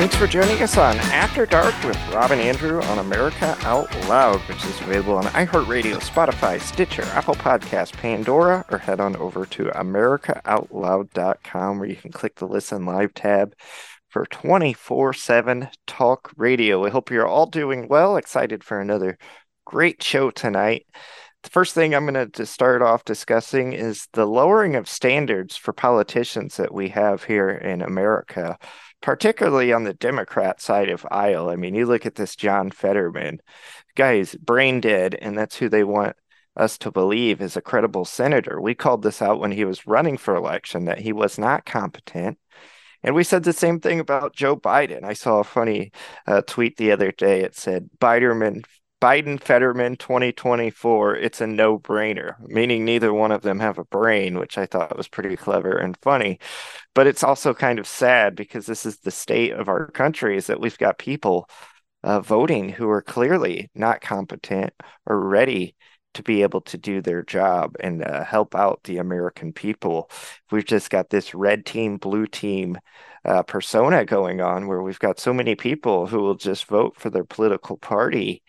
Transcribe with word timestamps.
Thanks 0.00 0.16
for 0.16 0.26
joining 0.26 0.62
us 0.62 0.78
on 0.78 0.96
After 0.96 1.44
Dark 1.44 1.74
with 1.84 1.98
Rob 2.08 2.30
and 2.30 2.40
Andrew 2.40 2.80
on 2.80 3.00
America 3.00 3.54
Out 3.64 3.94
Loud, 4.08 4.40
which 4.48 4.64
is 4.64 4.80
available 4.80 5.18
on 5.18 5.24
iHeartRadio, 5.24 5.96
Spotify, 5.96 6.58
Stitcher, 6.58 7.02
Apple 7.02 7.34
Podcast, 7.34 7.92
Pandora, 7.92 8.64
or 8.70 8.78
head 8.78 8.98
on 8.98 9.14
over 9.16 9.44
to 9.44 9.64
AmericaOutloud.com 9.64 11.78
where 11.78 11.86
you 11.86 11.96
can 11.96 12.12
click 12.12 12.36
the 12.36 12.48
Listen 12.48 12.86
Live 12.86 13.12
tab 13.12 13.54
for 14.08 14.24
24 14.24 15.12
7 15.12 15.68
talk 15.86 16.32
radio. 16.34 16.82
We 16.82 16.88
hope 16.88 17.10
you're 17.10 17.28
all 17.28 17.44
doing 17.44 17.86
well, 17.86 18.16
excited 18.16 18.64
for 18.64 18.80
another 18.80 19.18
great 19.66 20.02
show 20.02 20.30
tonight. 20.30 20.86
The 21.42 21.50
first 21.50 21.74
thing 21.74 21.94
I'm 21.94 22.06
going 22.06 22.30
to 22.30 22.46
start 22.46 22.80
off 22.80 23.04
discussing 23.04 23.74
is 23.74 24.08
the 24.14 24.26
lowering 24.26 24.76
of 24.76 24.88
standards 24.88 25.56
for 25.56 25.74
politicians 25.74 26.56
that 26.56 26.72
we 26.72 26.88
have 26.88 27.24
here 27.24 27.50
in 27.50 27.82
America 27.82 28.58
particularly 29.02 29.72
on 29.72 29.84
the 29.84 29.94
Democrat 29.94 30.60
side 30.60 30.88
of 30.90 31.06
aisle. 31.10 31.48
I 31.48 31.56
mean, 31.56 31.74
you 31.74 31.86
look 31.86 32.06
at 32.06 32.16
this 32.16 32.36
John 32.36 32.70
Fetterman, 32.70 33.40
guy 33.94 34.14
is 34.14 34.34
brain 34.34 34.80
dead, 34.80 35.16
and 35.20 35.36
that's 35.36 35.56
who 35.56 35.68
they 35.68 35.84
want 35.84 36.16
us 36.56 36.76
to 36.78 36.90
believe 36.90 37.40
is 37.40 37.56
a 37.56 37.62
credible 37.62 38.04
senator. 38.04 38.60
We 38.60 38.74
called 38.74 39.02
this 39.02 39.22
out 39.22 39.40
when 39.40 39.52
he 39.52 39.64
was 39.64 39.86
running 39.86 40.16
for 40.16 40.34
election 40.34 40.84
that 40.86 41.00
he 41.00 41.12
was 41.12 41.38
not 41.38 41.64
competent. 41.64 42.38
And 43.02 43.14
we 43.14 43.24
said 43.24 43.44
the 43.44 43.54
same 43.54 43.80
thing 43.80 43.98
about 43.98 44.34
Joe 44.34 44.56
Biden. 44.56 45.04
I 45.04 45.14
saw 45.14 45.38
a 45.38 45.44
funny 45.44 45.90
uh, 46.26 46.42
tweet 46.42 46.76
the 46.76 46.92
other 46.92 47.12
day. 47.12 47.40
It 47.40 47.56
said, 47.56 47.88
Biderman 47.98 48.64
Biden 49.00 49.40
Fetterman 49.40 49.96
2024, 49.96 51.16
it's 51.16 51.40
a 51.40 51.46
no 51.46 51.78
brainer, 51.78 52.34
meaning 52.46 52.84
neither 52.84 53.14
one 53.14 53.32
of 53.32 53.40
them 53.40 53.58
have 53.58 53.78
a 53.78 53.84
brain, 53.84 54.38
which 54.38 54.58
I 54.58 54.66
thought 54.66 54.94
was 54.94 55.08
pretty 55.08 55.36
clever 55.36 55.78
and 55.78 55.96
funny. 56.02 56.38
But 56.94 57.06
it's 57.06 57.24
also 57.24 57.54
kind 57.54 57.78
of 57.78 57.86
sad 57.86 58.36
because 58.36 58.66
this 58.66 58.84
is 58.84 58.98
the 58.98 59.10
state 59.10 59.52
of 59.52 59.70
our 59.70 59.90
country 59.90 60.36
is 60.36 60.48
that 60.48 60.60
we've 60.60 60.76
got 60.76 60.98
people 60.98 61.48
uh, 62.02 62.20
voting 62.20 62.68
who 62.68 62.90
are 62.90 63.00
clearly 63.00 63.70
not 63.74 64.02
competent 64.02 64.74
or 65.06 65.18
ready 65.18 65.76
to 66.12 66.22
be 66.22 66.42
able 66.42 66.60
to 66.62 66.76
do 66.76 67.00
their 67.00 67.22
job 67.22 67.76
and 67.80 68.04
uh, 68.04 68.22
help 68.24 68.54
out 68.54 68.82
the 68.84 68.98
American 68.98 69.54
people. 69.54 70.10
We've 70.50 70.64
just 70.64 70.90
got 70.90 71.08
this 71.08 71.34
red 71.34 71.64
team, 71.64 71.96
blue 71.96 72.26
team 72.26 72.76
uh, 73.24 73.44
persona 73.44 74.04
going 74.04 74.42
on 74.42 74.66
where 74.66 74.82
we've 74.82 74.98
got 74.98 75.20
so 75.20 75.32
many 75.32 75.54
people 75.54 76.06
who 76.06 76.18
will 76.20 76.34
just 76.34 76.66
vote 76.66 76.96
for 76.98 77.08
their 77.08 77.24
political 77.24 77.78
party 77.78 78.42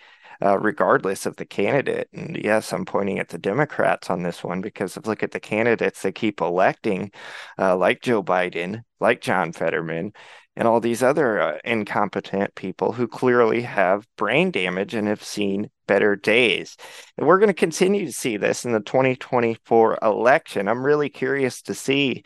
uh, 0.44 0.58
regardless 0.60 1.26
of 1.26 1.36
the 1.36 1.46
candidate. 1.46 2.10
And 2.14 2.38
yes, 2.38 2.74
I'm 2.74 2.86
pointing 2.86 3.20
at 3.20 3.30
the 3.30 3.38
Democrats 3.38 4.10
on 4.10 4.24
this 4.24 4.44
one 4.44 4.62
because 4.62 4.98
if 4.98 5.08
look 5.08 5.24
at 5.24 5.32
the 5.32 5.40
candidates 5.40 6.02
they 6.02 6.12
keep 6.12 6.42
electing, 6.42 7.12
uh, 7.60 7.76
like 7.76 8.02
Joe 8.02 8.24
Biden, 8.24 8.84
like 9.00 9.22
John 9.22 9.52
Fetterman, 9.52 10.14
and 10.56 10.68
all 10.68 10.80
these 10.80 11.02
other 11.02 11.40
uh, 11.40 11.58
incompetent 11.64 12.56
people 12.56 12.92
who 12.92 13.08
clearly 13.08 13.62
have 13.62 14.06
brain 14.18 14.52
damage 14.52 14.94
and 14.94 15.08
have 15.08 15.24
seen 15.24 15.70
better 15.88 16.16
days. 16.16 16.76
And 17.18 17.26
we're 17.26 17.40
going 17.40 17.48
to 17.48 17.54
continue 17.54 18.06
to 18.06 18.12
see 18.12 18.38
this 18.38 18.66
in 18.66 18.74
the 18.74 18.82
2024 18.82 20.00
election. 20.02 20.68
I'm 20.68 20.86
really 20.86 21.10
curious 21.10 21.62
to 21.64 21.74
see 21.74 22.24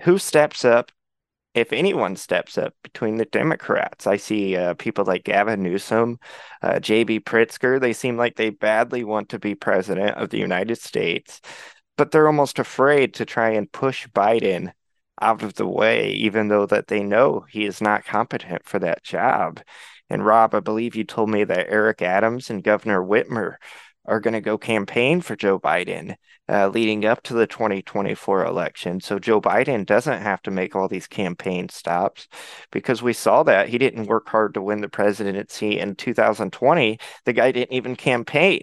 who 0.00 0.18
steps 0.18 0.64
up 0.64 0.92
if 1.56 1.72
anyone 1.72 2.14
steps 2.16 2.58
up 2.58 2.74
between 2.82 3.16
the 3.16 3.24
Democrats. 3.24 4.06
I 4.06 4.18
see 4.18 4.56
uh, 4.56 4.74
people 4.74 5.06
like 5.06 5.24
Gavin 5.24 5.62
Newsom, 5.62 6.18
uh, 6.62 6.78
J.B. 6.78 7.20
Pritzker. 7.20 7.80
They 7.80 7.94
seem 7.94 8.18
like 8.18 8.36
they 8.36 8.50
badly 8.50 9.04
want 9.04 9.30
to 9.30 9.38
be 9.38 9.54
president 9.54 10.18
of 10.18 10.28
the 10.28 10.38
United 10.38 10.76
States, 10.78 11.40
but 11.96 12.10
they're 12.10 12.26
almost 12.26 12.58
afraid 12.58 13.14
to 13.14 13.24
try 13.24 13.50
and 13.50 13.72
push 13.72 14.06
Biden 14.08 14.72
out 15.22 15.42
of 15.42 15.54
the 15.54 15.66
way, 15.66 16.10
even 16.10 16.48
though 16.48 16.66
that 16.66 16.88
they 16.88 17.02
know 17.02 17.46
he 17.48 17.64
is 17.64 17.80
not 17.80 18.04
competent 18.04 18.66
for 18.66 18.78
that 18.78 19.02
job. 19.02 19.60
And 20.10 20.26
Rob, 20.26 20.54
I 20.54 20.60
believe 20.60 20.94
you 20.94 21.04
told 21.04 21.30
me 21.30 21.44
that 21.44 21.70
Eric 21.70 22.02
Adams 22.02 22.50
and 22.50 22.62
Governor 22.62 23.02
Whitmer 23.02 23.56
are 24.06 24.20
going 24.20 24.34
to 24.34 24.40
go 24.40 24.56
campaign 24.58 25.20
for 25.20 25.36
Joe 25.36 25.58
Biden 25.58 26.16
uh, 26.48 26.68
leading 26.68 27.04
up 27.04 27.22
to 27.24 27.34
the 27.34 27.46
2024 27.46 28.44
election. 28.44 29.00
So 29.00 29.18
Joe 29.18 29.40
Biden 29.40 29.84
doesn't 29.84 30.22
have 30.22 30.42
to 30.42 30.50
make 30.50 30.76
all 30.76 30.88
these 30.88 31.06
campaign 31.06 31.68
stops 31.68 32.28
because 32.70 33.02
we 33.02 33.12
saw 33.12 33.42
that 33.44 33.68
he 33.68 33.78
didn't 33.78 34.06
work 34.06 34.28
hard 34.28 34.54
to 34.54 34.62
win 34.62 34.80
the 34.80 34.88
presidency 34.88 35.78
in 35.78 35.96
2020. 35.96 36.98
The 37.24 37.32
guy 37.32 37.52
didn't 37.52 37.74
even 37.74 37.96
campaign. 37.96 38.62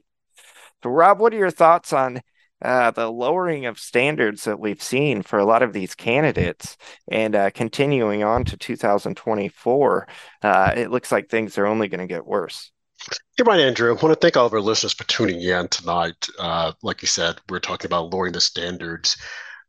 So, 0.84 0.90
Rob, 0.90 1.20
what 1.20 1.34
are 1.34 1.38
your 1.38 1.52
thoughts 1.52 1.94
on 1.94 2.22
uh, 2.62 2.92
the 2.92 3.12
lowering 3.12 3.66
of 3.66 3.80
standards 3.80 4.46
that 4.46 4.60
we've 4.60 4.82
seen 4.82 5.22
for 5.22 5.40
a 5.40 5.46
lot 5.46 5.64
of 5.64 5.74
these 5.74 5.96
candidates 5.96 6.78
and 7.10 7.36
uh, 7.36 7.50
continuing 7.52 8.24
on 8.24 8.46
to 8.46 8.58
2024? 8.58 10.08
Uh, 10.42 10.74
it 10.76 10.92
looks 10.92 11.12
like 11.12 11.30
things 11.30 11.58
are 11.58 11.66
only 11.66 11.88
going 11.88 12.02
to 12.02 12.14
get 12.14 12.26
worse. 12.26 12.73
You're 13.38 13.46
right, 13.46 13.60
Andrew. 13.60 13.90
I 13.90 13.94
want 13.94 14.14
to 14.14 14.16
thank 14.16 14.38
all 14.38 14.46
of 14.46 14.54
our 14.54 14.62
listeners 14.62 14.94
for 14.94 15.04
tuning 15.06 15.42
in 15.42 15.68
tonight. 15.68 16.28
Uh, 16.40 16.74
like 16.84 17.02
you 17.02 17.08
said, 17.08 17.40
we're 17.50 17.60
talking 17.60 17.88
about 17.88 18.12
lowering 18.12 18.34
the 18.34 18.42
standards 18.42 19.18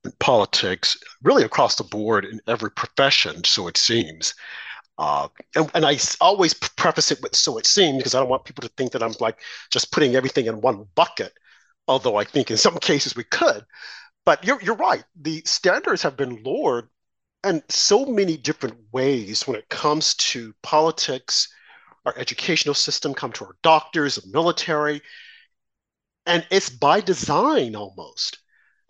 in 0.05 0.13
politics, 0.21 0.97
really 1.23 1.45
across 1.45 1.77
the 1.77 1.85
board 1.85 2.25
in 2.25 2.41
every 2.47 2.71
profession, 2.71 3.43
so 3.45 3.67
it 3.67 3.77
seems. 3.77 4.35
Uh, 4.99 5.29
and, 5.57 5.71
and, 5.75 5.85
I 5.85 5.99
always 6.21 6.55
preface 6.55 7.11
it 7.11 7.21
with 7.23 7.35
"so 7.35 7.59
it 7.59 7.67
seems" 7.67 7.99
because 7.99 8.15
I 8.15 8.21
don't 8.21 8.29
want 8.29 8.45
people 8.45 8.63
to 8.63 8.73
think 8.77 8.93
that 8.93 9.03
I'm 9.03 9.15
like 9.19 9.41
just 9.71 9.91
putting 9.91 10.15
everything 10.15 10.47
in 10.47 10.61
one 10.61 10.87
bucket. 10.95 11.33
Although 11.89 12.17
I 12.17 12.25
think 12.25 12.51
in 12.51 12.57
some 12.57 12.79
cases 12.79 13.17
we 13.17 13.25
could, 13.25 13.65
but 14.25 14.45
you're 14.45 14.63
you're 14.63 14.77
right. 14.77 15.05
The 15.21 15.43
standards 15.47 16.03
have 16.03 16.17
been 16.17 16.43
lowered 16.45 16.89
in 17.45 17.63
so 17.69 18.07
many 18.07 18.37
different 18.37 18.77
ways 18.93 19.47
when 19.49 19.57
it 19.57 19.69
comes 19.69 20.15
to 20.15 20.55
politics 20.63 21.49
our 22.05 22.15
educational 22.17 22.75
system, 22.75 23.15
come 23.15 23.33
to 23.33 23.45
our 23.47 23.57
doctors, 23.63 24.17
the 24.17 24.31
military. 24.33 25.03
And 26.27 26.47
it's 26.51 26.71
by 26.71 27.01
design 27.01 27.77
almost. 27.77 28.39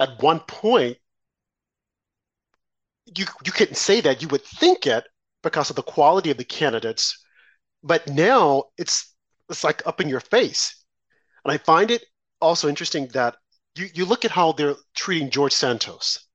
At 0.00 0.22
one 0.22 0.40
point, 0.40 0.98
you, 3.16 3.26
you 3.44 3.52
couldn't 3.52 3.76
say 3.76 4.00
that. 4.00 4.22
You 4.22 4.28
would 4.28 4.44
think 4.44 4.86
it 4.86 5.04
because 5.42 5.70
of 5.70 5.76
the 5.76 5.82
quality 5.82 6.30
of 6.30 6.36
the 6.36 6.44
candidates. 6.44 7.24
But 7.82 8.08
now 8.08 8.64
it's 8.78 9.14
it's 9.50 9.62
like 9.62 9.86
up 9.86 10.00
in 10.00 10.08
your 10.08 10.20
face. 10.20 10.84
And 11.44 11.52
I 11.52 11.58
find 11.58 11.90
it 11.90 12.04
also 12.40 12.68
interesting 12.68 13.08
that 13.08 13.36
you, 13.76 13.88
you 13.94 14.04
look 14.06 14.24
at 14.24 14.30
how 14.30 14.52
they're 14.52 14.76
treating 14.94 15.30
George 15.30 15.52
Santos. 15.52 16.26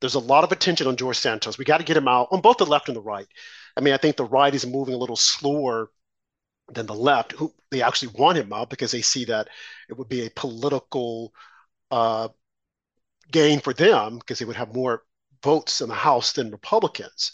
There's 0.00 0.14
a 0.14 0.20
lot 0.20 0.44
of 0.44 0.52
attention 0.52 0.86
on 0.86 0.96
George 0.96 1.18
Santos. 1.18 1.58
We 1.58 1.64
got 1.64 1.78
to 1.78 1.84
get 1.84 1.96
him 1.96 2.08
out 2.08 2.28
on 2.30 2.40
both 2.40 2.58
the 2.58 2.66
left 2.66 2.88
and 2.88 2.96
the 2.96 3.02
right. 3.02 3.26
I 3.76 3.80
mean, 3.80 3.94
I 3.94 3.96
think 3.96 4.16
the 4.16 4.24
right 4.24 4.54
is 4.54 4.66
moving 4.66 4.94
a 4.94 4.98
little 4.98 5.16
slower 5.16 5.90
than 6.74 6.86
the 6.86 6.94
left, 6.94 7.32
who 7.32 7.52
they 7.70 7.82
actually 7.82 8.12
want 8.18 8.38
him 8.38 8.52
out 8.52 8.70
because 8.70 8.90
they 8.90 9.02
see 9.02 9.24
that 9.26 9.48
it 9.88 9.96
would 9.96 10.08
be 10.08 10.26
a 10.26 10.30
political 10.30 11.32
uh, 11.90 12.28
gain 13.30 13.60
for 13.60 13.72
them 13.72 14.18
because 14.18 14.38
they 14.38 14.44
would 14.44 14.56
have 14.56 14.74
more 14.74 15.02
votes 15.42 15.80
in 15.80 15.88
the 15.88 15.94
House 15.94 16.32
than 16.32 16.50
Republicans. 16.50 17.32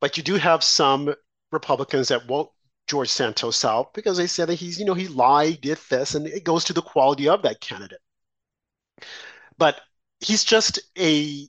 But 0.00 0.16
you 0.16 0.22
do 0.22 0.36
have 0.36 0.64
some 0.64 1.14
Republicans 1.52 2.08
that 2.08 2.26
won't 2.26 2.50
George 2.86 3.08
Santos 3.08 3.64
out 3.64 3.94
because 3.94 4.16
they 4.16 4.26
said 4.26 4.48
that 4.48 4.54
he's, 4.54 4.78
you 4.78 4.84
know, 4.84 4.94
he 4.94 5.08
lied, 5.08 5.60
did 5.60 5.78
this, 5.88 6.14
and 6.14 6.26
it 6.26 6.44
goes 6.44 6.64
to 6.64 6.72
the 6.72 6.82
quality 6.82 7.28
of 7.28 7.42
that 7.42 7.60
candidate. 7.60 8.00
But 9.58 9.80
he's 10.20 10.42
just 10.42 10.80
a 10.98 11.46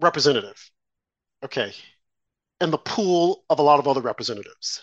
representative, 0.00 0.70
okay, 1.44 1.72
in 2.60 2.70
the 2.70 2.78
pool 2.78 3.44
of 3.50 3.58
a 3.58 3.62
lot 3.62 3.80
of 3.80 3.88
other 3.88 4.00
representatives 4.00 4.82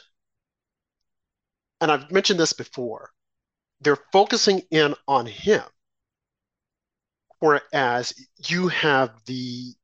and 1.85 1.91
I've 1.91 2.11
mentioned 2.11 2.39
this 2.39 2.51
before, 2.51 3.11
they're 3.79 3.99
focusing 4.11 4.63
in 4.71 4.95
on 5.07 5.27
him. 5.27 5.61
Whereas 7.37 8.11
you 8.47 8.69
have 8.69 9.11
the 9.27 9.75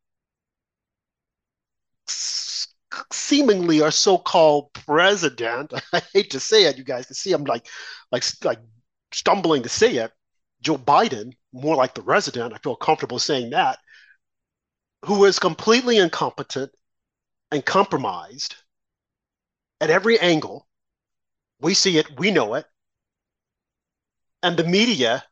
seemingly 3.12 3.84
our 3.84 3.92
so-called 3.92 4.74
president. 4.74 5.76
I 5.94 6.02
hate 6.12 6.32
to 6.32 6.40
say 6.40 6.64
it, 6.64 6.80
you 6.80 6.84
guys 6.84 7.06
can 7.06 7.14
see 7.14 7.34
I'm 7.34 7.44
like, 7.44 7.68
like, 8.12 8.24
like 8.44 8.58
stumbling 9.12 9.62
to 9.62 9.70
say 9.70 9.98
it. 9.98 10.12
Joe 10.64 10.80
Biden, 10.80 11.34
more 11.54 11.76
like 11.76 11.94
the 11.94 12.02
resident. 12.02 12.52
I 12.52 12.58
feel 12.58 12.76
comfortable 12.76 13.20
saying 13.20 13.52
that, 13.52 13.78
who 15.06 15.26
is 15.26 15.38
completely 15.38 15.98
incompetent 15.98 16.72
and 17.52 17.64
compromised 17.64 18.56
at 19.80 19.92
every 19.92 20.20
angle 20.20 20.68
we 21.62 21.74
see 21.74 21.98
it, 21.98 22.20
we 22.20 22.32
know 22.32 22.56
it. 22.56 22.66
And 24.44 24.58
the 24.58 24.64
media 24.64 25.24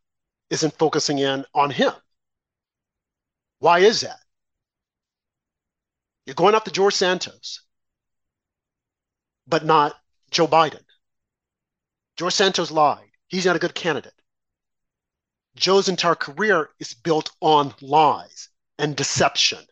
isn't 0.50 0.78
focusing 0.78 1.20
in 1.20 1.46
on 1.54 1.72
him. 1.72 1.94
Why 3.60 3.80
is 3.80 4.02
that? 4.02 4.20
You're 6.26 6.36
going 6.36 6.56
after 6.56 6.72
George 6.72 6.94
Santos, 6.94 7.62
but 9.48 9.66
not 9.66 9.96
Joe 10.32 10.48
Biden. 10.48 10.84
George 12.18 12.34
Santos 12.34 12.72
lied. 12.72 13.10
He's 13.28 13.46
not 13.46 13.56
a 13.56 13.60
good 13.60 13.76
candidate. 13.76 14.14
Joe's 15.56 15.90
entire 15.90 16.16
career 16.16 16.70
is 16.80 16.94
built 16.94 17.32
on 17.42 17.74
lies 17.82 18.50
and 18.78 18.96
deception. 18.96 19.66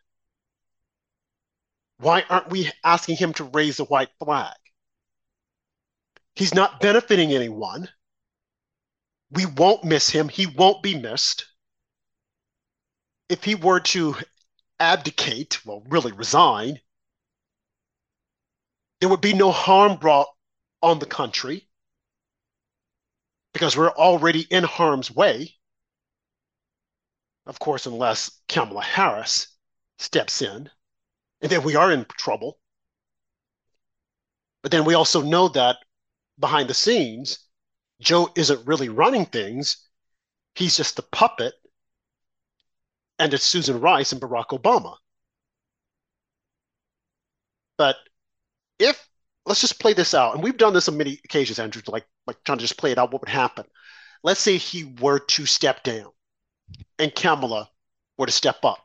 Why 1.99 2.23
aren't 2.29 2.49
we 2.49 2.71
asking 2.83 3.17
him 3.17 3.33
to 3.33 3.43
raise 3.45 3.77
the 3.77 3.85
white 3.85 4.09
flag? 4.19 4.55
He's 6.37 6.53
not 6.53 6.79
benefiting 6.79 7.33
anyone. 7.33 7.89
We 9.31 9.47
won't 9.47 9.83
miss 9.83 10.07
him. 10.07 10.29
He 10.29 10.45
won't 10.45 10.83
be 10.83 10.95
missed. 10.95 11.47
If 13.27 13.43
he 13.43 13.55
were 13.55 13.79
to 13.79 14.15
abdicate, 14.79 15.65
well, 15.65 15.81
really 15.87 16.11
resign, 16.11 16.79
there 18.99 19.09
would 19.09 19.19
be 19.19 19.33
no 19.33 19.51
harm 19.51 19.97
brought 19.97 20.27
on 20.83 20.99
the 20.99 21.07
country 21.07 21.67
because 23.51 23.75
we're 23.75 23.89
already 23.89 24.41
in 24.41 24.63
harm's 24.63 25.09
way. 25.09 25.55
Of 27.47 27.57
course, 27.57 27.87
unless 27.87 28.29
Kamala 28.47 28.83
Harris 28.83 29.47
steps 29.97 30.43
in, 30.43 30.69
and 31.41 31.51
then 31.51 31.63
we 31.63 31.75
are 31.75 31.91
in 31.91 32.05
trouble. 32.05 32.59
But 34.61 34.71
then 34.71 34.85
we 34.85 34.93
also 34.93 35.23
know 35.23 35.47
that 35.47 35.77
behind 36.39 36.69
the 36.69 36.73
scenes, 36.73 37.39
Joe 37.99 38.29
isn't 38.35 38.67
really 38.67 38.89
running 38.89 39.25
things. 39.25 39.77
He's 40.55 40.77
just 40.77 40.99
a 40.99 41.03
puppet. 41.03 41.53
And 43.19 43.33
it's 43.33 43.43
Susan 43.43 43.79
Rice 43.79 44.11
and 44.11 44.21
Barack 44.21 44.49
Obama. 44.49 44.95
But 47.77 47.97
if 48.79 49.07
let's 49.45 49.61
just 49.61 49.79
play 49.79 49.93
this 49.93 50.13
out, 50.13 50.35
and 50.35 50.43
we've 50.43 50.57
done 50.57 50.73
this 50.73 50.89
on 50.89 50.97
many 50.97 51.19
occasions, 51.23 51.59
Andrew, 51.59 51.81
like 51.87 52.05
like 52.27 52.43
trying 52.43 52.57
to 52.59 52.63
just 52.63 52.77
play 52.77 52.91
it 52.91 52.97
out, 52.97 53.11
what 53.11 53.21
would 53.21 53.29
happen? 53.29 53.65
Let's 54.23 54.39
say 54.39 54.57
he 54.57 54.83
were 54.99 55.19
to 55.19 55.45
step 55.45 55.83
down 55.83 56.11
and 56.99 57.13
Kamala 57.13 57.69
were 58.17 58.25
to 58.25 58.31
step 58.31 58.63
up. 58.63 58.83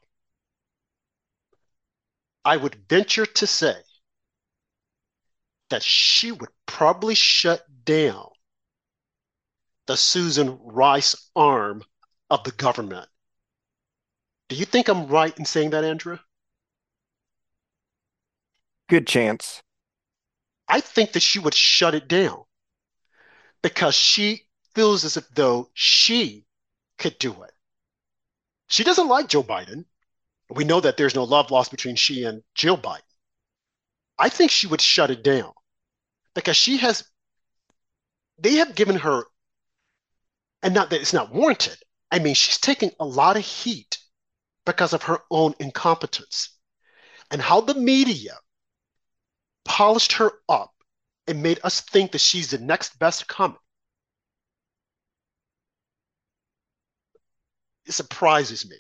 I 2.45 2.57
would 2.57 2.89
venture 2.89 3.27
to 3.27 3.47
say 3.47 3.77
that 5.73 5.83
she 5.83 6.31
would 6.31 6.51
probably 6.67 7.15
shut 7.15 7.65
down 7.87 8.29
the 9.87 9.97
Susan 9.97 10.59
Rice 10.61 11.31
arm 11.35 11.83
of 12.29 12.45
the 12.45 12.53
government. 12.53 13.09
Do 14.51 14.57
you 14.57 14.67
think 14.67 14.89
I'm 14.89 15.07
right 15.07 15.37
in 15.39 15.47
saying 15.47 15.71
that, 15.71 15.83
Andrew? 15.83 16.19
Good 18.91 19.07
chance. 19.07 19.63
I 20.69 20.81
think 20.81 21.13
that 21.13 21.23
she 21.23 21.39
would 21.39 21.55
shut 21.55 21.95
it 21.95 22.07
down 22.07 22.45
because 23.63 23.95
she 23.95 24.43
feels 24.75 25.07
as 25.07 25.17
if 25.17 25.27
though 25.31 25.71
she 25.73 26.45
could 26.99 27.19
do 27.19 27.33
it. 27.45 27.53
She 28.69 28.85
doesn't 28.85 29.09
like 29.09 29.29
Joe 29.29 29.43
Biden. 29.43 29.87
We 30.51 30.65
know 30.65 30.81
that 30.81 30.99
there's 30.99 31.15
no 31.15 31.25
love 31.25 31.51
lost 31.51 31.71
between 31.71 31.97
she 31.97 32.25
and 32.25 32.43
Jill 32.55 32.77
Biden. 32.77 33.01
I 34.19 34.29
think 34.29 34.51
she 34.51 34.67
would 34.67 34.83
shut 34.83 35.11
it 35.11 35.25
down 35.25 35.55
because 36.35 36.57
she 36.57 36.79
has, 36.79 37.05
they 38.39 38.55
have 38.55 38.75
given 38.75 38.97
her, 38.97 39.25
and 40.63 40.75
not 40.75 40.91
that 40.91 41.01
it's 41.01 41.13
not 41.13 41.33
warranted. 41.33 41.77
I 42.11 42.19
mean, 42.19 42.35
she's 42.35 42.59
taking 42.59 42.91
a 43.01 43.05
lot 43.05 43.37
of 43.37 43.45
heat 43.45 43.99
because 44.65 44.93
of 44.93 45.05
her 45.05 45.21
own 45.31 45.55
incompetence 45.59 46.57
and 47.31 47.41
how 47.41 47.61
the 47.61 47.75
media 47.75 48.37
polished 49.65 50.13
her 50.13 50.33
up 50.49 50.73
and 51.27 51.43
made 51.43 51.61
us 51.65 51.81
think 51.81 52.13
that 52.13 52.21
she's 52.21 52.51
the 52.51 52.59
next 52.59 52.99
best 52.99 53.27
coming. 53.27 53.57
It 57.87 57.93
surprises 57.93 58.69
me. 58.69 58.77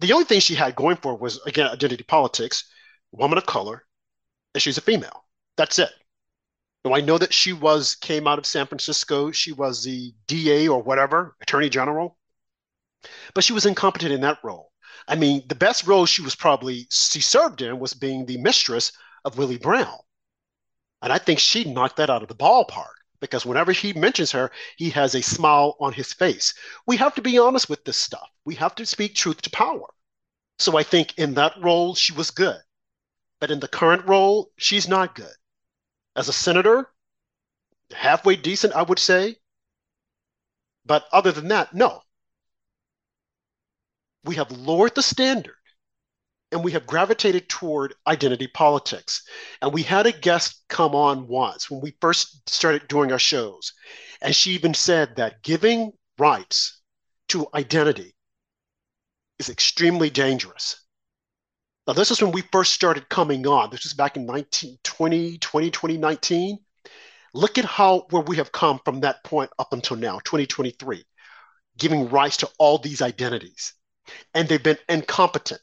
The 0.00 0.12
only 0.12 0.24
thing 0.24 0.40
she 0.40 0.54
had 0.54 0.76
going 0.76 0.96
for 0.96 1.16
was 1.16 1.40
again 1.46 1.66
identity 1.66 2.04
politics, 2.04 2.70
woman 3.12 3.38
of 3.38 3.46
color, 3.46 3.84
and 4.54 4.62
she's 4.62 4.78
a 4.78 4.82
female. 4.82 5.24
That's 5.56 5.78
it. 5.78 5.90
Now 6.86 6.94
I 6.94 7.00
know 7.00 7.18
that 7.18 7.34
she 7.34 7.52
was 7.52 7.96
came 7.96 8.28
out 8.28 8.38
of 8.38 8.46
San 8.46 8.68
Francisco. 8.68 9.32
She 9.32 9.50
was 9.50 9.82
the 9.82 10.14
DA 10.28 10.68
or 10.68 10.80
whatever, 10.80 11.34
Attorney 11.40 11.68
General, 11.68 12.16
but 13.34 13.42
she 13.42 13.52
was 13.52 13.66
incompetent 13.66 14.12
in 14.12 14.20
that 14.20 14.38
role. 14.44 14.70
I 15.08 15.16
mean, 15.16 15.42
the 15.48 15.56
best 15.56 15.88
role 15.88 16.06
she 16.06 16.22
was 16.22 16.36
probably 16.36 16.86
she 16.90 17.20
served 17.20 17.60
in 17.60 17.80
was 17.80 17.92
being 17.92 18.24
the 18.24 18.36
mistress 18.36 18.92
of 19.24 19.36
Willie 19.36 19.58
Brown. 19.58 19.98
And 21.02 21.12
I 21.12 21.18
think 21.18 21.40
she 21.40 21.64
knocked 21.64 21.96
that 21.96 22.08
out 22.08 22.22
of 22.22 22.28
the 22.28 22.36
ballpark 22.36 22.94
because 23.18 23.44
whenever 23.44 23.72
he 23.72 23.92
mentions 23.92 24.30
her, 24.30 24.52
he 24.76 24.90
has 24.90 25.16
a 25.16 25.22
smile 25.22 25.76
on 25.80 25.92
his 25.92 26.12
face. 26.12 26.54
We 26.86 26.96
have 26.98 27.16
to 27.16 27.20
be 27.20 27.36
honest 27.36 27.68
with 27.68 27.84
this 27.84 27.96
stuff. 27.96 28.30
We 28.44 28.54
have 28.54 28.76
to 28.76 28.86
speak 28.86 29.16
truth 29.16 29.42
to 29.42 29.50
power. 29.50 29.88
So 30.60 30.78
I 30.78 30.84
think 30.84 31.18
in 31.18 31.34
that 31.34 31.60
role, 31.60 31.96
she 31.96 32.12
was 32.12 32.30
good. 32.30 32.60
But 33.40 33.50
in 33.50 33.58
the 33.58 33.66
current 33.66 34.06
role, 34.06 34.52
she's 34.56 34.86
not 34.86 35.16
good. 35.16 35.34
As 36.16 36.28
a 36.28 36.32
senator, 36.32 36.90
halfway 37.92 38.36
decent, 38.36 38.72
I 38.72 38.82
would 38.82 38.98
say. 38.98 39.36
But 40.84 41.06
other 41.12 41.30
than 41.30 41.48
that, 41.48 41.74
no. 41.74 42.00
We 44.24 44.36
have 44.36 44.50
lowered 44.50 44.94
the 44.94 45.02
standard 45.02 45.54
and 46.52 46.64
we 46.64 46.72
have 46.72 46.86
gravitated 46.86 47.48
toward 47.48 47.94
identity 48.06 48.46
politics. 48.46 49.22
And 49.60 49.72
we 49.72 49.82
had 49.82 50.06
a 50.06 50.12
guest 50.12 50.64
come 50.68 50.94
on 50.94 51.28
once 51.28 51.70
when 51.70 51.80
we 51.80 51.96
first 52.00 52.48
started 52.48 52.88
doing 52.88 53.12
our 53.12 53.18
shows. 53.18 53.72
And 54.22 54.34
she 54.34 54.52
even 54.52 54.72
said 54.72 55.16
that 55.16 55.42
giving 55.42 55.92
rights 56.18 56.80
to 57.28 57.46
identity 57.52 58.16
is 59.38 59.50
extremely 59.50 60.08
dangerous. 60.08 60.85
Now, 61.86 61.92
this 61.92 62.10
is 62.10 62.20
when 62.20 62.32
we 62.32 62.42
first 62.52 62.72
started 62.72 63.08
coming 63.08 63.46
on. 63.46 63.70
This 63.70 63.84
was 63.84 63.94
back 63.94 64.16
in 64.16 64.26
1920, 64.26 65.38
20, 65.38 65.70
2019. 65.70 66.58
Look 67.32 67.58
at 67.58 67.64
how 67.64 68.06
where 68.10 68.22
we 68.22 68.36
have 68.36 68.52
come 68.52 68.80
from 68.84 69.00
that 69.00 69.22
point 69.24 69.50
up 69.58 69.72
until 69.72 69.96
now, 69.96 70.18
2023, 70.24 71.04
giving 71.78 72.08
rise 72.08 72.38
to 72.38 72.50
all 72.58 72.78
these 72.78 73.02
identities. 73.02 73.74
And 74.34 74.48
they've 74.48 74.62
been 74.62 74.78
incompetent 74.88 75.60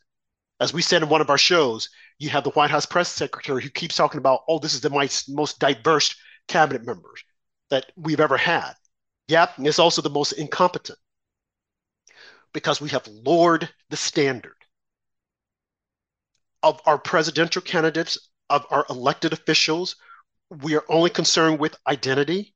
as 0.64 0.74
we 0.74 0.82
said 0.82 1.04
in 1.04 1.10
one 1.10 1.20
of 1.20 1.30
our 1.30 1.38
shows, 1.38 1.90
you 2.20 2.30
have 2.30 2.46
the 2.46 2.52
White 2.52 2.70
House 2.70 2.86
press 2.86 3.10
secretary 3.10 3.62
who 3.62 3.70
keeps 3.70 3.98
talking 3.98 4.18
about, 4.18 4.44
oh, 4.48 4.60
this 4.60 4.74
is 4.74 4.80
the 4.80 4.90
most 5.28 5.60
diverse 5.60 6.16
cabinet 6.48 6.86
members 6.86 7.22
that 7.70 7.88
we've 7.98 8.22
ever 8.22 8.38
had. 8.38 8.74
Yep, 9.28 9.58
and 9.58 9.68
it's 9.68 9.78
also 9.78 10.02
the 10.02 10.10
most 10.10 10.32
incompetent 10.32 10.98
because 12.54 12.80
we 12.80 12.90
have 12.90 13.06
lowered 13.08 13.70
the 13.90 13.98
standard 13.98 14.56
of 16.64 16.82
our 16.86 16.98
presidential 16.98 17.62
candidates, 17.62 18.18
of 18.50 18.66
our 18.72 18.86
elected 18.90 19.34
officials. 19.34 19.98
We 20.50 20.76
are 20.76 20.86
only 20.90 21.10
concerned 21.10 21.60
with 21.60 21.76
identity. 21.86 22.56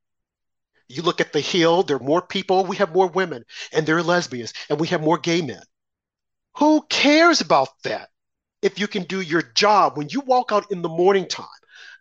You 0.87 1.01
look 1.01 1.19
at 1.19 1.33
the 1.33 1.41
Hill, 1.41 1.83
there 1.83 1.97
are 1.97 2.03
more 2.03 2.21
people, 2.21 2.65
we 2.65 2.77
have 2.77 2.93
more 2.93 3.07
women, 3.07 3.43
and 3.73 3.85
there 3.85 3.97
are 3.97 4.03
lesbians, 4.03 4.53
and 4.69 4.79
we 4.79 4.87
have 4.87 5.01
more 5.01 5.17
gay 5.17 5.41
men. 5.41 5.61
Who 6.57 6.85
cares 6.89 7.41
about 7.41 7.69
that 7.83 8.09
if 8.61 8.79
you 8.79 8.87
can 8.87 9.03
do 9.03 9.21
your 9.21 9.41
job 9.41 9.97
when 9.97 10.07
you 10.09 10.21
walk 10.21 10.51
out 10.51 10.71
in 10.71 10.81
the 10.81 10.89
morning 10.89 11.27
time? 11.27 11.45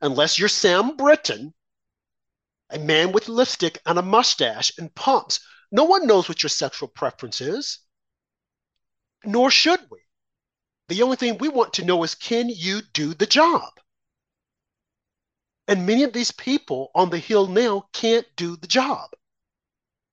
Unless 0.01 0.39
you're 0.39 0.49
Sam 0.49 0.97
Brinton, 0.97 1.53
a 2.71 2.79
man 2.79 3.13
with 3.13 3.29
lipstick 3.29 3.81
and 3.87 3.99
a 3.99 4.03
mustache 4.03 4.73
and 4.79 4.95
pumps. 4.95 5.41
No 5.73 5.85
one 5.85 6.07
knows 6.07 6.29
what 6.29 6.43
your 6.43 6.51
sexual 6.51 6.89
preference 6.89 7.41
is, 7.41 7.81
nor 9.25 9.51
should 9.51 9.81
we. 9.91 9.99
The 10.89 11.03
only 11.03 11.17
thing 11.17 11.39
we 11.39 11.49
want 11.49 11.75
to 11.75 11.85
know 11.85 12.03
is 12.05 12.15
can 12.15 12.49
you 12.49 12.83
do 12.93 13.15
the 13.15 13.27
job? 13.27 13.81
And 15.69 15.87
many 15.87 16.05
of 16.05 16.13
these 16.13 16.31
people 16.31 16.93
on 16.95 17.11
the 17.11 17.19
Hill 17.19 17.49
now 17.49 17.89
can't 17.93 18.27
do 18.37 18.57
the 18.57 18.69
job. 18.69 19.11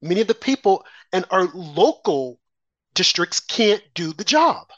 Many 0.02 0.22
of 0.22 0.28
the 0.28 0.36
people 0.36 0.86
in 1.12 1.26
our 1.26 1.46
local 1.54 2.40
districts 2.96 3.40
can't 3.40 3.84
do 3.94 4.14
the 4.14 4.24
job. 4.24 4.72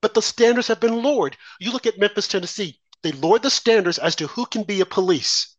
But 0.00 0.14
the 0.14 0.22
standards 0.22 0.68
have 0.68 0.80
been 0.80 1.02
lowered. 1.02 1.36
You 1.60 1.72
look 1.72 1.86
at 1.86 1.98
Memphis, 1.98 2.26
Tennessee, 2.26 2.80
they 3.02 3.12
lowered 3.12 3.42
the 3.42 3.50
standards 3.50 3.98
as 3.98 4.16
to 4.16 4.26
who 4.28 4.46
can 4.46 4.64
be 4.64 4.80
a 4.80 4.86
police. 4.86 5.54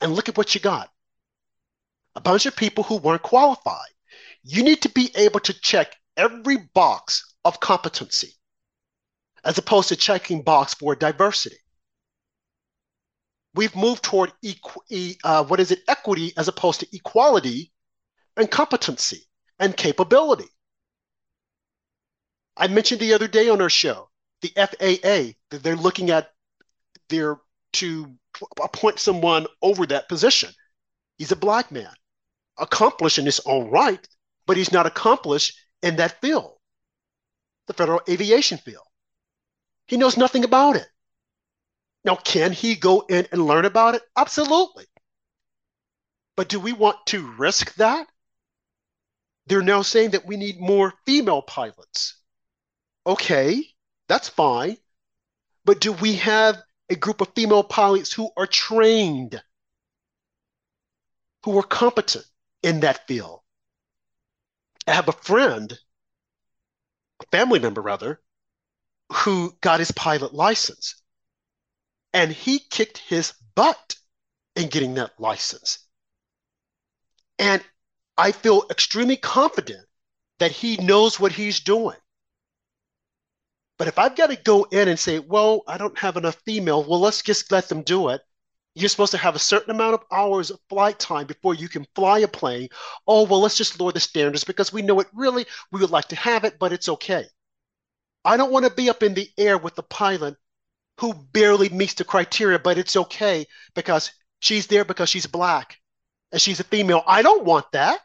And 0.00 0.14
look 0.14 0.28
at 0.28 0.38
what 0.38 0.54
you 0.54 0.60
got 0.60 0.90
a 2.16 2.20
bunch 2.20 2.46
of 2.46 2.56
people 2.56 2.84
who 2.84 2.96
weren't 2.96 3.22
qualified. 3.22 3.90
You 4.42 4.64
need 4.64 4.82
to 4.82 4.88
be 4.88 5.10
able 5.14 5.40
to 5.40 5.52
check 5.52 5.94
every 6.20 6.58
box 6.74 7.34
of 7.46 7.60
competency 7.60 8.34
as 9.42 9.56
opposed 9.56 9.88
to 9.88 9.96
checking 9.96 10.42
box 10.42 10.74
for 10.74 10.94
diversity. 10.94 11.56
We've 13.54 13.74
moved 13.74 14.04
toward 14.04 14.30
equ- 14.44 15.16
uh, 15.24 15.44
what 15.44 15.60
is 15.60 15.70
it, 15.70 15.80
equity 15.88 16.34
as 16.36 16.46
opposed 16.46 16.80
to 16.80 16.88
equality 16.94 17.72
and 18.36 18.50
competency 18.50 19.26
and 19.58 19.74
capability. 19.74 20.48
I 22.56 22.68
mentioned 22.68 23.00
the 23.00 23.14
other 23.14 23.26
day 23.26 23.48
on 23.48 23.62
our 23.62 23.70
show 23.70 24.10
the 24.42 24.52
FAA 24.56 25.36
that 25.50 25.62
they're 25.62 25.76
looking 25.76 26.10
at 26.10 26.30
their 27.08 27.38
to 27.72 28.14
appoint 28.62 28.98
someone 28.98 29.46
over 29.62 29.86
that 29.86 30.08
position. 30.08 30.50
He's 31.18 31.32
a 31.32 31.36
black 31.36 31.70
man, 31.70 31.92
accomplished 32.58 33.18
in 33.18 33.26
his 33.26 33.40
own 33.46 33.70
right, 33.70 34.06
but 34.46 34.56
he's 34.56 34.72
not 34.72 34.86
accomplished 34.86 35.58
in 35.82 35.96
that 35.96 36.20
field. 36.20 36.56
the 37.66 37.74
federal 37.74 38.00
aviation 38.08 38.58
field. 38.58 38.84
He 39.86 39.96
knows 39.96 40.16
nothing 40.16 40.44
about 40.44 40.76
it. 40.76 40.88
Now, 42.04 42.16
can 42.16 42.52
he 42.52 42.74
go 42.74 43.00
in 43.08 43.26
and 43.30 43.46
learn 43.46 43.64
about 43.64 43.94
it? 43.94 44.02
Absolutely. 44.16 44.86
But 46.36 46.48
do 46.48 46.58
we 46.58 46.72
want 46.72 46.96
to 47.06 47.30
risk 47.32 47.74
that? 47.76 48.08
They're 49.46 49.62
now 49.62 49.82
saying 49.82 50.10
that 50.10 50.26
we 50.26 50.36
need 50.36 50.60
more 50.60 50.94
female 51.06 51.42
pilots. 51.42 52.16
Okay, 53.06 53.64
that's 54.08 54.28
fine. 54.28 54.76
But 55.64 55.80
do 55.80 55.92
we 55.92 56.16
have 56.16 56.60
a 56.88 56.96
group 56.96 57.20
of 57.20 57.32
female 57.34 57.62
pilots 57.64 58.12
who 58.12 58.30
are 58.36 58.46
trained, 58.46 59.42
who 61.44 61.58
are 61.58 61.62
competent 61.62 62.24
in 62.62 62.80
that 62.80 63.06
field? 63.06 63.40
I 64.86 64.92
have 64.92 65.08
a 65.08 65.12
friend, 65.12 65.78
a 67.20 67.26
family 67.30 67.58
member 67.58 67.80
rather, 67.80 68.20
who 69.12 69.56
got 69.60 69.80
his 69.80 69.90
pilot 69.92 70.34
license. 70.34 70.96
And 72.12 72.32
he 72.32 72.58
kicked 72.58 72.98
his 72.98 73.32
butt 73.54 73.96
in 74.56 74.68
getting 74.68 74.94
that 74.94 75.18
license. 75.18 75.78
And 77.38 77.62
I 78.16 78.32
feel 78.32 78.66
extremely 78.70 79.16
confident 79.16 79.86
that 80.38 80.50
he 80.50 80.76
knows 80.76 81.20
what 81.20 81.32
he's 81.32 81.60
doing. 81.60 81.96
But 83.78 83.88
if 83.88 83.98
I've 83.98 84.16
got 84.16 84.26
to 84.26 84.36
go 84.36 84.64
in 84.64 84.88
and 84.88 84.98
say, 84.98 85.18
well, 85.20 85.62
I 85.66 85.78
don't 85.78 85.98
have 85.98 86.16
enough 86.16 86.36
female, 86.44 86.84
well, 86.84 87.00
let's 87.00 87.22
just 87.22 87.50
let 87.50 87.68
them 87.68 87.82
do 87.82 88.10
it. 88.10 88.20
You're 88.74 88.88
supposed 88.88 89.12
to 89.12 89.18
have 89.18 89.34
a 89.34 89.40
certain 89.40 89.70
amount 89.70 89.94
of 89.94 90.04
hours 90.12 90.50
of 90.50 90.60
flight 90.68 90.98
time 90.98 91.26
before 91.26 91.54
you 91.54 91.68
can 91.68 91.86
fly 91.94 92.20
a 92.20 92.28
plane. 92.28 92.68
Oh, 93.06 93.24
well, 93.24 93.40
let's 93.40 93.56
just 93.56 93.80
lower 93.80 93.92
the 93.92 94.00
standards 94.00 94.44
because 94.44 94.72
we 94.72 94.82
know 94.82 95.00
it 95.00 95.08
really, 95.12 95.46
we 95.72 95.80
would 95.80 95.90
like 95.90 96.08
to 96.08 96.16
have 96.16 96.44
it, 96.44 96.58
but 96.58 96.72
it's 96.72 96.88
okay. 96.88 97.26
I 98.24 98.36
don't 98.36 98.52
want 98.52 98.66
to 98.66 98.72
be 98.72 98.88
up 98.88 99.02
in 99.02 99.14
the 99.14 99.28
air 99.36 99.58
with 99.58 99.74
the 99.74 99.82
pilot 99.82 100.36
who 100.98 101.14
barely 101.14 101.68
meets 101.70 101.94
the 101.94 102.04
criteria, 102.04 102.58
but 102.58 102.78
it's 102.78 102.94
okay 102.94 103.46
because 103.74 104.12
she's 104.38 104.66
there 104.66 104.84
because 104.84 105.08
she's 105.08 105.26
black 105.26 105.78
and 106.30 106.40
she's 106.40 106.60
a 106.60 106.64
female. 106.64 107.02
I 107.06 107.22
don't 107.22 107.44
want 107.44 107.72
that. 107.72 108.00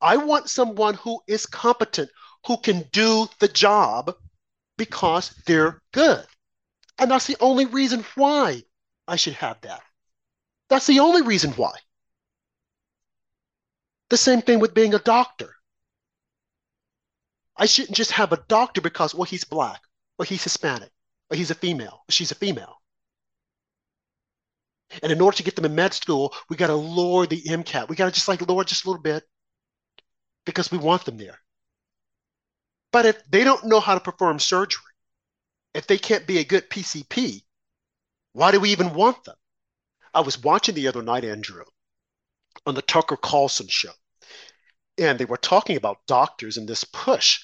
I 0.00 0.16
want 0.16 0.48
someone 0.48 0.94
who 0.94 1.20
is 1.26 1.46
competent, 1.46 2.10
who 2.46 2.56
can 2.58 2.84
do 2.92 3.28
the 3.40 3.48
job 3.48 4.14
because 4.78 5.34
they're 5.46 5.82
good. 5.92 6.24
And 6.98 7.10
that's 7.10 7.26
the 7.26 7.36
only 7.40 7.66
reason 7.66 8.04
why 8.14 8.62
I 9.08 9.16
should 9.16 9.34
have 9.34 9.60
that. 9.62 9.82
That's 10.68 10.86
the 10.86 11.00
only 11.00 11.22
reason 11.22 11.52
why. 11.52 11.72
The 14.10 14.16
same 14.16 14.42
thing 14.42 14.60
with 14.60 14.74
being 14.74 14.94
a 14.94 14.98
doctor. 14.98 15.54
I 17.56 17.66
shouldn't 17.66 17.96
just 17.96 18.12
have 18.12 18.32
a 18.32 18.44
doctor 18.48 18.80
because, 18.80 19.14
well, 19.14 19.24
he's 19.24 19.44
black, 19.44 19.82
or 20.18 20.24
he's 20.24 20.44
Hispanic, 20.44 20.90
or 21.30 21.36
he's 21.36 21.50
a 21.50 21.54
female, 21.54 22.04
or 22.08 22.12
she's 22.12 22.30
a 22.30 22.36
female. 22.36 22.76
And 25.02 25.10
in 25.10 25.20
order 25.20 25.36
to 25.36 25.42
get 25.42 25.56
them 25.56 25.64
in 25.64 25.74
med 25.74 25.94
school, 25.94 26.34
we 26.48 26.56
got 26.56 26.68
to 26.68 26.74
lower 26.74 27.26
the 27.26 27.42
MCAT. 27.42 27.88
We 27.88 27.96
got 27.96 28.06
to 28.06 28.12
just 28.12 28.28
like 28.28 28.46
lower 28.46 28.64
just 28.64 28.84
a 28.84 28.88
little 28.88 29.02
bit 29.02 29.24
because 30.44 30.70
we 30.70 30.78
want 30.78 31.04
them 31.04 31.16
there. 31.16 31.40
But 32.92 33.06
if 33.06 33.22
they 33.28 33.44
don't 33.44 33.64
know 33.64 33.80
how 33.80 33.94
to 33.94 34.00
perform 34.00 34.38
surgery, 34.38 34.82
if 35.74 35.86
they 35.86 35.98
can't 35.98 36.26
be 36.26 36.38
a 36.38 36.44
good 36.44 36.70
PCP, 36.70 37.42
why 38.36 38.50
do 38.50 38.60
we 38.60 38.68
even 38.68 38.92
want 38.92 39.24
them? 39.24 39.36
I 40.12 40.20
was 40.20 40.42
watching 40.42 40.74
the 40.74 40.88
other 40.88 41.00
night, 41.00 41.24
Andrew, 41.24 41.64
on 42.66 42.74
the 42.74 42.82
Tucker 42.82 43.16
Carlson 43.16 43.66
show, 43.66 43.92
and 44.98 45.18
they 45.18 45.24
were 45.24 45.38
talking 45.38 45.78
about 45.78 46.06
doctors 46.06 46.58
and 46.58 46.68
this 46.68 46.84
push 46.84 47.40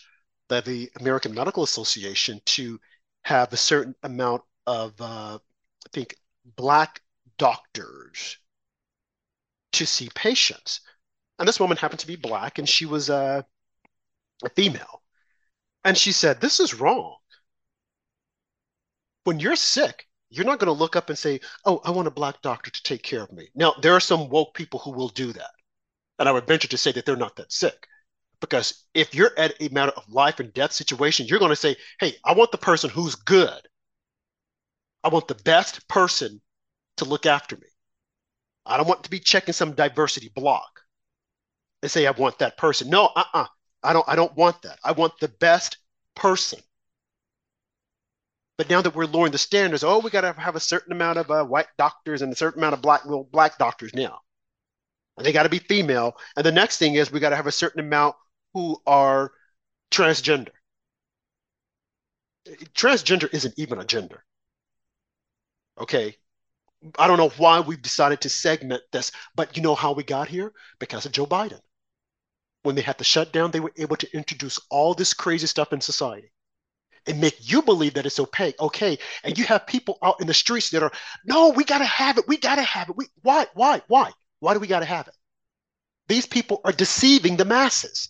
that 0.50 0.66
the 0.66 0.90
American 1.00 1.32
Medical 1.32 1.62
Association 1.62 2.42
to 2.44 2.78
have 3.22 3.50
a 3.54 3.56
certain 3.56 3.94
amount 4.02 4.42
of, 4.66 5.00
uh, 5.00 5.38
I 5.38 5.88
think, 5.94 6.14
black 6.56 7.00
doctors 7.38 8.36
to 9.72 9.86
see 9.86 10.10
patients. 10.14 10.80
And 11.38 11.48
this 11.48 11.58
woman 11.58 11.78
happened 11.78 12.00
to 12.00 12.06
be 12.06 12.16
black, 12.16 12.58
and 12.58 12.68
she 12.68 12.84
was 12.84 13.08
uh, 13.08 13.40
a 14.44 14.50
female. 14.50 15.02
And 15.84 15.96
she 15.96 16.12
said, 16.12 16.42
This 16.42 16.60
is 16.60 16.74
wrong. 16.74 17.16
When 19.24 19.40
you're 19.40 19.56
sick, 19.56 20.06
you're 20.32 20.46
not 20.46 20.58
going 20.58 20.66
to 20.66 20.78
look 20.78 20.96
up 20.96 21.08
and 21.08 21.18
say, 21.18 21.40
Oh, 21.64 21.80
I 21.84 21.90
want 21.90 22.08
a 22.08 22.12
black 22.12 22.42
doctor 22.42 22.70
to 22.70 22.82
take 22.82 23.02
care 23.02 23.22
of 23.22 23.32
me. 23.32 23.48
Now, 23.54 23.74
there 23.82 23.94
are 23.94 24.00
some 24.00 24.28
woke 24.28 24.54
people 24.54 24.80
who 24.80 24.92
will 24.92 25.08
do 25.08 25.32
that. 25.32 25.50
And 26.18 26.28
I 26.28 26.32
would 26.32 26.46
venture 26.46 26.68
to 26.68 26.78
say 26.78 26.92
that 26.92 27.04
they're 27.04 27.16
not 27.16 27.36
that 27.36 27.52
sick. 27.52 27.86
Because 28.40 28.84
if 28.94 29.14
you're 29.14 29.38
at 29.38 29.54
a 29.60 29.68
matter 29.68 29.92
of 29.92 30.08
life 30.08 30.40
and 30.40 30.52
death 30.52 30.72
situation, 30.72 31.26
you're 31.26 31.38
going 31.38 31.50
to 31.50 31.56
say, 31.56 31.76
Hey, 32.00 32.14
I 32.24 32.32
want 32.34 32.50
the 32.50 32.58
person 32.58 32.90
who's 32.90 33.14
good. 33.14 33.60
I 35.04 35.08
want 35.08 35.28
the 35.28 35.34
best 35.34 35.86
person 35.88 36.40
to 36.96 37.04
look 37.04 37.26
after 37.26 37.56
me. 37.56 37.66
I 38.64 38.76
don't 38.76 38.88
want 38.88 39.04
to 39.04 39.10
be 39.10 39.18
checking 39.18 39.54
some 39.54 39.74
diversity 39.74 40.30
block 40.34 40.80
and 41.82 41.90
say 41.90 42.06
I 42.06 42.12
want 42.12 42.38
that 42.38 42.56
person. 42.56 42.88
No, 42.88 43.06
uh-uh. 43.16 43.46
I 43.82 43.92
don't 43.92 44.08
I 44.08 44.14
don't 44.14 44.36
want 44.36 44.62
that. 44.62 44.78
I 44.84 44.92
want 44.92 45.18
the 45.20 45.28
best 45.28 45.78
person. 46.14 46.60
But 48.58 48.68
now 48.68 48.82
that 48.82 48.94
we're 48.94 49.06
lowering 49.06 49.32
the 49.32 49.38
standards, 49.38 49.82
oh, 49.82 49.98
we 49.98 50.10
got 50.10 50.20
to 50.22 50.32
have 50.34 50.56
a 50.56 50.60
certain 50.60 50.92
amount 50.92 51.18
of 51.18 51.30
uh, 51.30 51.44
white 51.44 51.68
doctors 51.78 52.22
and 52.22 52.32
a 52.32 52.36
certain 52.36 52.60
amount 52.60 52.74
of 52.74 52.82
black 52.82 53.04
well, 53.04 53.24
black 53.24 53.58
doctors 53.58 53.94
now. 53.94 54.20
And 55.16 55.26
they 55.26 55.32
got 55.32 55.44
to 55.44 55.48
be 55.48 55.58
female. 55.58 56.16
And 56.36 56.44
the 56.44 56.52
next 56.52 56.78
thing 56.78 56.94
is 56.94 57.10
we 57.10 57.20
got 57.20 57.30
to 57.30 57.36
have 57.36 57.46
a 57.46 57.52
certain 57.52 57.80
amount 57.80 58.16
who 58.54 58.80
are 58.86 59.32
transgender. 59.90 60.50
Transgender 62.74 63.32
isn't 63.32 63.54
even 63.56 63.78
a 63.78 63.84
gender. 63.84 64.24
Okay. 65.80 66.16
I 66.98 67.06
don't 67.06 67.18
know 67.18 67.30
why 67.30 67.60
we've 67.60 67.80
decided 67.80 68.20
to 68.22 68.28
segment 68.28 68.82
this, 68.90 69.12
but 69.34 69.56
you 69.56 69.62
know 69.62 69.74
how 69.74 69.92
we 69.92 70.02
got 70.02 70.28
here? 70.28 70.52
Because 70.78 71.06
of 71.06 71.12
Joe 71.12 71.26
Biden 71.26 71.60
when 72.62 72.74
they 72.74 72.82
had 72.82 72.98
the 72.98 73.04
shutdown, 73.04 73.50
they 73.50 73.60
were 73.60 73.72
able 73.76 73.96
to 73.96 74.16
introduce 74.16 74.58
all 74.70 74.94
this 74.94 75.14
crazy 75.14 75.46
stuff 75.46 75.72
in 75.72 75.80
society 75.80 76.31
and 77.06 77.20
make 77.20 77.36
you 77.40 77.62
believe 77.62 77.94
that 77.94 78.06
it's 78.06 78.20
okay. 78.20 78.54
Okay. 78.60 78.98
And 79.24 79.36
you 79.36 79.44
have 79.44 79.66
people 79.66 79.98
out 80.02 80.20
in 80.20 80.26
the 80.26 80.34
streets 80.34 80.70
that 80.70 80.82
are, 80.82 80.92
no, 81.24 81.50
we 81.50 81.64
gotta 81.64 81.84
have 81.84 82.18
it. 82.18 82.28
We 82.28 82.36
gotta 82.36 82.62
have 82.62 82.88
it. 82.90 82.96
We 82.96 83.06
why, 83.22 83.46
why, 83.54 83.82
why? 83.88 84.12
Why 84.40 84.54
do 84.54 84.60
we 84.60 84.66
gotta 84.66 84.86
have 84.86 85.08
it? 85.08 85.14
These 86.08 86.26
people 86.26 86.60
are 86.64 86.72
deceiving 86.72 87.36
the 87.36 87.44
masses. 87.44 88.08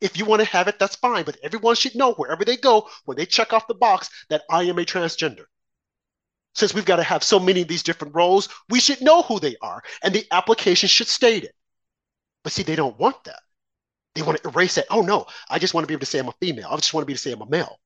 If 0.00 0.18
you 0.18 0.24
want 0.24 0.40
to 0.40 0.48
have 0.48 0.66
it, 0.66 0.78
that's 0.80 0.96
fine. 0.96 1.24
But 1.24 1.36
everyone 1.42 1.76
should 1.76 1.94
know 1.94 2.14
wherever 2.14 2.44
they 2.44 2.56
go, 2.56 2.88
when 3.04 3.16
they 3.16 3.26
check 3.26 3.52
off 3.52 3.68
the 3.68 3.74
box, 3.74 4.10
that 4.30 4.42
I 4.50 4.64
am 4.64 4.78
a 4.78 4.84
transgender. 4.84 5.44
Since 6.54 6.74
we've 6.74 6.84
got 6.84 6.96
to 6.96 7.04
have 7.04 7.22
so 7.22 7.38
many 7.38 7.62
of 7.62 7.68
these 7.68 7.84
different 7.84 8.14
roles, 8.14 8.48
we 8.68 8.80
should 8.80 9.00
know 9.00 9.22
who 9.22 9.38
they 9.38 9.56
are, 9.62 9.82
and 10.02 10.12
the 10.12 10.26
application 10.32 10.88
should 10.88 11.06
state 11.06 11.44
it. 11.44 11.54
But 12.42 12.52
see, 12.52 12.64
they 12.64 12.76
don't 12.76 12.98
want 12.98 13.22
that. 13.24 13.40
They 14.14 14.22
want 14.22 14.42
to 14.42 14.48
erase 14.48 14.74
that. 14.74 14.86
Oh 14.90 15.02
no, 15.02 15.26
I 15.48 15.58
just 15.58 15.72
want 15.72 15.84
to 15.84 15.88
be 15.88 15.94
able 15.94 16.00
to 16.00 16.06
say 16.06 16.18
I'm 16.18 16.28
a 16.28 16.34
female. 16.40 16.68
I 16.70 16.76
just 16.76 16.92
want 16.92 17.02
to 17.02 17.06
be 17.06 17.12
able 17.12 17.18
to 17.18 17.22
say 17.22 17.32
I'm 17.32 17.40
a 17.40 17.48
male. 17.48 17.78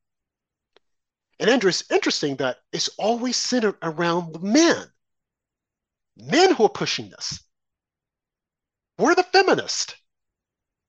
And 1.38 1.50
Andrew, 1.50 1.68
it's 1.68 1.90
interesting 1.90 2.36
that 2.36 2.58
it's 2.72 2.88
always 2.98 3.36
centered 3.36 3.76
around 3.82 4.32
the 4.32 4.38
men. 4.40 4.86
Men 6.16 6.54
who 6.54 6.64
are 6.64 6.70
pushing 6.70 7.10
this. 7.10 7.40
We're 8.98 9.14
the 9.14 9.22
feminists. 9.22 9.94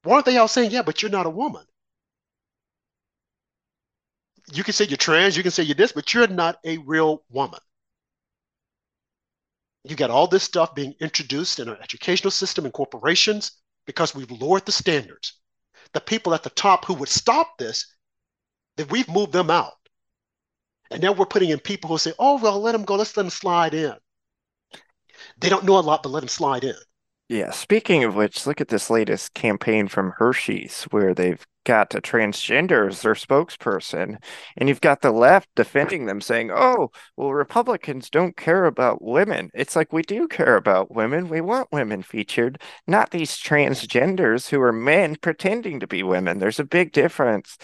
Why 0.04 0.14
aren't 0.16 0.26
they 0.26 0.38
all 0.38 0.48
saying, 0.48 0.72
yeah, 0.72 0.84
but 0.84 1.02
you're 1.02 1.12
not 1.12 1.26
a 1.26 1.30
woman? 1.32 1.66
You 4.54 4.64
can 4.64 4.74
say 4.74 4.86
you're 4.86 4.96
trans, 4.96 5.36
you 5.36 5.44
can 5.44 5.52
say 5.52 5.64
you're 5.64 5.76
this, 5.76 5.92
but 5.92 6.14
you're 6.14 6.28
not 6.28 6.60
a 6.64 6.78
real 6.78 7.24
woman. 7.30 7.60
You 9.84 9.98
got 9.98 10.10
all 10.10 10.28
this 10.28 10.44
stuff 10.44 10.76
being 10.76 10.96
introduced 11.02 11.60
in 11.60 11.68
our 11.68 11.78
educational 11.82 12.32
system 12.32 12.64
and 12.64 12.74
corporations 12.74 13.52
because 13.86 14.16
we've 14.16 14.32
lowered 14.32 14.66
the 14.66 14.72
standards. 14.72 15.34
The 15.94 16.02
people 16.02 16.34
at 16.34 16.44
the 16.44 16.50
top 16.50 16.86
who 16.86 16.94
would 16.96 17.10
stop 17.10 17.58
this, 17.58 17.94
that 18.78 18.92
we've 18.92 19.10
moved 19.10 19.34
them 19.34 19.50
out. 19.50 19.77
And 20.92 21.02
now 21.02 21.12
we're 21.12 21.26
putting 21.26 21.50
in 21.50 21.60
people 21.60 21.90
who 21.90 21.98
say, 21.98 22.14
oh, 22.20 22.38
well, 22.38 22.60
let 22.60 22.72
them 22.72 22.86
go. 22.86 22.96
Let's 22.96 23.16
let 23.18 23.24
them 23.24 23.30
slide 23.30 23.74
in. 23.74 23.94
They 25.40 25.50
don't 25.50 25.66
know 25.66 25.78
a 25.78 25.82
lot, 25.82 26.04
but 26.04 26.10
let 26.10 26.22
them 26.22 26.30
slide 26.30 26.64
in. 26.64 26.76
Yeah, 27.30 27.52
speaking 27.52 28.04
of 28.04 28.16
which, 28.16 28.48
look 28.48 28.62
at 28.62 28.70
this 28.70 28.90
latest 28.90 29.34
campaign 29.34 29.88
from 29.88 30.14
Hershey's 30.18 30.84
where 30.86 31.14
they've 31.14 31.46
got 31.68 31.94
a 31.94 32.00
transgender 32.00 32.88
as 32.88 33.02
their 33.02 33.14
spokesperson, 33.14 34.24
and 34.56 34.70
you've 34.70 34.80
got 34.80 35.02
the 35.02 35.12
left 35.12 35.50
defending 35.54 36.06
them 36.06 36.22
saying, 36.22 36.50
oh, 36.50 36.90
well, 37.18 37.34
Republicans 37.34 38.10
don't 38.10 38.38
care 38.38 38.64
about 38.64 39.04
women. 39.04 39.52
It's 39.54 39.76
like 39.76 39.92
we 39.92 40.02
do 40.02 40.30
care 40.30 40.56
about 40.56 40.96
women. 40.96 41.28
We 41.28 41.42
want 41.42 41.74
women 41.74 42.04
featured, 42.04 42.62
not 42.88 43.12
these 43.12 43.32
transgenders 43.32 44.48
who 44.48 44.62
are 44.62 44.72
men 44.72 45.18
pretending 45.18 45.82
to 45.82 45.88
be 45.88 46.04
women. 46.04 46.40
There's 46.40 46.60
a 46.60 46.64
big 46.64 46.94
difference. 46.94 47.58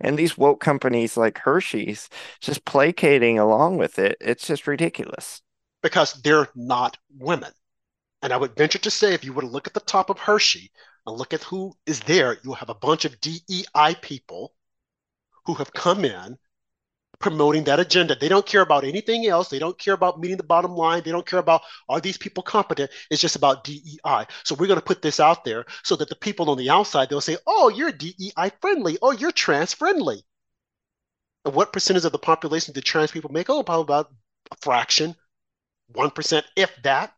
And 0.00 0.18
these 0.18 0.36
woke 0.36 0.60
companies 0.60 1.16
like 1.16 1.38
Hershey's 1.38 2.10
just 2.42 2.66
placating 2.66 3.38
along 3.38 3.78
with 3.78 3.98
it. 3.98 4.18
It's 4.20 4.46
just 4.46 4.66
ridiculous. 4.66 5.40
Because 5.82 6.12
they're 6.20 6.48
not 6.54 6.98
women. 7.18 7.52
And 8.20 8.34
I 8.34 8.36
would 8.36 8.54
venture 8.54 8.78
to 8.80 8.90
say, 8.90 9.14
if 9.14 9.24
you 9.24 9.32
were 9.32 9.42
to 9.42 9.48
look 9.48 9.66
at 9.66 9.72
the 9.72 9.80
top 9.80 10.10
of 10.10 10.18
Hershey 10.18 10.70
and 11.06 11.16
look 11.16 11.32
at 11.32 11.44
who 11.44 11.74
is 11.86 12.00
there, 12.00 12.38
you'll 12.42 12.54
have 12.54 12.70
a 12.70 12.74
bunch 12.74 13.04
of 13.04 13.20
DEI 13.20 13.94
people 14.00 14.54
who 15.46 15.54
have 15.54 15.72
come 15.72 16.04
in 16.04 16.38
promoting 17.18 17.64
that 17.64 17.80
agenda. 17.80 18.14
They 18.14 18.28
don't 18.28 18.44
care 18.44 18.60
about 18.60 18.84
anything 18.84 19.26
else. 19.26 19.48
They 19.48 19.58
don't 19.58 19.78
care 19.78 19.94
about 19.94 20.20
meeting 20.20 20.36
the 20.36 20.42
bottom 20.42 20.72
line. 20.72 21.02
They 21.02 21.10
don't 21.10 21.26
care 21.26 21.38
about 21.38 21.62
are 21.88 22.00
these 22.00 22.18
people 22.18 22.42
competent. 22.42 22.90
It's 23.10 23.20
just 23.20 23.36
about 23.36 23.64
DEI. 23.64 24.26
So 24.44 24.54
we're 24.54 24.66
going 24.66 24.78
to 24.78 24.84
put 24.84 25.02
this 25.02 25.20
out 25.20 25.44
there 25.44 25.64
so 25.82 25.96
that 25.96 26.08
the 26.08 26.16
people 26.16 26.50
on 26.50 26.58
the 26.58 26.70
outside 26.70 27.08
they'll 27.08 27.20
say, 27.20 27.38
"Oh, 27.46 27.68
you're 27.68 27.92
DEI 27.92 28.50
friendly. 28.60 28.98
Oh, 29.00 29.12
you're 29.12 29.32
trans 29.32 29.72
friendly." 29.72 30.24
And 31.44 31.54
what 31.54 31.72
percentage 31.72 32.04
of 32.04 32.12
the 32.12 32.18
population 32.18 32.74
do 32.74 32.80
trans 32.80 33.12
people 33.12 33.32
make? 33.32 33.48
Oh, 33.48 33.62
probably 33.62 33.82
about 33.82 34.12
a 34.50 34.56
fraction, 34.60 35.16
one 35.88 36.10
percent, 36.10 36.44
if 36.56 36.70
that. 36.82 37.15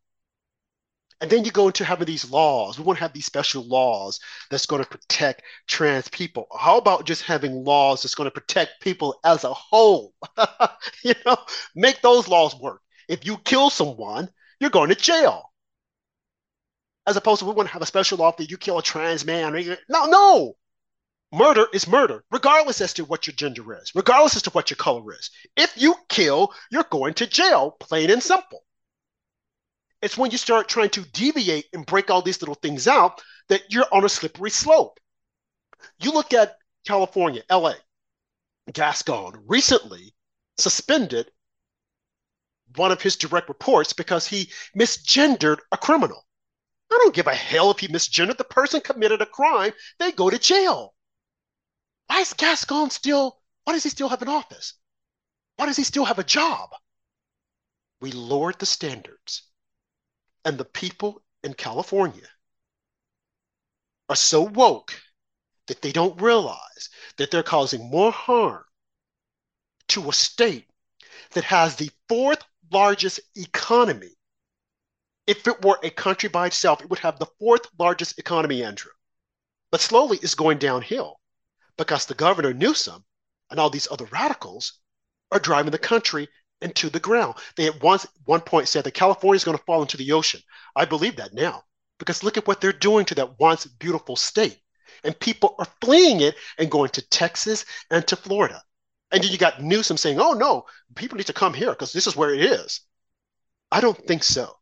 And 1.20 1.28
then 1.30 1.44
you 1.44 1.50
go 1.50 1.66
into 1.66 1.84
having 1.84 2.06
these 2.06 2.30
laws. 2.30 2.78
We 2.78 2.84
want 2.84 2.98
to 2.98 3.02
have 3.02 3.12
these 3.12 3.26
special 3.26 3.66
laws 3.66 4.20
that's 4.50 4.66
going 4.66 4.82
to 4.82 4.88
protect 4.88 5.42
trans 5.66 6.08
people. 6.08 6.46
How 6.56 6.78
about 6.78 7.06
just 7.06 7.22
having 7.22 7.64
laws 7.64 8.02
that's 8.02 8.14
going 8.14 8.28
to 8.28 8.40
protect 8.40 8.80
people 8.80 9.18
as 9.24 9.42
a 9.42 9.52
whole? 9.52 10.14
you 11.02 11.14
know, 11.26 11.36
make 11.74 12.00
those 12.02 12.28
laws 12.28 12.54
work. 12.60 12.82
If 13.08 13.26
you 13.26 13.36
kill 13.38 13.68
someone, 13.68 14.28
you're 14.60 14.70
going 14.70 14.90
to 14.90 14.94
jail. 14.94 15.50
As 17.06 17.16
opposed 17.16 17.40
to 17.40 17.46
we 17.46 17.52
want 17.52 17.68
to 17.68 17.72
have 17.72 17.82
a 17.82 17.86
special 17.86 18.18
law 18.18 18.30
that 18.32 18.50
you 18.50 18.56
kill 18.56 18.78
a 18.78 18.82
trans 18.82 19.24
man. 19.24 19.52
No, 19.88 20.06
no. 20.06 20.56
Murder 21.32 21.66
is 21.72 21.88
murder, 21.88 22.24
regardless 22.30 22.80
as 22.80 22.94
to 22.94 23.04
what 23.04 23.26
your 23.26 23.34
gender 23.34 23.74
is, 23.74 23.92
regardless 23.94 24.36
as 24.36 24.42
to 24.42 24.50
what 24.50 24.70
your 24.70 24.76
color 24.76 25.12
is. 25.12 25.30
If 25.56 25.72
you 25.76 25.94
kill, 26.08 26.54
you're 26.70 26.84
going 26.84 27.14
to 27.14 27.26
jail, 27.26 27.72
plain 27.72 28.10
and 28.10 28.22
simple. 28.22 28.64
It's 30.00 30.16
when 30.16 30.30
you 30.30 30.38
start 30.38 30.68
trying 30.68 30.90
to 30.90 31.02
deviate 31.02 31.66
and 31.72 31.84
break 31.84 32.10
all 32.10 32.22
these 32.22 32.40
little 32.40 32.54
things 32.54 32.86
out 32.86 33.20
that 33.48 33.72
you're 33.72 33.92
on 33.92 34.04
a 34.04 34.08
slippery 34.08 34.50
slope. 34.50 35.00
You 35.98 36.12
look 36.12 36.32
at 36.32 36.58
California, 36.86 37.42
LA, 37.50 37.74
Gascon 38.72 39.44
recently 39.46 40.14
suspended 40.56 41.30
one 42.76 42.92
of 42.92 43.02
his 43.02 43.16
direct 43.16 43.48
reports 43.48 43.92
because 43.92 44.26
he 44.26 44.52
misgendered 44.76 45.58
a 45.72 45.76
criminal. 45.76 46.26
I 46.90 46.98
don't 46.98 47.14
give 47.14 47.26
a 47.26 47.34
hell 47.34 47.70
if 47.70 47.80
he 47.80 47.88
misgendered. 47.88 48.38
The 48.38 48.44
person 48.44 48.80
committed 48.80 49.20
a 49.20 49.26
crime, 49.26 49.72
they 49.98 50.12
go 50.12 50.30
to 50.30 50.38
jail. 50.38 50.94
Why 52.06 52.20
is 52.20 52.32
Gascon 52.32 52.90
still, 52.90 53.40
why 53.64 53.72
does 53.72 53.82
he 53.82 53.90
still 53.90 54.08
have 54.08 54.22
an 54.22 54.28
office? 54.28 54.74
Why 55.56 55.66
does 55.66 55.76
he 55.76 55.84
still 55.84 56.04
have 56.04 56.18
a 56.18 56.24
job? 56.24 56.70
We 58.00 58.12
lowered 58.12 58.58
the 58.58 58.66
standards. 58.66 59.42
And 60.48 60.56
the 60.56 60.64
people 60.64 61.22
in 61.44 61.52
California 61.52 62.26
are 64.08 64.16
so 64.16 64.40
woke 64.40 64.98
that 65.66 65.82
they 65.82 65.92
don't 65.92 66.22
realize 66.22 66.88
that 67.18 67.30
they're 67.30 67.42
causing 67.42 67.90
more 67.90 68.10
harm 68.10 68.64
to 69.88 70.08
a 70.08 70.12
state 70.14 70.64
that 71.32 71.44
has 71.44 71.76
the 71.76 71.90
fourth 72.08 72.42
largest 72.72 73.20
economy. 73.36 74.16
If 75.26 75.46
it 75.46 75.62
were 75.62 75.78
a 75.82 75.90
country 75.90 76.30
by 76.30 76.46
itself, 76.46 76.80
it 76.80 76.88
would 76.88 77.00
have 77.00 77.18
the 77.18 77.34
fourth 77.38 77.66
largest 77.78 78.18
economy, 78.18 78.64
Andrew. 78.64 78.92
But 79.70 79.82
slowly 79.82 80.18
it's 80.22 80.34
going 80.34 80.56
downhill 80.56 81.20
because 81.76 82.06
the 82.06 82.14
governor 82.14 82.54
Newsom 82.54 83.04
and 83.50 83.60
all 83.60 83.68
these 83.68 83.88
other 83.90 84.06
radicals 84.06 84.80
are 85.30 85.40
driving 85.40 85.72
the 85.72 85.78
country 85.78 86.26
into 86.60 86.90
the 86.90 87.00
ground. 87.00 87.34
They 87.56 87.66
at 87.66 87.82
once 87.82 88.06
one 88.24 88.40
point 88.40 88.68
said 88.68 88.84
that 88.84 88.94
California 88.94 89.36
is 89.36 89.44
going 89.44 89.56
to 89.56 89.64
fall 89.64 89.82
into 89.82 89.96
the 89.96 90.12
ocean. 90.12 90.40
I 90.74 90.84
believe 90.84 91.16
that 91.16 91.34
now 91.34 91.64
because 91.98 92.22
look 92.22 92.36
at 92.36 92.46
what 92.46 92.60
they're 92.60 92.72
doing 92.72 93.04
to 93.06 93.14
that 93.16 93.38
once 93.38 93.66
beautiful 93.66 94.16
state. 94.16 94.58
And 95.04 95.18
people 95.18 95.54
are 95.58 95.66
fleeing 95.80 96.20
it 96.20 96.36
and 96.58 96.70
going 96.70 96.90
to 96.90 97.08
Texas 97.08 97.64
and 97.90 98.06
to 98.08 98.16
Florida. 98.16 98.62
And 99.10 99.22
then 99.22 99.30
you 99.30 99.38
got 99.38 99.62
Newsom 99.62 99.96
saying, 99.96 100.20
oh 100.20 100.32
no, 100.32 100.64
people 100.94 101.16
need 101.16 101.26
to 101.26 101.32
come 101.32 101.54
here 101.54 101.70
because 101.70 101.92
this 101.92 102.06
is 102.06 102.16
where 102.16 102.34
it 102.34 102.40
is. 102.40 102.80
I 103.70 103.80
don't 103.80 103.98
think 104.06 104.24
so. 104.24 104.54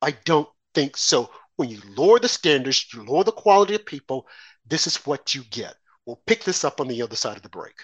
I 0.00 0.12
don't 0.24 0.48
think 0.74 0.96
so. 0.96 1.30
When 1.56 1.68
you 1.68 1.80
lower 1.96 2.18
the 2.18 2.28
standards, 2.28 2.86
you 2.92 3.04
lower 3.04 3.24
the 3.24 3.32
quality 3.32 3.74
of 3.74 3.86
people, 3.86 4.26
this 4.66 4.86
is 4.86 4.96
what 5.06 5.34
you 5.34 5.42
get. 5.44 5.74
We'll 6.06 6.20
pick 6.26 6.44
this 6.44 6.64
up 6.64 6.80
on 6.80 6.88
the 6.88 7.02
other 7.02 7.16
side 7.16 7.36
of 7.36 7.42
the 7.42 7.48
break. 7.48 7.74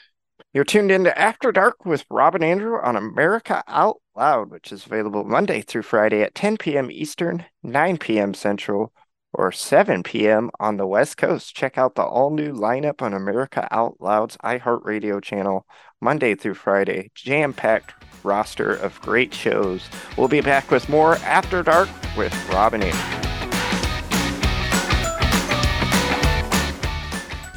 You're 0.54 0.64
tuned 0.64 0.90
into 0.90 1.16
After 1.16 1.52
Dark 1.52 1.84
with 1.84 2.06
Rob 2.10 2.34
and 2.34 2.42
Andrew 2.42 2.80
on 2.80 2.96
America 2.96 3.62
Out 3.68 4.00
Loud, 4.16 4.50
which 4.50 4.72
is 4.72 4.86
available 4.86 5.22
Monday 5.22 5.60
through 5.60 5.82
Friday 5.82 6.22
at 6.22 6.34
10 6.34 6.56
p.m. 6.56 6.90
Eastern, 6.90 7.44
9 7.62 7.98
p.m. 7.98 8.32
Central, 8.32 8.94
or 9.34 9.52
7 9.52 10.02
p.m. 10.02 10.50
on 10.58 10.78
the 10.78 10.86
West 10.86 11.18
Coast. 11.18 11.54
Check 11.54 11.76
out 11.76 11.96
the 11.96 12.02
all 12.02 12.30
new 12.30 12.54
lineup 12.54 13.02
on 13.02 13.12
America 13.12 13.68
Out 13.70 13.96
Loud's 14.00 14.38
iHeartRadio 14.38 15.22
channel 15.22 15.66
Monday 16.00 16.34
through 16.34 16.54
Friday. 16.54 17.10
Jam 17.14 17.52
packed 17.52 17.92
roster 18.24 18.74
of 18.74 18.98
great 19.02 19.34
shows. 19.34 19.86
We'll 20.16 20.28
be 20.28 20.40
back 20.40 20.70
with 20.70 20.88
more 20.88 21.16
After 21.16 21.62
Dark 21.62 21.90
with 22.16 22.34
Rob 22.48 22.72
and 22.72 22.84
Andrew. 22.84 23.27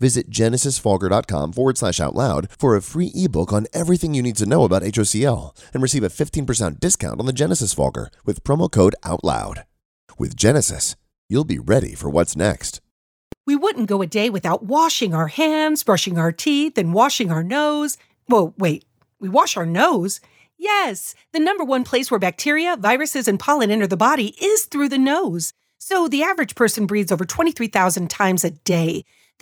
Visit 0.00 0.30
genesisfogger.com 0.30 1.52
forward 1.52 1.78
slash 1.78 2.00
out 2.00 2.14
loud 2.14 2.48
for 2.58 2.76
a 2.76 2.82
free 2.82 3.10
ebook 3.14 3.52
on 3.52 3.66
everything 3.72 4.14
you 4.14 4.22
need 4.22 4.36
to 4.36 4.46
know 4.46 4.64
about 4.64 4.82
HOCl 4.82 5.56
and 5.72 5.82
receive 5.82 6.04
a 6.04 6.08
15% 6.08 6.80
discount 6.80 7.20
on 7.20 7.26
the 7.26 7.32
Genesis 7.32 7.74
Fogger 7.74 8.10
with 8.24 8.44
promo 8.44 8.70
code 8.70 8.94
OUTLOUD. 9.02 9.64
With 10.18 10.36
Genesis, 10.36 10.96
you'll 11.28 11.44
be 11.44 11.58
ready 11.58 11.94
for 11.94 12.08
what's 12.08 12.36
next. 12.36 12.80
We 13.46 13.56
wouldn't 13.56 13.88
go 13.88 14.00
a 14.00 14.06
day 14.06 14.30
without 14.30 14.64
washing 14.64 15.14
our 15.14 15.28
hands, 15.28 15.84
brushing 15.84 16.18
our 16.18 16.32
teeth, 16.32 16.78
and 16.78 16.94
washing 16.94 17.30
our 17.30 17.42
nose. 17.42 17.98
Whoa, 18.26 18.54
wait, 18.56 18.84
we 19.20 19.28
wash 19.28 19.56
our 19.56 19.66
nose? 19.66 20.20
Yes, 20.56 21.14
the 21.32 21.40
number 21.40 21.64
one 21.64 21.84
place 21.84 22.10
where 22.10 22.20
bacteria, 22.20 22.76
viruses, 22.76 23.28
and 23.28 23.38
pollen 23.38 23.70
enter 23.70 23.86
the 23.86 23.96
body 23.96 24.34
is 24.40 24.64
through 24.64 24.88
the 24.88 24.98
nose. 24.98 25.52
So 25.78 26.08
the 26.08 26.22
average 26.22 26.54
person 26.54 26.86
breathes 26.86 27.12
over 27.12 27.26
23,000 27.26 28.08
times 28.08 28.44
a 28.44 28.50
day. 28.50 29.04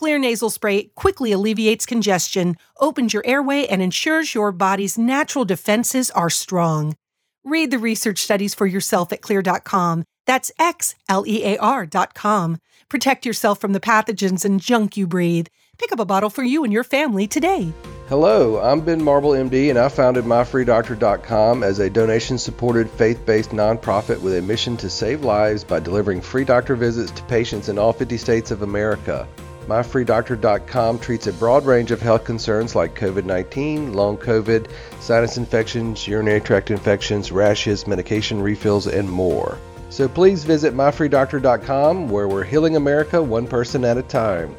Xlear 0.00 0.20
nasal 0.20 0.50
spray 0.50 0.90
quickly 0.94 1.32
alleviates 1.32 1.86
congestion, 1.86 2.56
opens 2.78 3.14
your 3.14 3.22
airway, 3.26 3.66
and 3.66 3.80
ensures 3.80 4.34
your 4.34 4.52
body's 4.52 4.98
natural 4.98 5.46
defenses 5.46 6.10
are 6.10 6.28
strong. 6.28 6.96
Read 7.44 7.70
the 7.70 7.78
research 7.78 8.18
studies 8.18 8.54
for 8.54 8.66
yourself 8.66 9.10
at 9.12 9.22
xlear.com. 9.22 10.04
That's 10.26 10.52
X 10.58 10.96
L 11.08 11.24
E 11.26 11.44
A 11.44 11.56
R.com. 11.58 12.58
Protect 12.88 13.24
yourself 13.24 13.58
from 13.58 13.72
the 13.72 13.80
pathogens 13.80 14.44
and 14.44 14.60
junk 14.60 14.96
you 14.96 15.06
breathe. 15.06 15.46
Pick 15.78 15.92
up 15.92 16.00
a 16.00 16.04
bottle 16.04 16.30
for 16.30 16.42
you 16.42 16.64
and 16.64 16.72
your 16.72 16.84
family 16.84 17.26
today. 17.26 17.72
Hello, 18.08 18.60
I'm 18.60 18.82
Ben 18.82 19.02
Marble, 19.02 19.30
MD, 19.30 19.70
and 19.70 19.78
I 19.78 19.88
founded 19.88 20.24
MyFreeDoctor.com 20.24 21.62
as 21.62 21.78
a 21.78 21.90
donation 21.90 22.38
supported 22.38 22.90
faith 22.90 23.24
based 23.24 23.50
nonprofit 23.50 24.20
with 24.20 24.36
a 24.36 24.42
mission 24.42 24.76
to 24.76 24.90
save 24.90 25.24
lives 25.24 25.64
by 25.64 25.80
delivering 25.80 26.20
free 26.20 26.44
doctor 26.44 26.76
visits 26.76 27.10
to 27.12 27.22
patients 27.24 27.68
in 27.68 27.78
all 27.78 27.92
50 27.92 28.16
states 28.16 28.50
of 28.50 28.62
America. 28.62 29.26
MyFreeDoctor.com 29.66 31.00
treats 31.00 31.26
a 31.26 31.32
broad 31.32 31.66
range 31.66 31.90
of 31.90 32.00
health 32.00 32.24
concerns 32.24 32.76
like 32.76 32.94
COVID 32.94 33.24
19, 33.24 33.94
long 33.94 34.16
COVID, 34.16 34.70
sinus 35.00 35.36
infections, 35.36 36.06
urinary 36.06 36.40
tract 36.40 36.70
infections, 36.70 37.32
rashes, 37.32 37.86
medication 37.86 38.40
refills, 38.40 38.86
and 38.86 39.10
more. 39.10 39.58
So 39.90 40.08
please 40.08 40.44
visit 40.44 40.72
MyFreeDoctor.com 40.72 42.08
where 42.08 42.28
we're 42.28 42.44
healing 42.44 42.76
America 42.76 43.20
one 43.20 43.48
person 43.48 43.84
at 43.84 43.98
a 43.98 44.02
time. 44.02 44.56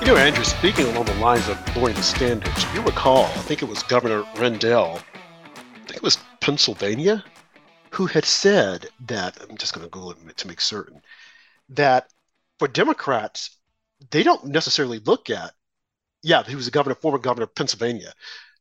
You 0.00 0.06
know, 0.06 0.16
Andrew, 0.16 0.44
speaking 0.44 0.86
along 0.86 1.06
the 1.06 1.14
lines 1.14 1.48
of 1.48 1.58
lowering 1.76 1.94
the 1.94 2.02
standards, 2.02 2.64
you 2.74 2.82
recall, 2.82 3.24
I 3.24 3.42
think 3.42 3.62
it 3.62 3.68
was 3.68 3.82
Governor 3.82 4.24
Rendell, 4.36 5.00
I 5.54 5.78
think 5.86 5.96
it 5.96 6.02
was 6.02 6.18
Pennsylvania, 6.40 7.24
who 7.90 8.06
had 8.06 8.24
said 8.24 8.88
that, 9.06 9.38
I'm 9.42 9.56
just 9.56 9.74
going 9.74 9.86
to 9.86 9.90
Google 9.90 10.12
it 10.12 10.36
to 10.36 10.48
make 10.48 10.60
certain, 10.60 11.02
that 11.70 12.08
for 12.58 12.68
Democrats, 12.68 13.58
they 14.10 14.22
don't 14.22 14.46
necessarily 14.46 14.98
look 15.00 15.30
at, 15.30 15.52
yeah, 16.22 16.42
he 16.42 16.56
was 16.56 16.68
a 16.68 16.72
governor, 16.72 16.94
former 16.94 17.18
governor 17.18 17.44
of 17.44 17.54
Pennsylvania, 17.54 18.12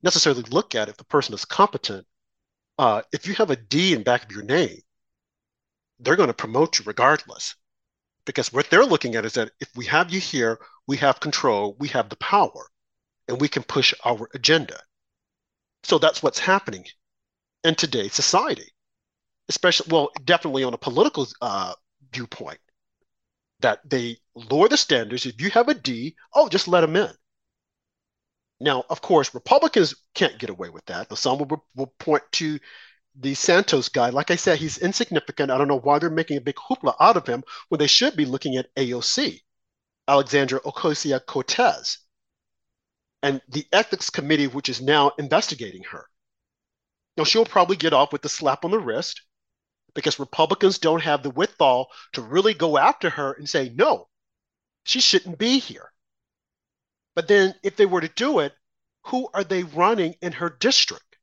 necessarily 0.04 0.44
look 0.44 0.76
at 0.76 0.90
if 0.90 0.98
the 0.98 1.04
person 1.04 1.34
is 1.34 1.46
competent. 1.46 2.06
Uh, 2.78 3.02
if 3.12 3.28
you 3.28 3.34
have 3.36 3.50
a 3.50 3.56
D 3.56 3.94
in 3.94 4.04
back 4.04 4.26
of 4.26 4.32
your 4.32 4.44
name, 4.44 4.80
they're 6.00 6.16
going 6.16 6.28
to 6.28 6.34
promote 6.34 6.78
you 6.78 6.86
regardless. 6.86 7.56
Because 8.26 8.52
what 8.52 8.70
they're 8.70 8.86
looking 8.86 9.16
at 9.16 9.26
is 9.26 9.34
that 9.34 9.52
if 9.60 9.70
we 9.76 9.86
have 9.86 10.12
you 10.12 10.20
here, 10.20 10.60
we 10.86 10.98
have 10.98 11.20
control, 11.20 11.76
we 11.80 11.88
have 11.88 12.10
the 12.10 12.18
power, 12.18 12.70
and 13.28 13.40
we 13.40 13.48
can 13.48 13.64
push 13.64 13.94
our 14.06 14.30
agenda. 14.34 14.80
So 15.84 15.98
that's 15.98 16.22
what's 16.22 16.40
happening 16.40 16.86
in 17.64 17.76
today's 17.76 18.14
society, 18.14 18.70
especially, 19.50 19.88
well, 19.90 20.10
definitely 20.26 20.64
on 20.64 20.74
a 20.74 20.78
political 20.78 21.28
uh, 21.42 21.74
viewpoint, 22.12 22.60
that 23.62 23.88
they 23.90 24.18
lower 24.36 24.68
the 24.68 24.78
standards. 24.78 25.26
If 25.26 25.42
you 25.42 25.50
have 25.52 25.68
a 25.68 25.74
D, 25.74 26.16
oh, 26.34 26.50
just 26.50 26.68
let 26.68 26.82
them 26.82 26.96
in. 26.96 27.12
Now, 28.60 28.86
of 28.90 29.02
course, 29.02 29.34
Republicans 29.34 29.96
can't 30.16 30.40
get 30.40 30.50
away 30.50 30.70
with 30.70 30.86
that. 30.86 31.16
Some 31.18 31.40
will, 31.40 31.66
will 31.76 31.94
point 32.00 32.24
to 32.34 32.60
the 33.16 33.34
Santos 33.34 33.90
guy. 33.90 34.10
Like 34.10 34.32
I 34.32 34.36
said, 34.36 34.58
he's 34.58 34.78
insignificant. 34.78 35.52
I 35.52 35.58
don't 35.58 35.68
know 35.68 35.80
why 35.80 36.00
they're 36.00 36.10
making 36.10 36.38
a 36.38 36.42
big 36.42 36.56
hoopla 36.56 36.96
out 37.00 37.18
of 37.18 37.28
him 37.28 37.44
when 37.70 37.80
they 37.80 37.88
should 37.88 38.16
be 38.16 38.26
looking 38.26 38.58
at 38.58 38.74
AOC, 38.76 39.42
Alexandra 40.08 40.60
Ocasio 40.62 41.24
Cortez, 41.26 42.00
and 43.24 43.42
the 43.50 43.66
ethics 43.72 44.10
committee, 44.10 44.48
which 44.48 44.70
is 44.70 44.82
now 44.82 45.12
investigating 45.18 45.84
her. 45.84 46.06
Now, 47.16 47.24
she'll 47.24 47.46
probably 47.46 47.76
get 47.76 47.94
off 47.94 48.14
with 48.14 48.24
a 48.26 48.30
slap 48.30 48.64
on 48.66 48.72
the 48.72 48.80
wrist 48.80 49.22
because 49.94 50.20
Republicans 50.20 50.80
don't 50.80 51.04
have 51.04 51.24
the 51.24 51.30
withal 51.30 51.90
to 52.14 52.22
really 52.22 52.54
go 52.54 52.78
after 52.78 53.10
her 53.10 53.34
and 53.34 53.50
say, 53.50 53.70
no, 53.70 54.08
she 54.84 55.02
shouldn't 55.02 55.38
be 55.38 55.60
here. 55.60 55.92
But 57.16 57.28
then 57.28 57.56
if 57.64 57.76
they 57.76 57.86
were 57.86 58.02
to 58.02 58.08
do 58.08 58.40
it, 58.40 58.54
who 59.06 59.30
are 59.34 59.44
they 59.44 59.64
running 59.64 60.16
in 60.22 60.34
her 60.34 60.50
district? 60.50 61.18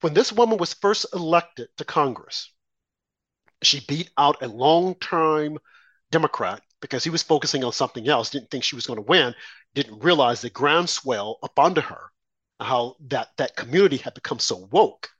When 0.00 0.14
this 0.14 0.32
woman 0.32 0.58
was 0.58 0.74
first 0.74 1.06
elected 1.12 1.68
to 1.76 1.84
Congress, 1.84 2.50
she 3.62 3.80
beat 3.80 4.10
out 4.16 4.42
a 4.42 4.48
long-time 4.48 5.58
Democrat 6.10 6.62
because 6.80 7.02
he 7.02 7.10
was 7.10 7.22
focusing 7.22 7.64
on 7.64 7.72
something 7.72 8.08
else, 8.08 8.30
didn't 8.30 8.50
think 8.50 8.64
she 8.64 8.76
was 8.76 8.86
going 8.86 8.98
to 8.98 9.02
win, 9.02 9.34
didn't 9.74 10.04
realize 10.04 10.40
the 10.40 10.50
groundswell 10.50 11.38
up 11.42 11.58
under 11.58 11.80
her, 11.80 12.10
how 12.60 12.96
that, 13.08 13.28
that 13.38 13.56
community 13.56 13.96
had 13.96 14.14
become 14.14 14.38
so 14.38 14.68
woke. 14.70 15.10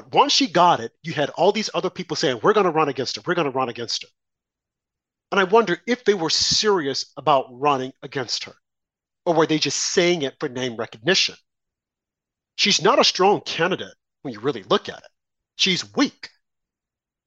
But 0.00 0.14
once 0.14 0.32
she 0.32 0.46
got 0.46 0.80
it, 0.80 0.92
you 1.02 1.12
had 1.12 1.28
all 1.30 1.52
these 1.52 1.68
other 1.74 1.90
people 1.90 2.16
saying, 2.16 2.40
We're 2.42 2.54
going 2.54 2.64
to 2.64 2.70
run 2.70 2.88
against 2.88 3.16
her, 3.16 3.22
we're 3.26 3.34
going 3.34 3.50
to 3.50 3.56
run 3.56 3.68
against 3.68 4.02
her. 4.02 4.08
And 5.30 5.38
I 5.38 5.44
wonder 5.44 5.78
if 5.86 6.04
they 6.04 6.14
were 6.14 6.30
serious 6.30 7.12
about 7.18 7.48
running 7.50 7.92
against 8.02 8.44
her, 8.44 8.54
or 9.26 9.34
were 9.34 9.46
they 9.46 9.58
just 9.58 9.78
saying 9.78 10.22
it 10.22 10.36
for 10.40 10.48
name 10.48 10.76
recognition? 10.76 11.34
She's 12.56 12.80
not 12.80 12.98
a 12.98 13.04
strong 13.04 13.42
candidate 13.42 13.92
when 14.22 14.32
you 14.32 14.40
really 14.40 14.62
look 14.62 14.88
at 14.88 14.98
it. 14.98 15.10
She's 15.56 15.94
weak. 15.94 16.30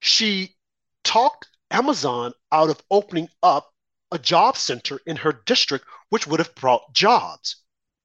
She 0.00 0.56
talked 1.04 1.46
Amazon 1.70 2.32
out 2.50 2.70
of 2.70 2.82
opening 2.90 3.28
up 3.40 3.72
a 4.10 4.18
job 4.18 4.56
center 4.56 4.98
in 5.06 5.14
her 5.14 5.32
district, 5.32 5.86
which 6.08 6.26
would 6.26 6.40
have 6.40 6.56
brought 6.56 6.92
jobs 6.92 7.62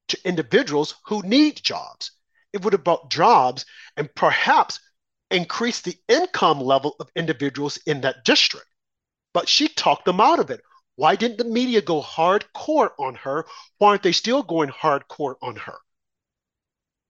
to 0.08 0.18
individuals 0.24 0.94
who 1.06 1.22
need 1.22 1.60
jobs. 1.60 2.12
It 2.52 2.64
would 2.64 2.72
have 2.72 2.84
brought 2.84 3.10
jobs 3.10 3.64
and 3.96 4.14
perhaps 4.14 4.80
increased 5.30 5.84
the 5.84 5.96
income 6.08 6.60
level 6.60 6.96
of 7.00 7.10
individuals 7.14 7.76
in 7.86 8.00
that 8.02 8.24
district 8.24 8.66
but 9.32 9.48
she 9.48 9.68
talked 9.68 10.04
them 10.04 10.20
out 10.20 10.38
of 10.38 10.50
it. 10.50 10.60
Why 10.96 11.16
didn't 11.16 11.38
the 11.38 11.44
media 11.44 11.80
go 11.80 12.02
hardcore 12.02 12.90
on 12.98 13.14
her? 13.16 13.46
Why 13.78 13.90
aren't 13.90 14.02
they 14.02 14.12
still 14.12 14.42
going 14.42 14.70
hardcore 14.70 15.36
on 15.40 15.56
her? 15.56 15.78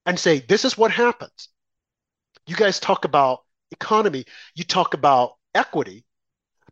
And 0.06 0.18
say, 0.18 0.40
this 0.40 0.64
is 0.64 0.78
what 0.78 0.90
happens. 0.90 1.48
You 2.46 2.56
guys 2.56 2.80
talk 2.80 3.04
about 3.04 3.40
economy, 3.70 4.24
you 4.54 4.64
talk 4.64 4.94
about 4.94 5.36
equity, 5.54 6.04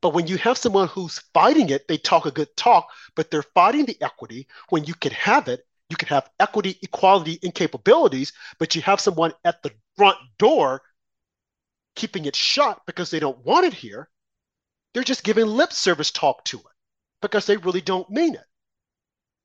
but 0.01 0.15
when 0.15 0.27
you 0.27 0.39
have 0.39 0.59
someone 0.59 0.89
who's 0.89 1.19
fighting 1.35 1.71
it, 1.71 1.89
they 1.89 1.99
talk 1.99 2.27
a 2.27 2.31
good 2.31 2.57
talk, 2.57 2.89
but 3.17 3.31
they're 3.31 3.43
fighting 3.43 3.85
the 3.85 4.01
equity 4.01 4.47
when 4.69 4.85
you 4.85 4.95
could 4.95 5.13
have 5.13 5.49
it. 5.49 5.67
You 5.91 5.97
could 5.97 6.09
have 6.09 6.31
equity, 6.39 6.79
equality, 6.83 7.39
and 7.43 7.55
capabilities, 7.55 8.33
but 8.59 8.75
you 8.75 8.83
have 8.83 9.01
someone 9.01 9.33
at 9.45 9.63
the 9.63 9.73
front 9.97 10.19
door 10.39 10.83
keeping 11.95 12.27
it 12.27 12.37
shut 12.37 12.81
because 12.87 13.11
they 13.11 13.21
don't 13.21 13.45
want 13.45 13.67
it 13.67 13.75
here. 13.75 14.09
They're 14.93 15.03
just 15.03 15.25
giving 15.25 15.47
lip 15.47 15.73
service 15.73 16.11
talk 16.11 16.45
to 16.47 16.59
it 16.59 16.65
because 17.23 17.47
they 17.47 17.57
really 17.57 17.81
don't 17.81 18.09
mean 18.11 18.35
it. 18.35 18.45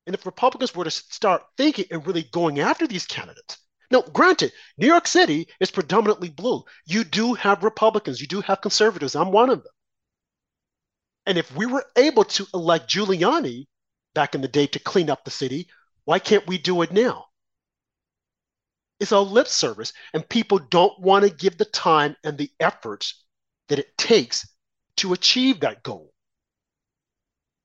And 0.06 0.14
if 0.14 0.26
Republicans 0.26 0.76
were 0.76 0.84
to 0.84 0.92
start 0.92 1.44
thinking 1.58 1.86
and 1.90 2.06
really 2.06 2.24
going 2.24 2.60
after 2.60 2.88
these 2.88 3.06
candidates, 3.06 3.58
now, 3.94 4.02
granted, 4.02 4.52
New 4.76 4.88
York 4.88 5.06
City 5.06 5.48
is 5.60 5.70
predominantly 5.70 6.30
blue. 6.30 6.64
You 6.84 7.04
do 7.04 7.36
have 7.36 7.64
Republicans, 7.64 8.20
you 8.20 8.26
do 8.26 8.42
have 8.42 8.60
conservatives. 8.60 9.16
I'm 9.16 9.32
one 9.32 9.52
of 9.52 9.62
them. 9.62 9.72
And 11.28 11.38
if 11.38 11.56
we 11.56 11.68
were 11.68 11.86
able 11.96 12.24
to 12.26 12.48
elect 12.56 12.90
Giuliani 12.90 13.68
back 14.16 14.34
in 14.34 14.42
the 14.42 14.48
day 14.48 14.66
to 14.66 14.80
clean 14.80 15.12
up 15.12 15.24
the 15.24 15.30
city, 15.30 15.68
why 16.06 16.20
can't 16.20 16.48
we 16.48 16.58
do 16.58 16.82
it 16.82 16.92
now? 16.92 17.26
It's 19.00 19.12
all 19.12 19.26
lip 19.28 19.48
service, 19.48 19.92
and 20.14 20.28
people 20.28 20.60
don't 20.60 21.00
want 21.00 21.26
to 21.26 21.34
give 21.34 21.58
the 21.58 21.66
time 21.66 22.16
and 22.24 22.38
the 22.38 22.52
efforts 22.60 23.24
that 23.70 23.80
it 23.80 23.98
takes 23.98 24.48
to 24.98 25.14
achieve 25.14 25.62
that 25.62 25.84
goal. 25.84 26.14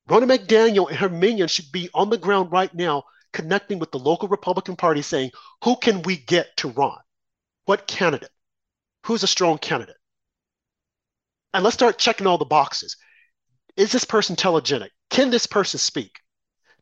Ronna 0.09 0.25
McDaniel 0.25 0.89
and 0.89 0.97
her 0.97 1.09
minions 1.09 1.51
should 1.51 1.71
be 1.71 1.91
on 1.93 2.09
the 2.09 2.17
ground 2.17 2.51
right 2.51 2.73
now, 2.75 3.05
connecting 3.33 3.79
with 3.79 3.93
the 3.93 3.99
local 3.99 4.27
Republican 4.29 4.75
Party, 4.75 5.03
saying, 5.03 5.31
who 5.63 5.77
can 5.77 6.03
we 6.03 6.17
get 6.17 6.57
to 6.57 6.69
run? 6.69 6.97
What 7.67 7.87
candidate? 7.87 8.31
Who's 9.07 9.23
a 9.23 9.27
strong 9.27 9.59
candidate? 9.59 9.97
And 11.53 11.63
let's 11.63 11.75
start 11.75 11.99
checking 11.99 12.27
all 12.27 12.39
the 12.39 12.47
boxes. 12.47 12.97
Is 13.77 13.93
this 13.93 14.05
person 14.05 14.35
telegenic? 14.35 14.91
Can 15.11 15.31
this 15.31 15.47
person 15.47 15.79
speak? 15.79 16.21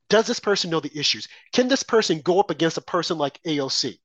Does 0.09 0.27
this 0.27 0.41
person 0.41 0.71
know 0.71 0.81
the 0.81 0.97
issues? 0.97 1.29
Can 1.53 1.69
this 1.69 1.83
person 1.83 2.21
go 2.21 2.39
up 2.39 2.51
against 2.51 2.79
a 2.79 2.83
person 2.83 3.19
like 3.19 3.43
AOC? 3.45 3.99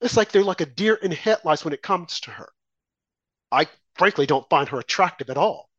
It's 0.00 0.16
like 0.16 0.32
they're 0.32 0.44
like 0.44 0.60
a 0.60 0.66
deer 0.66 0.94
in 0.94 1.12
headlights 1.12 1.64
when 1.64 1.72
it 1.74 1.82
comes 1.82 2.20
to 2.20 2.30
her. 2.30 2.48
I 3.50 3.66
frankly 3.94 4.26
don't 4.26 4.48
find 4.50 4.68
her 4.68 4.78
attractive 4.78 5.30
at 5.30 5.38
all. 5.38 5.70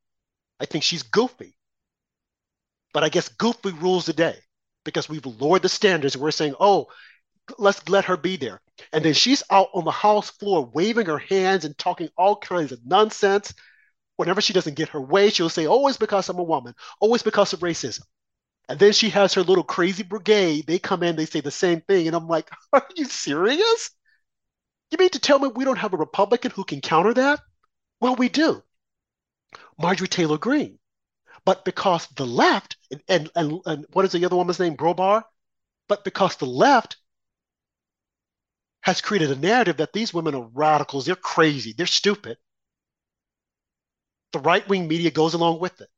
I 0.60 0.66
think 0.66 0.84
she's 0.84 1.04
goofy. 1.04 1.56
But 2.94 3.04
I 3.04 3.10
guess 3.10 3.30
goofy 3.30 3.72
rules 3.72 4.06
the 4.06 4.14
day 4.14 4.40
because 4.86 5.10
we've 5.10 5.26
lowered 5.26 5.62
the 5.62 5.70
standards 5.70 6.18
we're 6.18 6.32
saying, 6.32 6.56
oh, 6.60 6.88
let's 7.58 7.88
let 7.90 8.06
her 8.06 8.18
be 8.18 8.38
there. 8.38 8.62
And 8.94 9.04
then 9.04 9.14
she's 9.14 9.44
out 9.50 9.68
on 9.74 9.84
the 9.86 9.92
house 9.92 10.30
floor 10.30 10.66
waving 10.74 11.08
her 11.08 11.18
hands 11.18 11.66
and 11.66 11.78
talking 11.78 12.10
all 12.18 12.38
kinds 12.38 12.72
of 12.72 12.86
nonsense. 12.86 13.54
Whenever 14.18 14.42
she 14.42 14.54
doesn't 14.54 14.76
get 14.76 14.90
her 14.90 15.02
way, 15.02 15.30
she'll 15.30 15.50
say, 15.50 15.68
oh, 15.68 15.88
it's 15.88 15.98
because 15.98 16.28
I'm 16.28 16.40
a 16.40 16.44
woman. 16.44 16.76
Oh, 17.02 17.14
it's 17.14 17.24
because 17.24 17.54
of 17.54 17.62
racism. 17.62 18.02
And 18.70 18.80
then 18.80 18.92
she 18.92 19.10
has 19.12 19.34
her 19.36 19.44
little 19.44 19.64
crazy 19.64 20.04
brigade. 20.04 20.68
They 20.68 20.80
come 20.80 21.04
in, 21.04 21.16
they 21.16 21.26
say 21.26 21.40
the 21.40 21.52
same 21.52 21.82
thing. 21.82 22.08
And 22.08 22.16
I'm 22.16 22.28
like, 22.28 22.50
are 22.74 22.86
you 22.96 23.06
serious? 23.06 23.92
You 24.92 24.98
mean 24.98 25.10
to 25.10 25.20
tell 25.20 25.40
me 25.40 25.48
we 25.48 25.66
don't 25.66 25.78
have 25.78 25.94
a 25.94 25.98
Republican 25.98 26.52
who 26.52 26.64
can 26.64 26.82
counter 26.82 27.14
that? 27.14 27.42
Well, 28.02 28.16
we 28.16 28.30
do. 28.30 28.64
Marjorie 29.80 30.08
Taylor 30.08 30.38
Greene. 30.38 30.80
But 31.46 31.64
because 31.64 32.08
the 32.08 32.26
left, 32.26 32.76
and, 33.08 33.30
and, 33.36 33.62
and 33.66 33.86
what 33.94 34.06
is 34.06 34.12
the 34.12 34.26
other 34.26 34.36
woman's 34.36 34.60
name? 34.60 34.76
Grobar? 34.76 35.24
But 35.88 36.04
because 36.04 36.36
the 36.36 36.46
left 36.46 36.98
has 38.82 39.02
created 39.02 39.32
a 39.32 39.36
narrative 39.36 39.78
that 39.78 39.94
these 39.94 40.14
women 40.14 40.36
are 40.36 40.50
radicals, 40.54 41.06
they're 41.06 41.16
crazy, 41.16 41.74
they're 41.74 41.86
stupid. 41.86 42.38
The 44.34 44.40
right 44.40 44.68
wing 44.68 44.88
media 44.88 45.12
goes 45.12 45.34
along 45.34 45.60
with 45.60 45.80
it. 45.82 45.90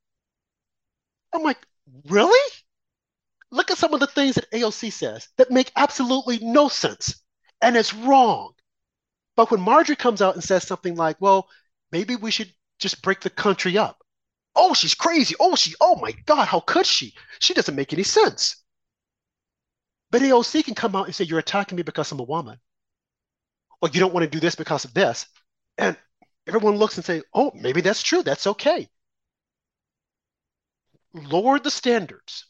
I'm 1.33 1.43
like, 1.43 1.59
really? 2.07 2.53
Look 3.51 3.71
at 3.71 3.77
some 3.77 3.93
of 3.93 3.99
the 3.99 4.07
things 4.07 4.35
that 4.35 4.51
AOC 4.51 4.91
says 4.91 5.27
that 5.37 5.51
make 5.51 5.71
absolutely 5.75 6.39
no 6.39 6.67
sense 6.67 7.21
and 7.61 7.75
it's 7.75 7.93
wrong. 7.93 8.53
But 9.35 9.51
when 9.51 9.61
Marjorie 9.61 9.95
comes 9.95 10.21
out 10.21 10.35
and 10.35 10.43
says 10.43 10.65
something 10.67 10.95
like, 10.95 11.17
well, 11.19 11.49
maybe 11.91 12.15
we 12.15 12.31
should 12.31 12.53
just 12.77 13.01
break 13.01 13.21
the 13.21 13.29
country 13.29 13.77
up. 13.77 14.03
Oh, 14.55 14.73
she's 14.73 14.95
crazy. 14.95 15.35
Oh, 15.39 15.55
she, 15.55 15.75
oh 15.79 15.95
my 15.95 16.11
God, 16.25 16.47
how 16.47 16.59
could 16.59 16.85
she? 16.85 17.13
She 17.39 17.53
doesn't 17.53 17.75
make 17.75 17.93
any 17.93 18.03
sense. 18.03 18.57
But 20.11 20.21
AOC 20.21 20.65
can 20.65 20.75
come 20.75 20.95
out 20.95 21.05
and 21.05 21.15
say, 21.15 21.23
You're 21.23 21.39
attacking 21.39 21.75
me 21.75 21.83
because 21.83 22.11
I'm 22.11 22.19
a 22.19 22.23
woman. 22.23 22.59
Or 23.81 23.89
you 23.89 23.99
don't 23.99 24.13
want 24.13 24.23
to 24.25 24.29
do 24.29 24.39
this 24.39 24.55
because 24.55 24.83
of 24.83 24.93
this. 24.93 25.25
And 25.77 25.95
everyone 26.49 26.77
looks 26.77 26.97
and 26.97 27.05
say, 27.05 27.21
Oh, 27.33 27.51
maybe 27.55 27.81
that's 27.81 28.03
true. 28.03 28.23
That's 28.23 28.47
okay. 28.47 28.89
Lower 31.13 31.59
the 31.59 31.71
standards. 31.71 32.45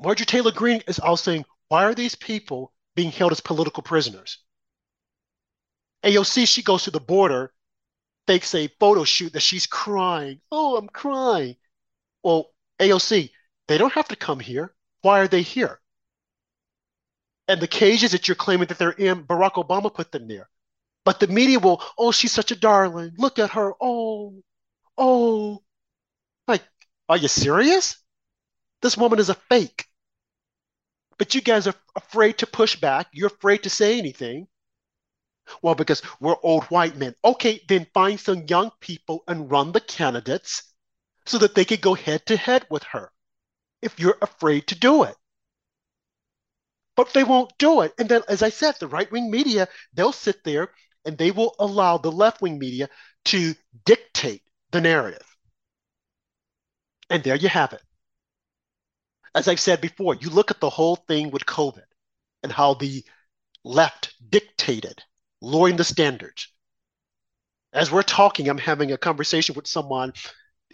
Marjorie 0.00 0.26
Taylor 0.26 0.52
Greene 0.52 0.82
is 0.86 0.98
also 0.98 1.30
saying, 1.30 1.44
Why 1.68 1.84
are 1.84 1.94
these 1.94 2.14
people 2.14 2.72
being 2.94 3.10
held 3.10 3.32
as 3.32 3.40
political 3.40 3.82
prisoners? 3.82 4.38
AOC, 6.04 6.46
she 6.46 6.62
goes 6.62 6.84
to 6.84 6.90
the 6.90 7.00
border 7.00 7.52
fakes 8.26 8.54
a 8.54 8.68
photo 8.80 9.04
shoot 9.04 9.32
that 9.32 9.40
she's 9.40 9.66
crying. 9.66 10.40
Oh, 10.50 10.76
I'm 10.76 10.88
crying. 10.88 11.56
Well, 12.22 12.52
AOC, 12.80 13.30
they 13.68 13.78
don't 13.78 13.92
have 13.92 14.08
to 14.08 14.16
come 14.16 14.40
here. 14.40 14.74
Why 15.02 15.20
are 15.20 15.28
they 15.28 15.42
here? 15.42 15.80
And 17.48 17.60
the 17.60 17.68
cages 17.68 18.12
that 18.12 18.26
you're 18.26 18.34
claiming 18.34 18.66
that 18.68 18.78
they're 18.78 18.90
in, 18.90 19.24
Barack 19.24 19.52
Obama 19.52 19.92
put 19.94 20.10
them 20.10 20.26
there. 20.26 20.48
But 21.06 21.20
the 21.20 21.28
media 21.28 21.60
will, 21.60 21.80
oh, 21.96 22.10
she's 22.10 22.32
such 22.32 22.50
a 22.50 22.56
darling. 22.56 23.12
Look 23.16 23.38
at 23.38 23.52
her. 23.52 23.72
Oh, 23.80 24.42
oh. 24.98 25.62
Like, 26.48 26.64
are 27.08 27.16
you 27.16 27.28
serious? 27.28 27.96
This 28.82 28.96
woman 28.96 29.20
is 29.20 29.28
a 29.28 29.34
fake. 29.34 29.86
But 31.16 31.32
you 31.32 31.42
guys 31.42 31.68
are 31.68 31.76
afraid 31.94 32.38
to 32.38 32.46
push 32.48 32.74
back. 32.74 33.06
You're 33.12 33.28
afraid 33.28 33.62
to 33.62 33.70
say 33.70 34.00
anything. 34.00 34.48
Well, 35.62 35.76
because 35.76 36.02
we're 36.18 36.42
old 36.42 36.64
white 36.64 36.96
men. 36.96 37.14
Okay, 37.24 37.62
then 37.68 37.86
find 37.94 38.18
some 38.18 38.44
young 38.48 38.72
people 38.80 39.22
and 39.28 39.48
run 39.48 39.70
the 39.70 39.80
candidates 39.80 40.74
so 41.24 41.38
that 41.38 41.54
they 41.54 41.64
could 41.64 41.80
go 41.80 41.94
head 41.94 42.26
to 42.26 42.36
head 42.36 42.66
with 42.68 42.82
her 42.82 43.12
if 43.80 44.00
you're 44.00 44.18
afraid 44.20 44.66
to 44.66 44.74
do 44.74 45.04
it. 45.04 45.14
But 46.96 47.12
they 47.12 47.22
won't 47.22 47.56
do 47.58 47.82
it. 47.82 47.94
And 47.96 48.08
then, 48.08 48.22
as 48.28 48.42
I 48.42 48.48
said, 48.48 48.74
the 48.80 48.88
right 48.88 49.10
wing 49.12 49.30
media, 49.30 49.68
they'll 49.94 50.10
sit 50.10 50.42
there 50.42 50.72
and 51.06 51.16
they 51.16 51.30
will 51.30 51.54
allow 51.58 51.96
the 51.96 52.12
left 52.12 52.42
wing 52.42 52.58
media 52.58 52.88
to 53.26 53.54
dictate 53.84 54.42
the 54.72 54.80
narrative. 54.80 55.24
And 57.08 57.22
there 57.22 57.36
you 57.36 57.48
have 57.48 57.72
it. 57.72 57.82
As 59.34 59.48
I've 59.48 59.60
said 59.60 59.80
before, 59.80 60.14
you 60.16 60.30
look 60.30 60.50
at 60.50 60.60
the 60.60 60.70
whole 60.70 60.96
thing 60.96 61.30
with 61.30 61.46
COVID 61.46 61.84
and 62.42 62.50
how 62.50 62.74
the 62.74 63.04
left 63.64 64.14
dictated 64.28 65.02
lowering 65.40 65.76
the 65.76 65.84
standards. 65.84 66.48
As 67.72 67.92
we're 67.92 68.02
talking, 68.02 68.48
I'm 68.48 68.58
having 68.58 68.92
a 68.92 68.98
conversation 68.98 69.54
with 69.54 69.66
someone 69.66 70.12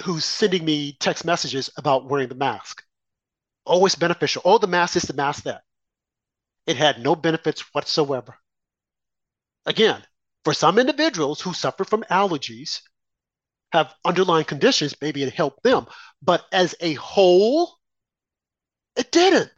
who's 0.03 0.25
sending 0.25 0.64
me 0.64 0.97
text 1.01 1.25
messages 1.25 1.71
about 1.77 2.09
wearing 2.09 2.29
the 2.29 2.35
mask. 2.35 2.83
Always 3.64 3.95
beneficial. 3.95 4.42
Oh, 4.45 4.59
the 4.59 4.66
mask 4.66 4.97
is 4.97 5.03
the 5.03 5.12
mask 5.12 5.45
that. 5.45 5.62
It 6.66 6.77
had 6.77 7.03
no 7.03 7.16
benefits 7.16 7.61
whatsoever. 7.75 8.37
Again, 9.66 10.03
for 10.45 10.55
some 10.55 10.79
individuals 10.79 11.41
who 11.41 11.55
suffer 11.55 11.85
from 11.85 12.05
allergies, 12.11 12.81
have 13.73 13.95
underlying 14.05 14.45
conditions, 14.45 14.95
maybe 15.01 15.23
it 15.23 15.33
helped 15.33 15.63
them. 15.63 15.87
But 16.21 16.45
as 16.53 16.75
a 16.81 16.95
whole, 16.95 17.79
it 18.97 19.11
didn't. 19.11 19.51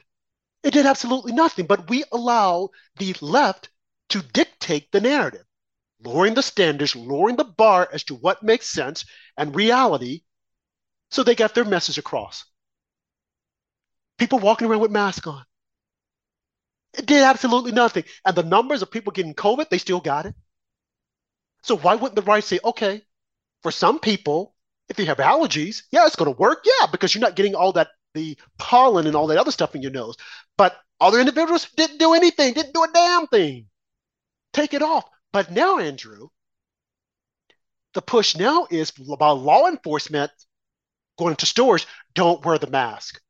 It 0.63 0.73
did 0.73 0.87
absolutely 0.87 1.33
nothing. 1.33 1.67
But 1.67 1.89
we 1.91 2.05
allow 2.13 2.71
the 2.97 3.15
left 3.21 3.71
to 4.11 4.23
dictate 4.23 4.93
the 4.93 5.01
narrative, 5.01 5.45
lowering 6.03 6.35
the 6.35 6.43
standards, 6.43 6.95
lowering 6.95 7.37
the 7.37 7.45
bar 7.45 7.89
as 7.93 8.05
to 8.05 8.15
what 8.15 8.43
makes 8.43 8.67
sense 8.69 9.05
and 9.37 9.55
reality 9.57 10.23
so 11.11 11.23
they 11.23 11.35
got 11.35 11.55
their 11.55 11.65
message 11.65 11.99
across. 11.99 12.45
People 14.19 14.39
walking 14.39 14.69
around 14.69 14.81
with 14.81 14.91
masks 14.91 15.27
on. 15.27 15.45
It 16.97 17.07
did 17.07 17.23
absolutely 17.23 17.73
nothing. 17.73 18.05
And 18.25 18.37
the 18.37 18.43
numbers 18.43 18.83
of 18.83 18.91
people 18.91 19.13
getting 19.13 19.35
COVID, 19.35 19.69
they 19.69 19.79
still 19.79 20.01
got 20.01 20.27
it. 20.27 20.35
So 21.65 21.77
why 21.77 21.95
wouldn't 21.95 22.17
the 22.17 22.23
right 22.23 22.45
say, 22.45 22.61
okay, 22.65 23.03
for 23.63 23.71
some 23.71 23.99
people, 23.99 24.55
if 24.89 24.99
you 24.99 25.07
have 25.07 25.19
allergies, 25.19 25.83
yeah, 25.91 26.07
it's 26.07 26.17
going 26.17 26.33
to 26.33 26.39
work. 26.39 26.65
Yeah, 26.65 26.87
because 26.93 27.15
you're 27.15 27.23
not 27.23 27.37
getting 27.37 27.55
all 27.55 27.73
that 27.73 27.89
the 28.15 28.39
pollen 28.59 29.07
and 29.09 29.17
all 29.17 29.27
that 29.27 29.39
other 29.39 29.51
stuff 29.51 29.75
in 29.75 29.83
your 29.83 29.91
nose. 29.91 30.17
But 30.57 30.77
other 31.01 31.19
individuals 31.19 31.67
didn't 31.77 31.99
do 31.99 32.15
anything, 32.15 32.55
didn't 32.55 32.75
do 32.75 32.85
a 32.85 32.93
damn 32.93 33.27
thing 33.27 33.67
take 34.55 34.73
it 34.73 34.83
off. 34.83 35.05
But 35.33 35.51
now, 35.51 35.79
Andrew, 35.79 36.29
the 37.93 38.01
push 38.01 38.37
now 38.37 38.67
is 38.71 38.93
about 39.11 39.41
law 39.41 39.67
enforcement 39.67 40.31
going 41.19 41.33
into 41.33 41.47
stores, 41.47 41.87
don't 42.15 42.45
wear 42.45 42.57
the 42.59 42.71
mask. 42.71 43.21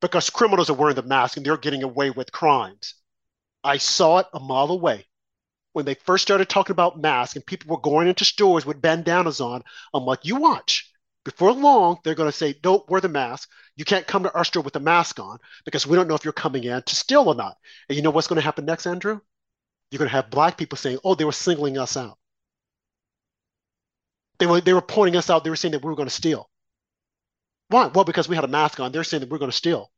Because 0.00 0.30
criminals 0.30 0.70
are 0.70 0.74
wearing 0.74 0.94
the 0.94 1.02
mask 1.02 1.36
and 1.36 1.44
they're 1.44 1.56
getting 1.56 1.82
away 1.82 2.10
with 2.10 2.32
crimes. 2.32 2.94
I 3.64 3.78
saw 3.78 4.18
it 4.18 4.26
a 4.32 4.38
mile 4.38 4.70
away. 4.70 5.06
When 5.72 5.84
they 5.84 5.94
first 5.94 6.22
started 6.22 6.48
talking 6.48 6.72
about 6.72 7.00
masks 7.00 7.36
and 7.36 7.46
people 7.46 7.70
were 7.70 7.80
going 7.80 8.08
into 8.08 8.24
stores 8.24 8.66
with 8.66 8.80
bandanas 8.82 9.40
on, 9.40 9.62
I'm 9.94 10.04
like, 10.04 10.24
you 10.24 10.36
watch. 10.36 10.90
Before 11.24 11.52
long, 11.52 11.98
they're 12.02 12.14
going 12.14 12.30
to 12.30 12.36
say, 12.36 12.54
don't 12.54 12.88
wear 12.88 13.00
the 13.00 13.08
mask. 13.08 13.50
You 13.76 13.84
can't 13.84 14.06
come 14.06 14.22
to 14.22 14.34
our 14.34 14.44
store 14.44 14.62
with 14.62 14.76
a 14.76 14.80
mask 14.80 15.20
on 15.20 15.38
because 15.64 15.86
we 15.86 15.96
don't 15.96 16.08
know 16.08 16.14
if 16.14 16.24
you're 16.24 16.32
coming 16.32 16.64
in 16.64 16.82
to 16.82 16.96
steal 16.96 17.28
or 17.28 17.34
not. 17.34 17.56
And 17.88 17.96
you 17.96 18.02
know 18.02 18.10
what's 18.10 18.28
going 18.28 18.40
to 18.40 18.44
happen 18.44 18.64
next, 18.64 18.86
Andrew? 18.86 19.20
you're 19.90 19.98
going 19.98 20.08
to 20.10 20.16
have 20.16 20.30
black 20.30 20.56
people 20.56 20.76
saying, 20.76 20.98
"Oh, 21.04 21.14
they 21.14 21.24
were 21.24 21.32
singling 21.32 21.78
us 21.78 21.96
out. 21.96 22.18
They 24.38 24.46
were 24.46 24.60
they 24.60 24.74
were 24.74 24.82
pointing 24.82 25.16
us 25.16 25.30
out. 25.30 25.44
They 25.44 25.50
were 25.50 25.56
saying 25.56 25.72
that 25.72 25.82
we 25.82 25.88
were 25.88 25.96
going 25.96 26.08
to 26.08 26.14
steal. 26.14 26.48
Why? 27.68 27.86
Well, 27.86 28.04
because 28.04 28.28
we 28.28 28.36
had 28.36 28.44
a 28.44 28.48
mask 28.48 28.80
on. 28.80 28.92
They're 28.92 29.04
saying 29.04 29.22
that 29.22 29.30
we're 29.30 29.38
going 29.38 29.50
to 29.50 29.56
steal. 29.56 29.90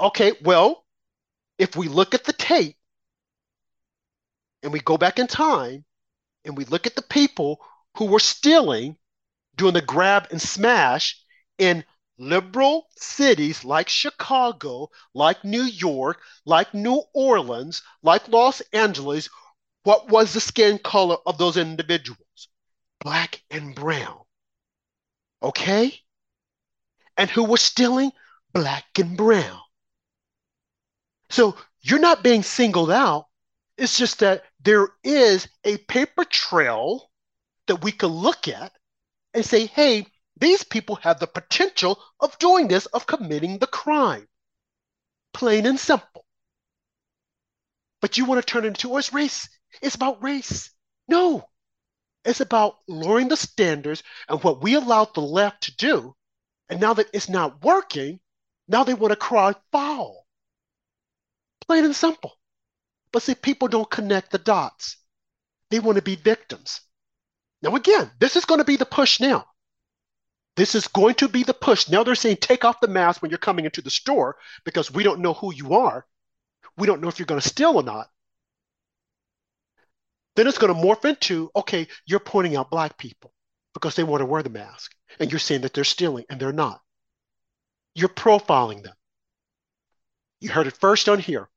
Okay, 0.00 0.32
well, 0.42 0.84
if 1.58 1.76
we 1.76 1.88
look 1.88 2.14
at 2.14 2.24
the 2.24 2.32
tape 2.32 2.76
and 4.62 4.72
we 4.72 4.80
go 4.80 4.98
back 4.98 5.18
in 5.18 5.26
time 5.26 5.84
and 6.44 6.56
we 6.56 6.64
look 6.64 6.86
at 6.86 6.94
the 6.94 7.02
people 7.02 7.60
who 7.96 8.06
were 8.06 8.20
stealing, 8.20 8.96
doing 9.56 9.74
the 9.74 9.82
grab 9.82 10.28
and 10.30 10.40
smash 10.40 11.20
in 11.58 11.84
liberal 12.18 12.88
cities 12.96 13.64
like 13.64 13.88
Chicago, 13.88 14.88
like 15.14 15.44
New 15.44 15.62
York, 15.62 16.20
like 16.44 16.74
New 16.74 17.02
Orleans, 17.14 17.82
like 18.02 18.28
Los 18.28 18.60
Angeles, 18.72 19.28
what 19.84 20.08
was 20.08 20.32
the 20.32 20.40
skin 20.40 20.78
color 20.78 21.16
of 21.24 21.38
those 21.38 21.56
individuals? 21.56 22.48
Black 23.00 23.42
and 23.50 23.74
brown. 23.74 24.18
Okay? 25.42 25.94
And 27.16 27.30
who 27.30 27.44
was 27.44 27.62
stealing? 27.62 28.12
Black 28.52 28.84
and 28.98 29.16
brown. 29.16 29.60
So 31.30 31.56
you're 31.80 31.98
not 32.00 32.24
being 32.24 32.42
singled 32.42 32.90
out. 32.90 33.27
It's 33.78 33.96
just 33.96 34.18
that 34.18 34.42
there 34.60 34.88
is 35.04 35.48
a 35.64 35.76
paper 35.78 36.24
trail 36.24 37.10
that 37.68 37.82
we 37.82 37.92
could 37.92 38.10
look 38.10 38.48
at 38.48 38.72
and 39.32 39.44
say, 39.44 39.66
hey, 39.66 40.06
these 40.36 40.64
people 40.64 40.96
have 40.96 41.20
the 41.20 41.28
potential 41.28 42.02
of 42.18 42.38
doing 42.38 42.66
this, 42.66 42.86
of 42.86 43.06
committing 43.06 43.58
the 43.58 43.68
crime. 43.68 44.26
Plain 45.32 45.66
and 45.66 45.78
simple. 45.78 46.24
But 48.00 48.18
you 48.18 48.24
want 48.24 48.44
to 48.44 48.46
turn 48.46 48.64
it 48.64 48.68
into, 48.68 48.92
oh, 48.92 48.96
it's 48.96 49.12
race. 49.12 49.48
It's 49.80 49.94
about 49.94 50.22
race. 50.22 50.70
No, 51.06 51.48
it's 52.24 52.40
about 52.40 52.76
lowering 52.88 53.28
the 53.28 53.36
standards 53.36 54.02
and 54.28 54.42
what 54.42 54.62
we 54.62 54.74
allowed 54.74 55.14
the 55.14 55.20
left 55.20 55.64
to 55.64 55.76
do. 55.76 56.14
And 56.68 56.80
now 56.80 56.94
that 56.94 57.10
it's 57.12 57.28
not 57.28 57.62
working, 57.62 58.20
now 58.66 58.84
they 58.84 58.94
want 58.94 59.12
to 59.12 59.16
cry 59.16 59.54
foul. 59.72 60.26
Plain 61.66 61.84
and 61.84 61.96
simple. 61.96 62.37
But 63.12 63.22
see, 63.22 63.34
people 63.34 63.68
don't 63.68 63.90
connect 63.90 64.30
the 64.30 64.38
dots. 64.38 64.96
They 65.70 65.80
want 65.80 65.96
to 65.96 66.02
be 66.02 66.16
victims. 66.16 66.80
Now, 67.62 67.74
again, 67.74 68.10
this 68.18 68.36
is 68.36 68.44
going 68.44 68.58
to 68.58 68.64
be 68.64 68.76
the 68.76 68.86
push 68.86 69.20
now. 69.20 69.46
This 70.56 70.74
is 70.74 70.88
going 70.88 71.14
to 71.16 71.28
be 71.28 71.44
the 71.44 71.54
push. 71.54 71.88
Now 71.88 72.02
they're 72.02 72.14
saying 72.14 72.38
take 72.40 72.64
off 72.64 72.80
the 72.80 72.88
mask 72.88 73.22
when 73.22 73.30
you're 73.30 73.38
coming 73.38 73.64
into 73.64 73.80
the 73.80 73.90
store 73.90 74.36
because 74.64 74.90
we 74.90 75.04
don't 75.04 75.20
know 75.20 75.34
who 75.34 75.54
you 75.54 75.74
are. 75.74 76.04
We 76.76 76.86
don't 76.86 77.00
know 77.00 77.08
if 77.08 77.18
you're 77.18 77.26
going 77.26 77.40
to 77.40 77.48
steal 77.48 77.76
or 77.76 77.82
not. 77.82 78.08
Then 80.34 80.46
it's 80.46 80.58
going 80.58 80.74
to 80.74 80.80
morph 80.80 81.04
into 81.04 81.50
okay, 81.54 81.86
you're 82.06 82.20
pointing 82.20 82.56
out 82.56 82.70
black 82.70 82.98
people 82.98 83.32
because 83.72 83.94
they 83.94 84.04
want 84.04 84.20
to 84.20 84.26
wear 84.26 84.42
the 84.42 84.50
mask. 84.50 84.92
And 85.20 85.30
you're 85.30 85.38
saying 85.38 85.60
that 85.62 85.74
they're 85.74 85.84
stealing 85.84 86.24
and 86.28 86.40
they're 86.40 86.52
not. 86.52 86.80
You're 87.94 88.08
profiling 88.08 88.82
them. 88.82 88.94
You 90.40 90.50
heard 90.50 90.66
it 90.66 90.76
first 90.76 91.08
on 91.08 91.18
here 91.18 91.48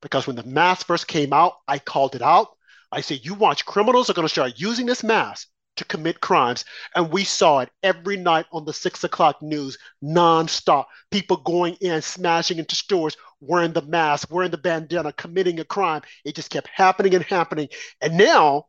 because 0.00 0.26
when 0.26 0.36
the 0.36 0.44
mask 0.44 0.86
first 0.86 1.06
came 1.06 1.32
out, 1.32 1.54
I 1.68 1.78
called 1.78 2.14
it 2.14 2.22
out. 2.22 2.48
I 2.90 3.00
said, 3.00 3.24
you 3.24 3.34
watch, 3.34 3.64
criminals 3.64 4.10
are 4.10 4.14
going 4.14 4.26
to 4.26 4.32
start 4.32 4.52
using 4.56 4.86
this 4.86 5.02
mask 5.02 5.48
to 5.76 5.84
commit 5.84 6.20
crimes. 6.20 6.64
And 6.94 7.10
we 7.10 7.24
saw 7.24 7.60
it 7.60 7.70
every 7.82 8.16
night 8.16 8.46
on 8.52 8.64
the 8.64 8.72
six 8.72 9.04
o'clock 9.04 9.40
news, 9.42 9.78
nonstop. 10.02 10.84
People 11.10 11.38
going 11.38 11.74
in, 11.80 12.02
smashing 12.02 12.58
into 12.58 12.74
stores, 12.74 13.16
wearing 13.40 13.72
the 13.72 13.82
mask, 13.82 14.30
wearing 14.30 14.50
the 14.50 14.58
bandana, 14.58 15.12
committing 15.12 15.60
a 15.60 15.64
crime. 15.64 16.02
It 16.24 16.34
just 16.34 16.50
kept 16.50 16.68
happening 16.68 17.14
and 17.14 17.24
happening. 17.24 17.68
And 18.00 18.18
now 18.18 18.66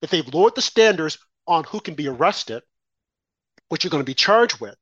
that 0.00 0.10
they've 0.10 0.34
lowered 0.34 0.54
the 0.54 0.62
standards 0.62 1.18
on 1.46 1.64
who 1.64 1.80
can 1.80 1.94
be 1.94 2.08
arrested, 2.08 2.62
what 3.68 3.82
you're 3.82 3.90
going 3.90 4.02
to 4.02 4.04
be 4.04 4.14
charged 4.14 4.60
with, 4.60 4.76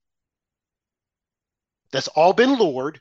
that's 1.93 2.09
all 2.09 2.33
been 2.33 2.59
lowered. 2.59 3.01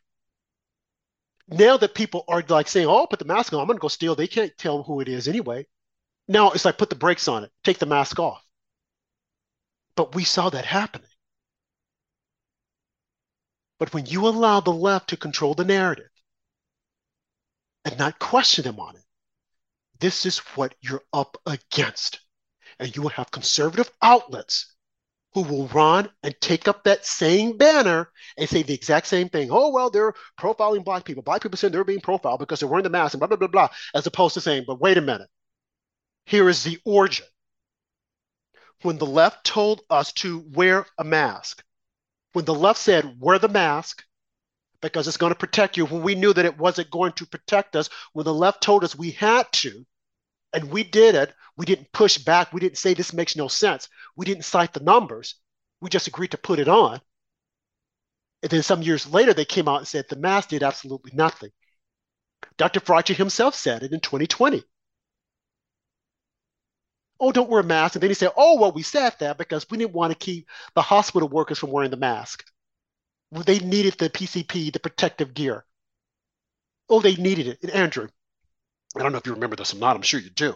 Now 1.48 1.78
that 1.78 1.96
people 1.96 2.24
are 2.28 2.44
like 2.48 2.68
saying, 2.68 2.88
"Oh, 2.88 3.06
put 3.08 3.20
the 3.20 3.26
mask 3.26 3.54
on. 3.54 3.60
I'm 3.60 3.68
going 3.68 3.78
to 3.78 3.82
go 3.82 3.88
steal," 3.88 4.16
they 4.16 4.28
can't 4.28 4.58
tell 4.58 4.84
who 4.84 5.02
it 5.02 5.10
is 5.10 5.28
anyway. 5.28 5.68
Now 6.28 6.52
it's 6.52 6.66
like 6.66 6.78
put 6.78 6.90
the 6.90 6.96
brakes 6.96 7.28
on 7.28 7.44
it, 7.44 7.52
take 7.64 7.80
the 7.80 7.86
mask 7.86 8.20
off. 8.20 8.44
But 9.96 10.16
we 10.16 10.24
saw 10.24 10.50
that 10.50 10.66
happening. 10.66 11.10
But 13.78 13.94
when 13.94 14.06
you 14.06 14.28
allow 14.28 14.62
the 14.62 14.72
left 14.72 15.10
to 15.10 15.18
control 15.18 15.54
the 15.54 15.66
narrative 15.66 16.10
and 17.84 17.98
not 17.98 18.20
question 18.20 18.64
them 18.64 18.80
on 18.80 18.96
it, 18.96 19.04
this 20.00 20.26
is 20.26 20.40
what 20.56 20.76
you're 20.80 21.04
up 21.12 21.38
against. 21.46 22.22
And 22.80 22.96
you 22.96 23.02
will 23.02 23.10
have 23.10 23.30
conservative 23.30 23.92
outlets 24.02 24.73
who 25.34 25.42
will 25.42 25.68
run 25.68 26.10
and 26.22 26.36
take 26.42 26.68
up 26.68 26.84
that 26.84 27.06
same 27.06 27.58
banner 27.58 28.10
and 28.38 28.48
say 28.48 28.62
the 28.62 28.74
exact 28.74 29.08
same 29.08 29.30
thing. 29.30 29.50
Oh, 29.52 29.72
well, 29.72 29.90
they're 29.90 30.14
profiling 30.40 30.86
black 30.86 31.06
people. 31.06 31.24
Black 31.24 31.42
people 31.42 31.58
saying 31.58 31.74
they're 31.74 31.84
being 31.84 32.02
profiled 32.02 32.40
because 32.40 32.60
they're 32.60 32.70
wearing 32.70 32.84
the 32.84 32.90
mask 32.90 33.14
and 33.14 33.20
blah, 33.20 33.28
blah, 33.28 33.38
blah, 33.38 33.48
blah, 33.48 33.70
as 33.96 34.06
opposed 34.06 34.36
to 34.36 34.42
saying, 34.42 34.66
but 34.68 34.80
wait 34.80 34.98
a 34.98 35.02
minute. 35.02 35.30
Here 36.26 36.48
is 36.50 36.64
the 36.64 36.80
origin. 36.86 37.26
When 38.84 38.98
the 38.98 39.06
left 39.06 39.46
told 39.46 39.82
us 39.90 40.14
to 40.14 40.46
wear 40.52 40.86
a 40.98 41.04
mask, 41.04 41.64
when 42.34 42.46
the 42.46 42.54
left 42.54 42.80
said, 42.80 43.16
wear 43.20 43.40
the 43.40 43.48
mask 43.48 44.04
because 44.82 45.08
it's 45.08 45.18
going 45.18 45.32
to 45.32 45.40
protect 45.40 45.78
you, 45.78 45.86
when 45.86 46.04
we 46.04 46.16
knew 46.16 46.34
that 46.34 46.46
it 46.46 46.58
wasn't 46.58 46.92
going 46.92 47.14
to 47.14 47.26
protect 47.26 47.76
us, 47.76 47.90
when 48.12 48.26
the 48.26 48.34
left 48.34 48.62
told 48.62 48.84
us 48.84 48.96
we 48.96 49.12
had 49.12 49.50
to, 49.54 49.86
and 50.54 50.70
we 50.70 50.84
did 50.84 51.16
it, 51.16 51.34
we 51.58 51.66
didn't 51.66 51.92
push 51.92 52.18
back. 52.18 52.54
We 52.54 52.60
didn't 52.60 52.78
say 52.78 52.94
this 52.94 53.14
makes 53.14 53.36
no 53.36 53.48
sense. 53.48 53.90
We 54.16 54.26
didn't 54.26 54.46
cite 54.46 54.74
the 54.74 54.80
numbers. 54.80 55.36
We 55.82 55.90
just 55.90 56.08
agreed 56.08 56.32
to 56.32 56.38
put 56.38 56.60
it 56.60 56.68
on. 56.68 57.02
And 58.42 58.52
then 58.52 58.64
some 58.64 58.82
years 58.82 59.08
later, 59.08 59.34
they 59.34 59.46
came 59.46 59.68
out 59.68 59.78
and 59.78 59.88
said 59.88 60.06
the 60.10 60.16
mask 60.16 60.50
did 60.50 60.64
absolutely 60.64 61.12
nothing. 61.14 61.52
Dr. 62.58 62.80
Fauci 62.82 63.16
himself 63.16 63.56
said 63.56 63.84
it 63.84 63.94
in 63.94 64.00
2020. 64.00 64.64
Oh, 67.20 67.32
don't 67.32 67.50
wear 67.50 67.62
a 67.62 67.64
mask. 67.64 67.96
And 67.96 68.04
then 68.04 68.10
he 68.10 68.16
said, 68.16 68.32
oh, 68.36 68.60
well, 68.60 68.74
we 68.74 68.82
said 68.84 69.16
that 69.20 69.38
because 69.38 69.66
we 69.70 69.78
didn't 69.78 69.94
want 69.94 70.12
to 70.12 70.18
keep 70.18 70.50
the 70.76 70.82
hospital 70.82 71.30
workers 71.30 71.58
from 71.58 71.72
wearing 71.72 71.92
the 71.92 71.98
mask. 71.98 72.44
They 73.32 73.60
needed 73.60 73.96
the 73.98 74.10
PCP, 74.10 74.74
the 74.74 74.80
protective 74.80 75.34
gear. 75.34 75.66
Oh, 76.90 77.00
they 77.00 77.16
needed 77.16 77.48
it. 77.48 77.60
And 77.64 77.72
Andrew, 77.72 78.10
I 78.96 79.02
don't 79.02 79.12
know 79.12 79.18
if 79.18 79.26
you 79.26 79.34
remember 79.34 79.56
this 79.56 79.74
or 79.74 79.78
not. 79.78 79.96
I'm 79.96 80.02
sure 80.02 80.20
you 80.20 80.30
do. 80.30 80.56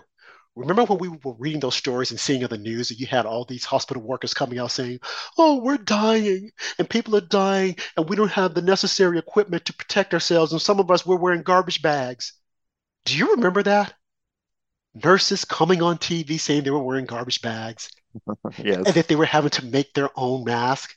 Remember 0.56 0.86
when 0.86 0.97
we 0.97 1.08
were 1.10 1.36
reading 1.38 1.60
those 1.60 1.76
stories 1.76 2.10
and 2.10 2.19
seeing 2.19 2.43
on 2.43 2.50
the 2.50 2.58
news 2.58 2.89
that 2.89 3.00
you 3.00 3.06
had 3.06 3.28
all 3.28 3.45
these 3.45 3.63
hospital 3.63 4.02
workers 4.02 4.34
coming 4.34 4.58
out 4.58 4.71
saying, 4.71 5.00
Oh, 5.38 5.62
we're 5.62 5.78
dying 5.78 6.52
and 6.80 6.89
people 6.89 7.15
are 7.15 7.21
dying 7.21 7.76
and 7.95 8.10
we 8.10 8.15
don't 8.15 8.32
have 8.32 8.56
the 8.56 8.62
necessary 8.63 9.19
equipment 9.19 9.65
to 9.65 9.73
protect 9.73 10.15
ourselves. 10.15 10.52
And 10.52 10.62
some 10.62 10.80
of 10.80 10.89
us, 10.89 11.06
we're 11.06 11.15
wearing 11.15 11.43
garbage 11.43 11.84
bags. 11.84 12.34
Do 13.06 13.15
you 13.15 13.36
remember 13.36 13.62
that? 13.63 13.93
Nurses 14.95 15.45
coming 15.45 15.84
on 15.84 16.00
TV 16.00 16.39
saying 16.39 16.63
they 16.63 16.71
were 16.71 16.84
wearing 16.84 17.06
garbage 17.06 17.43
bags 17.43 17.91
yes. 18.58 18.78
and 18.78 18.95
that 18.95 19.08
they 19.08 19.15
were 19.15 19.26
having 19.26 19.52
to 19.52 19.65
make 19.65 19.93
their 19.93 20.10
own 20.15 20.43
mask. 20.43 20.95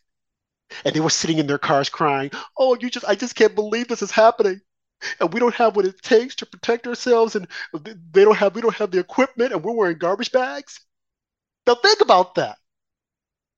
And 0.87 0.95
they 0.95 1.01
were 1.01 1.11
sitting 1.11 1.37
in 1.37 1.47
their 1.47 1.59
cars 1.59 1.91
crying, 1.91 2.31
Oh, 2.57 2.77
you 2.81 2.89
just, 2.89 3.05
I 3.07 3.15
just 3.15 3.35
can't 3.35 3.55
believe 3.55 3.89
this 3.89 4.01
is 4.03 4.11
happening 4.11 4.63
and 5.19 5.33
we 5.33 5.41
don't 5.41 5.55
have 5.55 5.77
what 5.77 5.87
it 5.87 6.01
takes 6.03 6.35
to 6.37 6.47
protect 6.47 6.87
ourselves 6.87 7.37
and 7.37 7.47
they 8.13 8.25
don't 8.25 8.37
have 8.37 8.55
we 8.55 8.61
don't 8.61 8.77
have 8.77 8.91
the 8.91 8.99
equipment 8.99 9.53
and 9.53 9.63
we're 9.63 9.73
wearing 9.73 9.99
garbage 9.99 10.33
bags. 10.33 10.81
Now 11.67 11.77
think 11.77 12.01
about 12.01 12.35
that. 12.37 12.59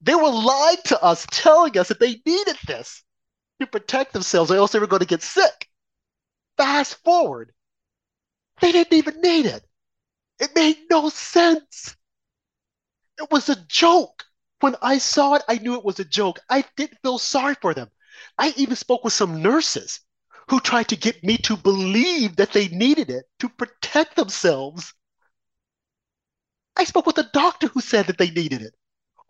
They 0.00 0.14
were 0.14 0.30
lying 0.30 0.78
to 0.86 1.02
us 1.02 1.26
telling 1.30 1.78
us 1.78 1.88
that 1.88 2.00
they 2.00 2.20
needed 2.26 2.56
this 2.66 3.02
to 3.60 3.66
protect 3.66 4.12
themselves 4.12 4.50
or 4.50 4.56
else 4.56 4.72
they 4.72 4.78
were 4.78 4.86
going 4.86 5.00
to 5.00 5.06
get 5.06 5.22
sick. 5.22 5.68
Fast 6.56 7.02
forward. 7.04 7.52
They 8.60 8.72
didn't 8.72 8.92
even 8.96 9.20
need 9.20 9.46
it. 9.46 9.64
It 10.38 10.54
made 10.54 10.78
no 10.90 11.08
sense. 11.08 11.96
It 13.20 13.30
was 13.30 13.48
a 13.48 13.56
joke. 13.66 14.24
When 14.60 14.76
i 14.80 14.98
saw 14.98 15.34
it 15.34 15.42
i 15.48 15.56
knew 15.56 15.74
it 15.74 15.84
was 15.84 15.98
a 15.98 16.04
joke. 16.04 16.38
I 16.48 16.64
didn't 16.76 17.00
feel 17.02 17.18
sorry 17.18 17.56
for 17.60 17.74
them. 17.74 17.90
I 18.38 18.52
even 18.56 18.76
spoke 18.76 19.04
with 19.04 19.12
some 19.12 19.42
nurses 19.42 20.00
who 20.52 20.60
tried 20.60 20.86
to 20.88 20.96
get 20.96 21.24
me 21.24 21.38
to 21.38 21.56
believe 21.56 22.36
that 22.36 22.52
they 22.52 22.68
needed 22.68 23.08
it 23.08 23.24
to 23.38 23.48
protect 23.48 24.16
themselves. 24.16 24.92
I 26.76 26.84
spoke 26.84 27.06
with 27.06 27.16
a 27.16 27.30
doctor 27.32 27.68
who 27.68 27.80
said 27.80 28.08
that 28.08 28.18
they 28.18 28.28
needed 28.28 28.60
it. 28.60 28.74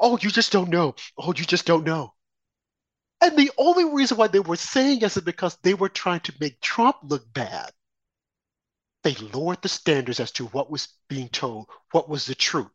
Oh, 0.01 0.19
you 0.21 0.33
just 0.33 0.51
don't 0.51 0.69
know. 0.69 0.97
Oh, 1.17 1.29
you 1.29 1.45
just 1.45 1.65
don't 1.65 1.85
know. 1.85 2.13
And 3.21 3.39
the 3.39 3.53
only 3.57 3.85
reason 3.85 4.17
why 4.17 4.27
they 4.27 4.41
were 4.41 4.57
saying 4.57 4.99
this 4.99 5.17
is 5.17 5.23
because 5.23 5.57
they 5.63 5.75
were 5.75 5.89
trying 5.89 6.23
to 6.23 6.35
make 6.41 6.61
Trump 6.61 6.97
look 7.05 7.33
bad. 7.33 7.71
They 9.05 9.15
lowered 9.15 9.63
the 9.63 9.69
standards 9.69 10.19
as 10.19 10.33
to 10.33 10.47
what 10.47 10.73
was 10.73 10.89
being 11.09 11.29
told, 11.29 11.69
what 11.93 12.09
was 12.09 12.27
the 12.27 12.35
truth. 12.35 12.67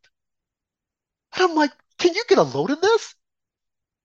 And 1.34 1.44
I'm 1.44 1.54
like, 1.54 1.72
can 1.98 2.14
you 2.14 2.24
get 2.30 2.38
a 2.38 2.44
load 2.44 2.70
of 2.70 2.80
this? 2.80 3.14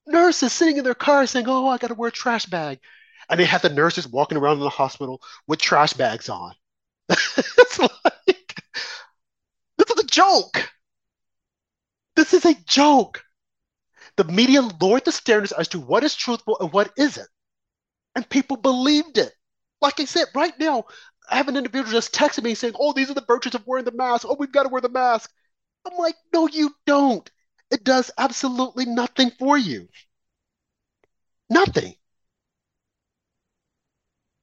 Nurses 0.08 0.52
sitting 0.52 0.78
in 0.78 0.84
their 0.84 0.96
cars 0.96 1.30
saying, 1.30 1.46
oh, 1.48 1.68
I 1.68 1.78
got 1.78 1.88
to 1.88 1.94
wear 1.94 2.08
a 2.08 2.12
trash 2.12 2.46
bag 2.46 2.80
and 3.32 3.40
they 3.40 3.46
have 3.46 3.62
the 3.62 3.70
nurses 3.70 4.06
walking 4.06 4.36
around 4.36 4.58
in 4.58 4.60
the 4.60 4.68
hospital 4.68 5.22
with 5.48 5.58
trash 5.58 5.94
bags 5.94 6.28
on. 6.28 6.54
it's 7.08 7.78
like 7.78 8.62
this 9.78 9.90
is 9.90 10.04
a 10.04 10.06
joke. 10.06 10.70
This 12.14 12.34
is 12.34 12.44
a 12.44 12.54
joke. 12.66 13.24
The 14.16 14.24
media 14.24 14.60
lowered 14.60 15.06
the 15.06 15.12
standards 15.12 15.52
as 15.52 15.68
to 15.68 15.80
what 15.80 16.04
is 16.04 16.14
truthful 16.14 16.58
and 16.60 16.70
what 16.74 16.92
isn't. 16.98 17.28
And 18.14 18.28
people 18.28 18.58
believed 18.58 19.16
it. 19.16 19.32
Like 19.80 19.98
I 19.98 20.04
said, 20.04 20.26
right 20.34 20.56
now, 20.58 20.84
I 21.30 21.36
have 21.38 21.48
an 21.48 21.56
individual 21.56 21.90
just 21.90 22.14
texting 22.14 22.44
me 22.44 22.54
saying, 22.54 22.74
Oh, 22.78 22.92
these 22.92 23.10
are 23.10 23.14
the 23.14 23.24
virtues 23.26 23.54
of 23.54 23.66
wearing 23.66 23.86
the 23.86 23.92
mask. 23.92 24.26
Oh, 24.28 24.36
we've 24.38 24.52
got 24.52 24.64
to 24.64 24.68
wear 24.68 24.82
the 24.82 24.90
mask. 24.90 25.30
I'm 25.86 25.96
like, 25.96 26.16
No, 26.34 26.48
you 26.48 26.74
don't. 26.86 27.30
It 27.70 27.82
does 27.82 28.10
absolutely 28.18 28.84
nothing 28.84 29.30
for 29.38 29.56
you. 29.56 29.88
Nothing. 31.48 31.94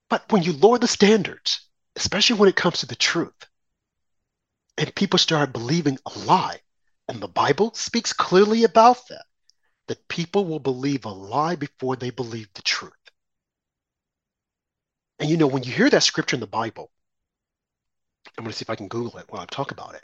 But 0.09 0.31
when 0.31 0.43
you 0.43 0.53
lower 0.53 0.79
the 0.79 0.87
standards, 0.87 1.61
especially 1.95 2.37
when 2.39 2.49
it 2.49 2.55
comes 2.55 2.79
to 2.79 2.85
the 2.85 2.95
truth, 2.95 3.45
and 4.77 4.95
people 4.95 5.19
start 5.19 5.53
believing 5.53 5.99
a 6.05 6.19
lie, 6.19 6.61
and 7.07 7.21
the 7.21 7.27
Bible 7.27 7.73
speaks 7.73 8.13
clearly 8.13 8.63
about 8.63 9.07
that, 9.09 9.25
that 9.87 10.07
people 10.07 10.45
will 10.45 10.59
believe 10.59 11.05
a 11.05 11.09
lie 11.09 11.55
before 11.55 11.95
they 11.95 12.09
believe 12.09 12.47
the 12.53 12.61
truth. 12.61 12.93
And 15.19 15.29
you 15.29 15.37
know, 15.37 15.47
when 15.47 15.63
you 15.63 15.71
hear 15.71 15.89
that 15.89 16.03
scripture 16.03 16.35
in 16.35 16.39
the 16.39 16.47
Bible, 16.47 16.91
I'm 18.37 18.43
going 18.45 18.51
to 18.51 18.57
see 18.57 18.63
if 18.63 18.69
I 18.69 18.75
can 18.75 18.87
Google 18.87 19.19
it 19.19 19.25
while 19.29 19.41
I 19.41 19.45
talk 19.45 19.71
about 19.71 19.95
it. 19.95 20.03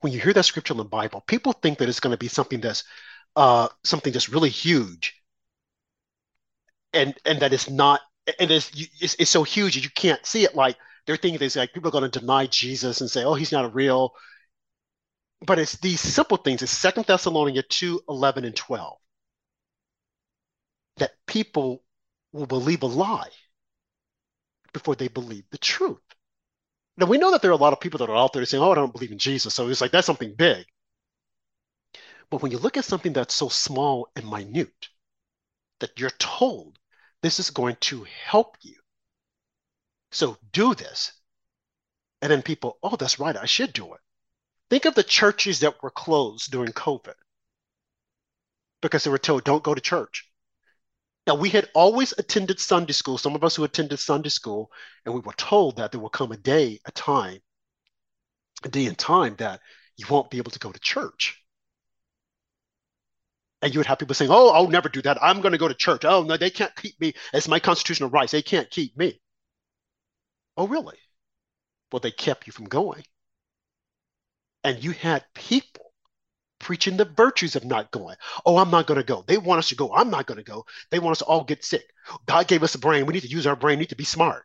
When 0.00 0.12
you 0.12 0.20
hear 0.20 0.32
that 0.32 0.44
scripture 0.44 0.74
in 0.74 0.78
the 0.78 0.84
Bible, 0.84 1.22
people 1.26 1.52
think 1.52 1.78
that 1.78 1.88
it's 1.88 2.00
going 2.00 2.12
to 2.12 2.18
be 2.18 2.28
something 2.28 2.60
that's 2.60 2.84
uh, 3.36 3.68
something 3.84 4.12
that's 4.12 4.28
really 4.28 4.48
huge, 4.48 5.22
and 6.92 7.14
and 7.24 7.40
that 7.40 7.52
it's 7.52 7.70
not 7.70 8.00
and 8.38 8.50
it's, 8.50 8.70
it's, 9.00 9.16
it's 9.18 9.30
so 9.30 9.42
huge 9.42 9.76
you 9.76 9.90
can't 9.90 10.24
see 10.24 10.44
it. 10.44 10.54
Like 10.54 10.76
they're 11.06 11.16
thinking 11.16 11.38
this 11.38 11.56
like 11.56 11.72
people 11.72 11.88
are 11.88 11.92
going 11.92 12.10
to 12.10 12.20
deny 12.20 12.46
Jesus 12.46 13.00
and 13.00 13.10
say, 13.10 13.24
"Oh, 13.24 13.34
he's 13.34 13.52
not 13.52 13.64
a 13.64 13.68
real." 13.68 14.12
But 15.46 15.58
it's 15.58 15.76
these 15.78 16.00
simple 16.00 16.36
things. 16.36 16.62
It's 16.62 16.70
Second 16.70 17.06
Thessalonians 17.06 17.64
2, 17.70 18.02
11, 18.08 18.44
and 18.44 18.54
12 18.54 18.98
that 20.98 21.12
people 21.26 21.82
will 22.32 22.46
believe 22.46 22.82
a 22.82 22.86
lie 22.86 23.30
before 24.74 24.94
they 24.94 25.08
believe 25.08 25.44
the 25.50 25.58
truth. 25.58 25.98
Now 26.98 27.06
we 27.06 27.16
know 27.16 27.30
that 27.30 27.40
there 27.40 27.50
are 27.50 27.54
a 27.54 27.56
lot 27.56 27.72
of 27.72 27.80
people 27.80 27.98
that 27.98 28.10
are 28.10 28.16
out 28.16 28.34
there 28.34 28.44
saying, 28.44 28.62
"Oh, 28.62 28.72
I 28.72 28.74
don't 28.74 28.92
believe 28.92 29.12
in 29.12 29.18
Jesus," 29.18 29.54
so 29.54 29.68
it's 29.68 29.80
like 29.80 29.92
that's 29.92 30.06
something 30.06 30.34
big. 30.34 30.66
But 32.30 32.42
when 32.42 32.52
you 32.52 32.58
look 32.58 32.76
at 32.76 32.84
something 32.84 33.12
that's 33.12 33.34
so 33.34 33.48
small 33.48 34.08
and 34.14 34.28
minute, 34.30 34.88
that 35.80 35.98
you're 35.98 36.10
told 36.10 36.78
this 37.22 37.40
is 37.40 37.50
going 37.50 37.76
to 37.80 38.06
help 38.24 38.56
you. 38.62 38.76
So 40.10 40.36
do 40.52 40.74
this. 40.74 41.12
And 42.22 42.30
then 42.30 42.42
people, 42.42 42.78
oh, 42.82 42.96
that's 42.96 43.18
right, 43.18 43.36
I 43.36 43.46
should 43.46 43.72
do 43.72 43.94
it. 43.94 44.00
Think 44.68 44.84
of 44.84 44.94
the 44.94 45.02
churches 45.02 45.60
that 45.60 45.82
were 45.82 45.90
closed 45.90 46.50
during 46.50 46.72
COVID 46.72 47.14
because 48.82 49.04
they 49.04 49.10
were 49.10 49.18
told, 49.18 49.44
don't 49.44 49.62
go 49.62 49.74
to 49.74 49.80
church. 49.80 50.26
Now, 51.26 51.34
we 51.34 51.50
had 51.50 51.68
always 51.74 52.14
attended 52.16 52.58
Sunday 52.58 52.92
school, 52.92 53.18
some 53.18 53.34
of 53.34 53.44
us 53.44 53.56
who 53.56 53.64
attended 53.64 53.98
Sunday 53.98 54.30
school, 54.30 54.70
and 55.04 55.14
we 55.14 55.20
were 55.20 55.34
told 55.34 55.76
that 55.76 55.92
there 55.92 56.00
will 56.00 56.08
come 56.08 56.32
a 56.32 56.36
day, 56.36 56.80
a 56.86 56.92
time, 56.92 57.40
a 58.64 58.68
day 58.68 58.86
and 58.86 58.98
time 58.98 59.36
that 59.36 59.60
you 59.96 60.06
won't 60.08 60.30
be 60.30 60.38
able 60.38 60.50
to 60.50 60.58
go 60.58 60.72
to 60.72 60.80
church 60.80 61.39
and 63.62 63.72
you 63.74 63.80
would 63.80 63.86
have 63.86 63.98
people 63.98 64.14
saying, 64.14 64.30
"Oh, 64.30 64.50
I'll 64.50 64.68
never 64.68 64.88
do 64.88 65.02
that. 65.02 65.22
I'm 65.22 65.40
going 65.40 65.52
to 65.52 65.58
go 65.58 65.68
to 65.68 65.74
church. 65.74 66.04
Oh 66.04 66.22
no, 66.22 66.36
they 66.36 66.50
can't 66.50 66.74
keep 66.76 67.00
me. 67.00 67.14
It's 67.32 67.48
my 67.48 67.60
constitutional 67.60 68.10
rights. 68.10 68.32
They 68.32 68.42
can't 68.42 68.70
keep 68.70 68.96
me." 68.96 69.20
Oh, 70.56 70.66
really? 70.66 70.98
Well, 71.92 72.00
they 72.00 72.10
kept 72.10 72.46
you 72.46 72.52
from 72.52 72.66
going, 72.66 73.04
and 74.64 74.82
you 74.82 74.92
had 74.92 75.24
people 75.34 75.92
preaching 76.58 76.96
the 76.96 77.04
virtues 77.04 77.56
of 77.56 77.64
not 77.64 77.90
going. 77.90 78.16
Oh, 78.46 78.58
I'm 78.58 78.70
not 78.70 78.86
going 78.86 78.98
to 78.98 79.04
go. 79.04 79.24
They 79.26 79.38
want 79.38 79.58
us 79.58 79.70
to 79.70 79.74
go. 79.74 79.92
I'm 79.94 80.10
not 80.10 80.26
going 80.26 80.38
to 80.38 80.44
go. 80.44 80.66
They 80.90 80.98
want 80.98 81.12
us 81.12 81.18
to 81.18 81.24
all 81.24 81.44
get 81.44 81.64
sick. 81.64 81.84
God 82.26 82.46
gave 82.46 82.62
us 82.62 82.74
a 82.74 82.78
brain. 82.78 83.06
We 83.06 83.14
need 83.14 83.22
to 83.22 83.28
use 83.28 83.46
our 83.46 83.56
brain. 83.56 83.78
We 83.78 83.82
need 83.84 83.88
to 83.88 83.96
be 83.96 84.04
smart. 84.04 84.44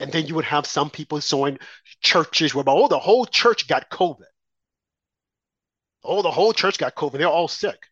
And 0.00 0.10
then 0.12 0.26
you 0.26 0.34
would 0.34 0.44
have 0.44 0.66
some 0.66 0.90
people 0.90 1.20
showing 1.20 1.58
churches 2.00 2.54
where, 2.54 2.64
oh, 2.66 2.88
the 2.88 2.98
whole 2.98 3.26
church 3.26 3.68
got 3.68 3.90
COVID. 3.90 4.26
Oh, 6.02 6.22
the 6.22 6.30
whole 6.30 6.52
church 6.52 6.78
got 6.78 6.96
COVID. 6.96 7.18
They're 7.18 7.28
all 7.28 7.48
sick. 7.48 7.86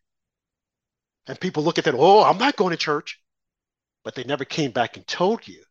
And 1.26 1.38
people 1.38 1.62
look 1.62 1.78
at 1.78 1.84
that, 1.84 1.94
oh, 1.96 2.24
I'm 2.24 2.38
not 2.38 2.56
going 2.56 2.72
to 2.72 2.76
church. 2.76 3.20
But 4.04 4.14
they 4.14 4.24
never 4.24 4.44
came 4.44 4.72
back 4.72 4.96
and 4.96 5.06
told 5.06 5.46
you, 5.46 5.62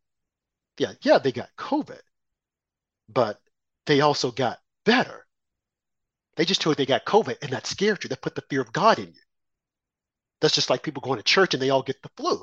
yeah, 0.77 0.93
yeah, 1.01 1.17
they 1.17 1.33
got 1.33 1.49
COVID, 1.57 1.99
but 3.09 3.41
they 3.85 3.99
also 4.01 4.31
got 4.31 4.59
better. 4.85 5.25
They 6.37 6.45
just 6.45 6.61
told 6.61 6.73
you 6.73 6.85
they 6.85 6.89
got 6.89 7.05
COVID 7.05 7.37
and 7.41 7.51
that 7.51 7.67
scared 7.67 8.03
you. 8.03 8.07
That 8.07 8.21
put 8.21 8.35
the 8.35 8.43
fear 8.49 8.61
of 8.61 8.71
God 8.71 8.99
in 8.99 9.07
you. 9.07 9.21
That's 10.39 10.55
just 10.55 10.69
like 10.69 10.81
people 10.81 11.01
going 11.01 11.17
to 11.17 11.23
church 11.23 11.53
and 11.53 11.61
they 11.61 11.69
all 11.69 11.83
get 11.83 12.01
the 12.01 12.09
flu. 12.15 12.41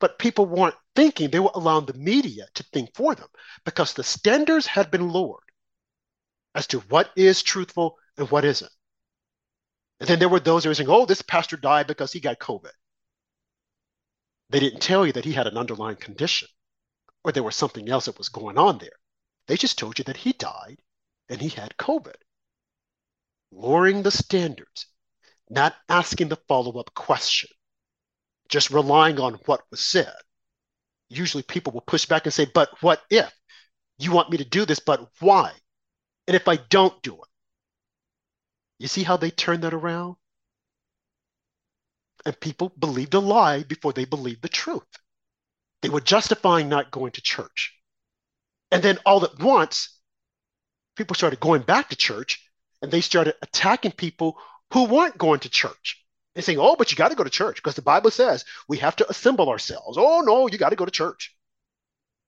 But 0.00 0.18
people 0.18 0.46
weren't 0.46 0.74
thinking, 0.96 1.30
they 1.30 1.38
were 1.38 1.52
allowing 1.54 1.84
the 1.84 1.92
media 1.92 2.46
to 2.54 2.62
think 2.72 2.94
for 2.94 3.14
them 3.14 3.28
because 3.64 3.92
the 3.92 4.02
standards 4.02 4.66
had 4.66 4.90
been 4.90 5.10
lowered 5.10 5.44
as 6.54 6.66
to 6.68 6.80
what 6.80 7.10
is 7.14 7.42
truthful 7.42 7.98
and 8.16 8.30
what 8.30 8.46
isn't. 8.46 8.72
And 10.00 10.08
then 10.08 10.18
there 10.18 10.28
were 10.28 10.40
those 10.40 10.64
who 10.64 10.70
were 10.70 10.74
saying, 10.74 10.88
oh, 10.88 11.04
this 11.04 11.22
pastor 11.22 11.56
died 11.56 11.86
because 11.86 12.12
he 12.12 12.20
got 12.20 12.38
COVID. 12.38 12.72
They 14.48 14.60
didn't 14.60 14.80
tell 14.80 15.06
you 15.06 15.12
that 15.12 15.24
he 15.24 15.32
had 15.32 15.46
an 15.46 15.56
underlying 15.58 15.96
condition 15.96 16.48
or 17.22 17.32
there 17.32 17.42
was 17.42 17.54
something 17.54 17.88
else 17.88 18.06
that 18.06 18.18
was 18.18 18.28
going 18.28 18.58
on 18.58 18.78
there. 18.78 18.96
They 19.46 19.56
just 19.56 19.78
told 19.78 19.98
you 19.98 20.04
that 20.04 20.16
he 20.16 20.32
died 20.32 20.78
and 21.28 21.40
he 21.40 21.48
had 21.48 21.76
COVID. 21.76 22.14
Lowering 23.52 24.02
the 24.02 24.10
standards, 24.10 24.86
not 25.48 25.74
asking 25.88 26.28
the 26.28 26.38
follow 26.48 26.78
up 26.80 26.94
question, 26.94 27.50
just 28.48 28.70
relying 28.70 29.20
on 29.20 29.34
what 29.46 29.62
was 29.70 29.80
said. 29.80 30.14
Usually 31.08 31.42
people 31.42 31.72
will 31.72 31.80
push 31.80 32.06
back 32.06 32.24
and 32.24 32.32
say, 32.32 32.46
but 32.52 32.70
what 32.80 33.02
if? 33.10 33.32
You 33.98 34.12
want 34.12 34.30
me 34.30 34.38
to 34.38 34.44
do 34.44 34.64
this, 34.64 34.80
but 34.80 35.06
why? 35.20 35.52
And 36.26 36.34
if 36.34 36.48
I 36.48 36.56
don't 36.56 37.00
do 37.02 37.14
it? 37.14 37.29
You 38.80 38.88
see 38.88 39.02
how 39.02 39.18
they 39.18 39.30
turn 39.30 39.60
that 39.60 39.74
around? 39.74 40.16
And 42.24 42.40
people 42.40 42.70
believed 42.78 43.12
a 43.12 43.20
lie 43.20 43.62
before 43.62 43.92
they 43.92 44.06
believed 44.06 44.40
the 44.40 44.48
truth. 44.48 44.88
They 45.82 45.90
were 45.90 46.00
justifying 46.00 46.70
not 46.70 46.90
going 46.90 47.12
to 47.12 47.20
church. 47.20 47.76
And 48.72 48.82
then 48.82 48.98
all 49.04 49.22
at 49.24 49.38
once, 49.38 50.00
people 50.96 51.14
started 51.14 51.40
going 51.40 51.60
back 51.60 51.90
to 51.90 51.96
church 51.96 52.42
and 52.80 52.90
they 52.90 53.02
started 53.02 53.34
attacking 53.42 53.92
people 53.92 54.38
who 54.72 54.84
weren't 54.86 55.18
going 55.18 55.40
to 55.40 55.50
church 55.50 56.02
and 56.34 56.42
saying, 56.42 56.58
oh, 56.58 56.74
but 56.76 56.90
you 56.90 56.96
got 56.96 57.10
to 57.10 57.16
go 57.16 57.24
to 57.24 57.28
church 57.28 57.56
because 57.56 57.74
the 57.74 57.82
Bible 57.82 58.10
says 58.10 58.46
we 58.66 58.78
have 58.78 58.96
to 58.96 59.10
assemble 59.10 59.50
ourselves. 59.50 59.98
Oh, 60.00 60.22
no, 60.22 60.48
you 60.48 60.56
got 60.56 60.70
to 60.70 60.76
go 60.76 60.86
to 60.86 60.90
church. 60.90 61.36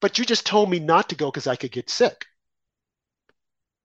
But 0.03 0.19
you 0.19 0.27
just 0.27 0.45
told 0.45 0.69
me 0.69 0.81
not 0.81 1.09
to 1.09 1.15
go 1.15 1.31
because 1.31 1.47
I 1.47 1.57
could 1.57 1.73
get 1.73 1.89
sick 1.89 2.27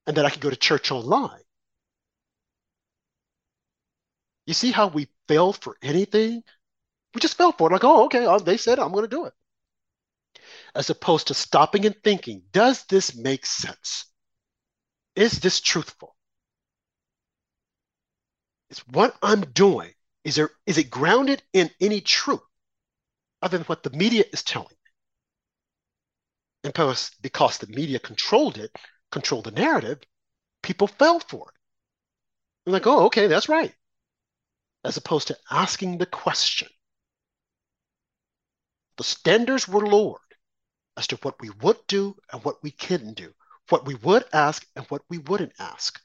and 0.06 0.18
that 0.18 0.26
I 0.26 0.30
could 0.30 0.42
go 0.42 0.50
to 0.50 0.58
church 0.58 0.92
online. 0.92 1.47
You 4.48 4.54
see 4.54 4.72
how 4.72 4.88
we 4.88 5.10
fell 5.28 5.52
for 5.52 5.78
anything? 5.82 6.42
We 7.14 7.20
just 7.20 7.36
fell 7.36 7.52
for 7.52 7.70
it. 7.70 7.74
Like, 7.74 7.84
oh, 7.84 8.06
okay, 8.06 8.26
oh, 8.26 8.40
they 8.40 8.56
said 8.56 8.80
it, 8.80 8.82
I'm 8.82 8.94
going 8.94 9.04
to 9.04 9.10
do 9.10 9.26
it. 9.26 9.34
As 10.74 10.90
opposed 10.90 11.28
to 11.28 11.34
stopping 11.34 11.86
and 11.86 11.96
thinking, 12.02 12.44
does 12.52 12.86
this 12.86 13.14
make 13.14 13.46
sense? 13.46 14.06
Is 15.18 15.42
this 15.42 15.60
truthful? 15.60 16.16
Is 18.70 18.80
what 18.88 19.18
I'm 19.22 19.42
doing, 19.42 19.94
is 20.24 20.36
there 20.36 20.52
is 20.66 20.78
it 20.78 20.90
grounded 20.90 21.42
in 21.54 21.70
any 21.80 22.02
truth 22.02 22.42
other 23.42 23.58
than 23.58 23.66
what 23.66 23.84
the 23.84 23.90
media 23.90 24.26
is 24.32 24.44
telling 24.44 24.70
me? 24.70 24.92
And 26.66 26.74
because, 26.74 27.12
because 27.22 27.58
the 27.58 27.68
media 27.68 28.00
controlled 28.00 28.58
it, 28.58 28.72
controlled 29.12 29.46
the 29.46 29.52
narrative, 29.52 30.00
people 30.62 30.88
fell 30.88 31.20
for 31.20 31.50
it. 31.50 31.56
They're 32.66 32.74
like, 32.74 32.88
oh, 32.88 33.06
okay, 33.06 33.28
that's 33.28 33.50
right 33.50 33.74
as 34.88 34.96
opposed 34.96 35.28
to 35.28 35.38
asking 35.52 35.98
the 35.98 36.06
question. 36.06 36.70
The 38.98 39.04
standards 39.04 39.68
were 39.68 39.86
lowered 39.86 40.22
as 40.96 41.08
to 41.08 41.18
what 41.18 41.40
we 41.42 41.50
would 41.62 41.78
do 41.88 42.16
and 42.32 42.44
what 42.44 42.64
we 42.64 42.72
couldn't 42.72 43.16
do, 43.16 43.34
what 43.70 43.86
we 43.86 43.96
would 43.96 44.24
ask 44.32 44.66
and 44.76 44.86
what 44.86 45.02
we 45.10 45.18
wouldn't 45.18 45.54
ask. 45.60 46.00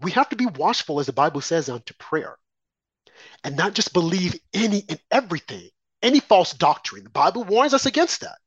We 0.00 0.12
have 0.12 0.30
to 0.30 0.36
be 0.36 0.46
watchful, 0.46 0.98
as 0.98 1.06
the 1.06 1.12
Bible 1.12 1.42
says, 1.42 1.68
unto 1.68 1.94
prayer 1.94 2.38
and 3.44 3.54
not 3.54 3.74
just 3.74 3.92
believe 3.92 4.34
any 4.54 4.84
and 4.88 5.00
everything, 5.10 5.68
any 6.02 6.20
false 6.20 6.52
doctrine. 6.54 7.04
The 7.04 7.10
Bible 7.10 7.44
warns 7.44 7.74
us 7.74 7.86
against 7.86 8.22
that. 8.22 8.38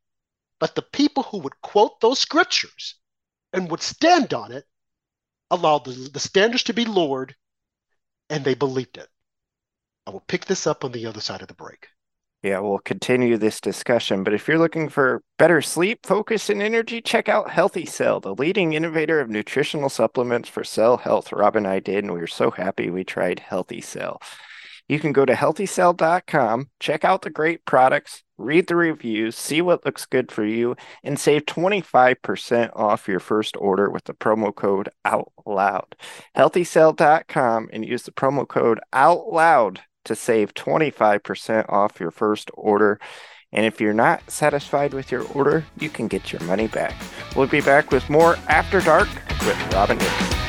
But 0.60 0.76
the 0.76 0.82
people 0.82 1.24
who 1.24 1.40
would 1.40 1.62
quote 1.62 2.02
those 2.02 2.20
scriptures 2.20 2.96
and 3.54 3.70
would 3.70 3.82
stand 3.82 4.34
on 4.34 4.52
it 4.52 4.66
allowed 5.52 5.86
the, 5.86 6.10
the 6.12 6.20
standards 6.20 6.64
to 6.64 6.74
be 6.74 6.86
lowered 6.86 7.36
and 8.30 8.44
they 8.44 8.54
believed 8.54 8.98
it. 8.98 9.08
I 10.08 10.12
will 10.12 10.24
pick 10.28 10.46
this 10.46 10.66
up 10.66 10.84
on 10.84 10.92
the 10.92 11.06
other 11.06 11.22
side 11.22 11.42
of 11.42 11.48
the 11.48 11.54
break. 11.54 11.88
Yeah, 12.42 12.60
we'll 12.60 12.80
continue 12.80 13.38
this 13.38 13.60
discussion. 13.60 14.24
But 14.24 14.34
if 14.34 14.48
you're 14.48 14.58
looking 14.58 14.88
for 14.88 15.22
better 15.38 15.62
sleep, 15.62 16.06
focus, 16.06 16.50
and 16.50 16.62
energy, 16.62 17.02
check 17.02 17.28
out 17.28 17.50
Healthy 17.50 17.86
Cell, 17.86 18.22
the 18.22 18.34
leading 18.34 18.74
innovator 18.74 19.20
of 19.20 19.30
nutritional 19.30 19.90
supplements 19.90 20.48
for 20.48 20.64
cell 20.64 20.98
health. 20.98 21.34
Rob 21.34 21.58
and 21.58 21.68
I 21.68 21.80
did, 21.80 22.06
and 22.06 22.14
we 22.14 22.20
were 22.20 22.28
so 22.28 22.50
happy 22.50 22.90
we 22.90 23.04
tried 23.04 23.40
Healthy 23.40 23.82
Cell. 23.82 24.22
You 24.88 25.00
can 25.00 25.12
go 25.12 25.26
to 25.26 25.34
healthycell.com, 25.34 26.70
check 26.80 27.04
out 27.04 27.24
the 27.24 27.30
great 27.30 27.66
products, 27.66 28.24
read 28.40 28.68
the 28.68 28.76
reviews, 28.76 29.36
see 29.36 29.62
what 29.62 29.86
looks 29.86 30.06
good 30.06 30.32
for 30.32 30.46
you, 30.46 30.76
and 31.04 31.20
save 31.20 31.46
25% 31.46 32.72
off 32.76 33.08
your 33.08 33.20
first 33.20 33.56
order 33.58 33.90
with 33.90 34.06
the 34.06 34.14
promo 34.14 34.56
code 34.56 34.90
OUTLOUD. 35.06 35.96
Healthycell.com 36.36 37.70
and 37.72 37.86
use 37.86 38.04
the 38.04 38.12
promo 38.12 38.48
code 38.48 38.80
OUTLOUD 38.94 39.80
to 40.06 40.16
save 40.16 40.54
25% 40.54 41.70
off 41.70 42.00
your 42.00 42.12
first 42.12 42.50
order. 42.54 43.00
And 43.52 43.66
if 43.66 43.82
you're 43.82 43.94
not 43.94 44.30
satisfied 44.30 44.94
with 44.94 45.12
your 45.12 45.24
order, 45.34 45.66
you 45.78 45.90
can 45.90 46.08
get 46.08 46.32
your 46.32 46.42
money 46.44 46.68
back. 46.68 46.96
We'll 47.36 47.48
be 47.48 47.62
back 47.62 47.92
with 47.92 48.10
more 48.10 48.38
After 48.48 48.80
Dark 48.80 49.10
with 49.46 49.74
Robin 49.74 50.00
Hicks. 50.00 50.49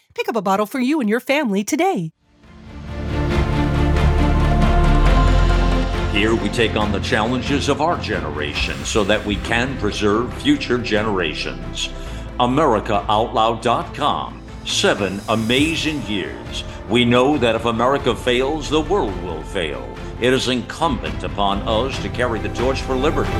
Pick 0.13 0.29
up 0.29 0.35
a 0.35 0.41
bottle 0.41 0.65
for 0.65 0.79
you 0.79 0.99
and 0.99 1.09
your 1.09 1.19
family 1.19 1.63
today. 1.63 2.11
Here 6.11 6.35
we 6.35 6.49
take 6.49 6.75
on 6.75 6.91
the 6.91 6.99
challenges 6.99 7.69
of 7.69 7.79
our 7.79 7.97
generation 7.97 8.75
so 8.83 9.05
that 9.05 9.25
we 9.25 9.37
can 9.37 9.77
preserve 9.77 10.33
future 10.41 10.77
generations. 10.77 11.87
AmericaOutloud.com. 12.39 14.41
Seven 14.65 15.21
amazing 15.29 16.05
years. 16.05 16.63
We 16.89 17.05
know 17.05 17.37
that 17.37 17.55
if 17.55 17.65
America 17.65 18.15
fails, 18.15 18.69
the 18.69 18.81
world 18.81 19.19
will 19.23 19.41
fail. 19.43 19.87
It 20.19 20.33
is 20.33 20.49
incumbent 20.49 21.23
upon 21.23 21.61
us 21.61 21.99
to 22.01 22.09
carry 22.09 22.39
the 22.39 22.49
torch 22.49 22.81
for 22.81 22.93
liberty. 22.93 23.31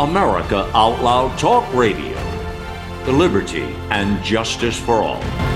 America 0.00 0.66
Out 0.72 1.02
Loud 1.02 1.38
Talk 1.38 1.70
Radio. 1.74 2.16
the 3.04 3.12
Liberty 3.12 3.64
and 3.90 4.24
justice 4.24 4.78
for 4.78 5.02
all. 5.02 5.49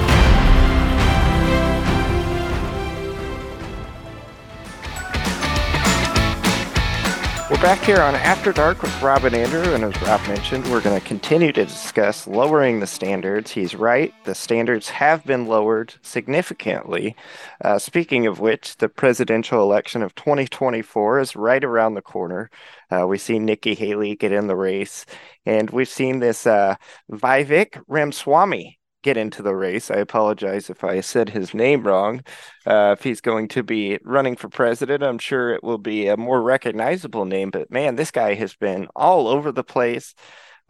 Back 7.64 7.80
here 7.80 8.02
on 8.02 8.14
After 8.14 8.52
Dark 8.52 8.82
with 8.82 9.00
Rob 9.00 9.24
and 9.24 9.34
Andrew, 9.34 9.72
and 9.72 9.84
as 9.84 10.02
Rob 10.02 10.20
mentioned, 10.28 10.70
we're 10.70 10.82
going 10.82 11.00
to 11.00 11.06
continue 11.06 11.50
to 11.50 11.64
discuss 11.64 12.26
lowering 12.26 12.78
the 12.78 12.86
standards. 12.86 13.52
He's 13.52 13.74
right; 13.74 14.12
the 14.24 14.34
standards 14.34 14.90
have 14.90 15.24
been 15.24 15.46
lowered 15.46 15.94
significantly. 16.02 17.16
Uh, 17.64 17.78
speaking 17.78 18.26
of 18.26 18.38
which, 18.38 18.76
the 18.76 18.90
presidential 18.90 19.62
election 19.62 20.02
of 20.02 20.14
2024 20.14 21.20
is 21.20 21.36
right 21.36 21.64
around 21.64 21.94
the 21.94 22.02
corner. 22.02 22.50
Uh, 22.90 23.06
we 23.06 23.16
see 23.16 23.38
Nikki 23.38 23.74
Haley 23.74 24.14
get 24.14 24.30
in 24.30 24.46
the 24.46 24.56
race, 24.56 25.06
and 25.46 25.70
we've 25.70 25.88
seen 25.88 26.18
this 26.18 26.46
uh, 26.46 26.76
Vivek 27.10 27.82
Ramaswamy 27.88 28.78
get 29.04 29.16
into 29.16 29.42
the 29.42 29.54
race. 29.54 29.90
I 29.90 29.96
apologize 29.96 30.70
if 30.70 30.82
I 30.82 31.00
said 31.00 31.28
his 31.28 31.54
name 31.54 31.86
wrong. 31.86 32.22
Uh, 32.66 32.96
if 32.98 33.04
he's 33.04 33.20
going 33.20 33.48
to 33.48 33.62
be 33.62 33.98
running 34.02 34.34
for 34.34 34.48
president, 34.48 35.04
I'm 35.04 35.18
sure 35.18 35.54
it 35.54 35.62
will 35.62 35.78
be 35.78 36.08
a 36.08 36.16
more 36.16 36.42
recognizable 36.42 37.26
name. 37.26 37.50
But 37.50 37.70
man, 37.70 37.96
this 37.96 38.10
guy 38.10 38.34
has 38.34 38.54
been 38.56 38.88
all 38.96 39.28
over 39.28 39.52
the 39.52 39.62
place. 39.62 40.14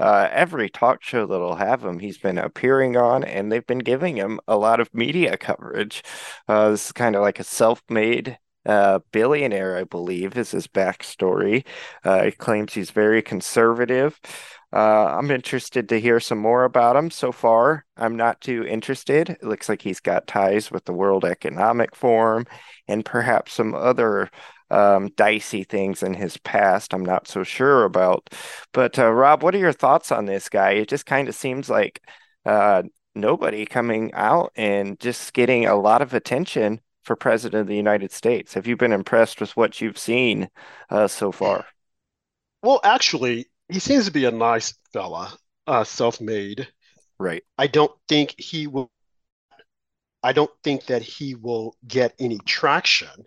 Uh, 0.01 0.29
every 0.33 0.69
talk 0.69 1.03
show 1.03 1.25
that'll 1.25 1.55
have 1.55 1.85
him, 1.85 2.01
he's 2.01 2.19
been 2.19 2.37
appearing 2.37 2.97
on, 2.97 3.23
and 3.23 3.51
they've 3.51 3.67
been 3.67 3.79
giving 3.79 4.17
him 4.17 4.41
a 4.49 4.57
lot 4.57 4.81
of 4.81 4.93
media 4.93 5.37
coverage. 5.37 6.03
Uh, 6.49 6.71
this 6.71 6.87
is 6.87 6.93
kind 6.93 7.15
of 7.15 7.23
like 7.23 7.39
a 7.39 7.45
self 7.45 7.81
made 7.89 8.37
uh, 8.67 9.01
billionaire, 9.13 9.77
I 9.77 9.85
believe, 9.85 10.37
is 10.37 10.51
his 10.51 10.67
backstory. 10.67 11.65
Uh, 12.03 12.25
he 12.25 12.31
claims 12.33 12.75
he's 12.75 12.91
very 12.91 13.23
conservative. 13.23 14.19
Uh, 14.75 15.17
I'm 15.19 15.31
interested 15.31 15.89
to 15.89 16.01
hear 16.01 16.19
some 16.19 16.39
more 16.39 16.65
about 16.65 16.97
him. 16.97 17.09
So 17.09 17.31
far, 17.31 17.85
I'm 17.97 18.17
not 18.17 18.41
too 18.41 18.67
interested. 18.67 19.31
It 19.31 19.45
looks 19.45 19.69
like 19.69 19.83
he's 19.83 20.01
got 20.01 20.27
ties 20.27 20.73
with 20.73 20.85
the 20.85 20.93
World 20.93 21.25
Economic 21.25 21.95
Forum 21.95 22.45
and 22.89 23.05
perhaps 23.05 23.53
some 23.53 23.73
other 23.73 24.31
um, 24.71 25.11
dicey 25.17 25.63
things 25.63 26.03
in 26.03 26.15
his 26.15 26.37
past. 26.39 26.93
I'm 26.93 27.05
not 27.05 27.29
so 27.29 27.45
sure 27.45 27.85
about. 27.85 28.31
But 28.73 28.99
uh, 28.99 29.13
Rob, 29.13 29.45
what 29.45 29.55
are 29.55 29.59
your 29.59 29.73
thoughts 29.73 30.11
on 30.11 30.25
this 30.25 30.49
guy? 30.49 30.73
It 30.73 30.89
just 30.89 31.07
kind 31.07 31.29
of 31.29 31.37
seems 31.37 31.71
like 31.71 32.03
uh, 32.45 32.83
nobody 33.15 33.67
coming 33.67 34.13
out 34.15 34.51
and 34.57 34.99
just 34.99 35.35
getting 35.35 35.67
a 35.67 35.77
lot 35.77 36.03
of 36.03 36.15
attention 36.15 36.81
for 37.05 37.15
President 37.15 37.61
of 37.61 37.67
the 37.69 37.77
United 37.77 38.11
States. 38.11 38.55
Have 38.55 38.67
you 38.67 38.77
been 38.77 38.93
impressed 38.93 39.41
with 39.41 39.57
what 39.57 39.81
you've 39.81 39.99
seen 39.99 40.49
uh, 40.91 41.07
so 41.07 41.31
far? 41.31 41.67
Well, 42.61 42.81
actually, 42.83 43.47
he 43.69 43.79
seems 43.79 44.07
to 44.07 44.13
be 44.13 44.25
a 44.25 44.31
nice 44.31 44.75
fella, 44.93 45.37
uh, 45.67 45.85
self-made. 45.85 46.69
Right. 47.19 47.43
I 47.57 47.67
don't 47.67 47.93
think 48.09 48.35
he 48.39 48.67
will. 48.67 48.91
I 50.23 50.33
don't 50.33 50.51
think 50.63 50.87
that 50.87 51.03
he 51.03 51.35
will 51.35 51.77
get 51.87 52.15
any 52.19 52.39
traction, 52.47 53.27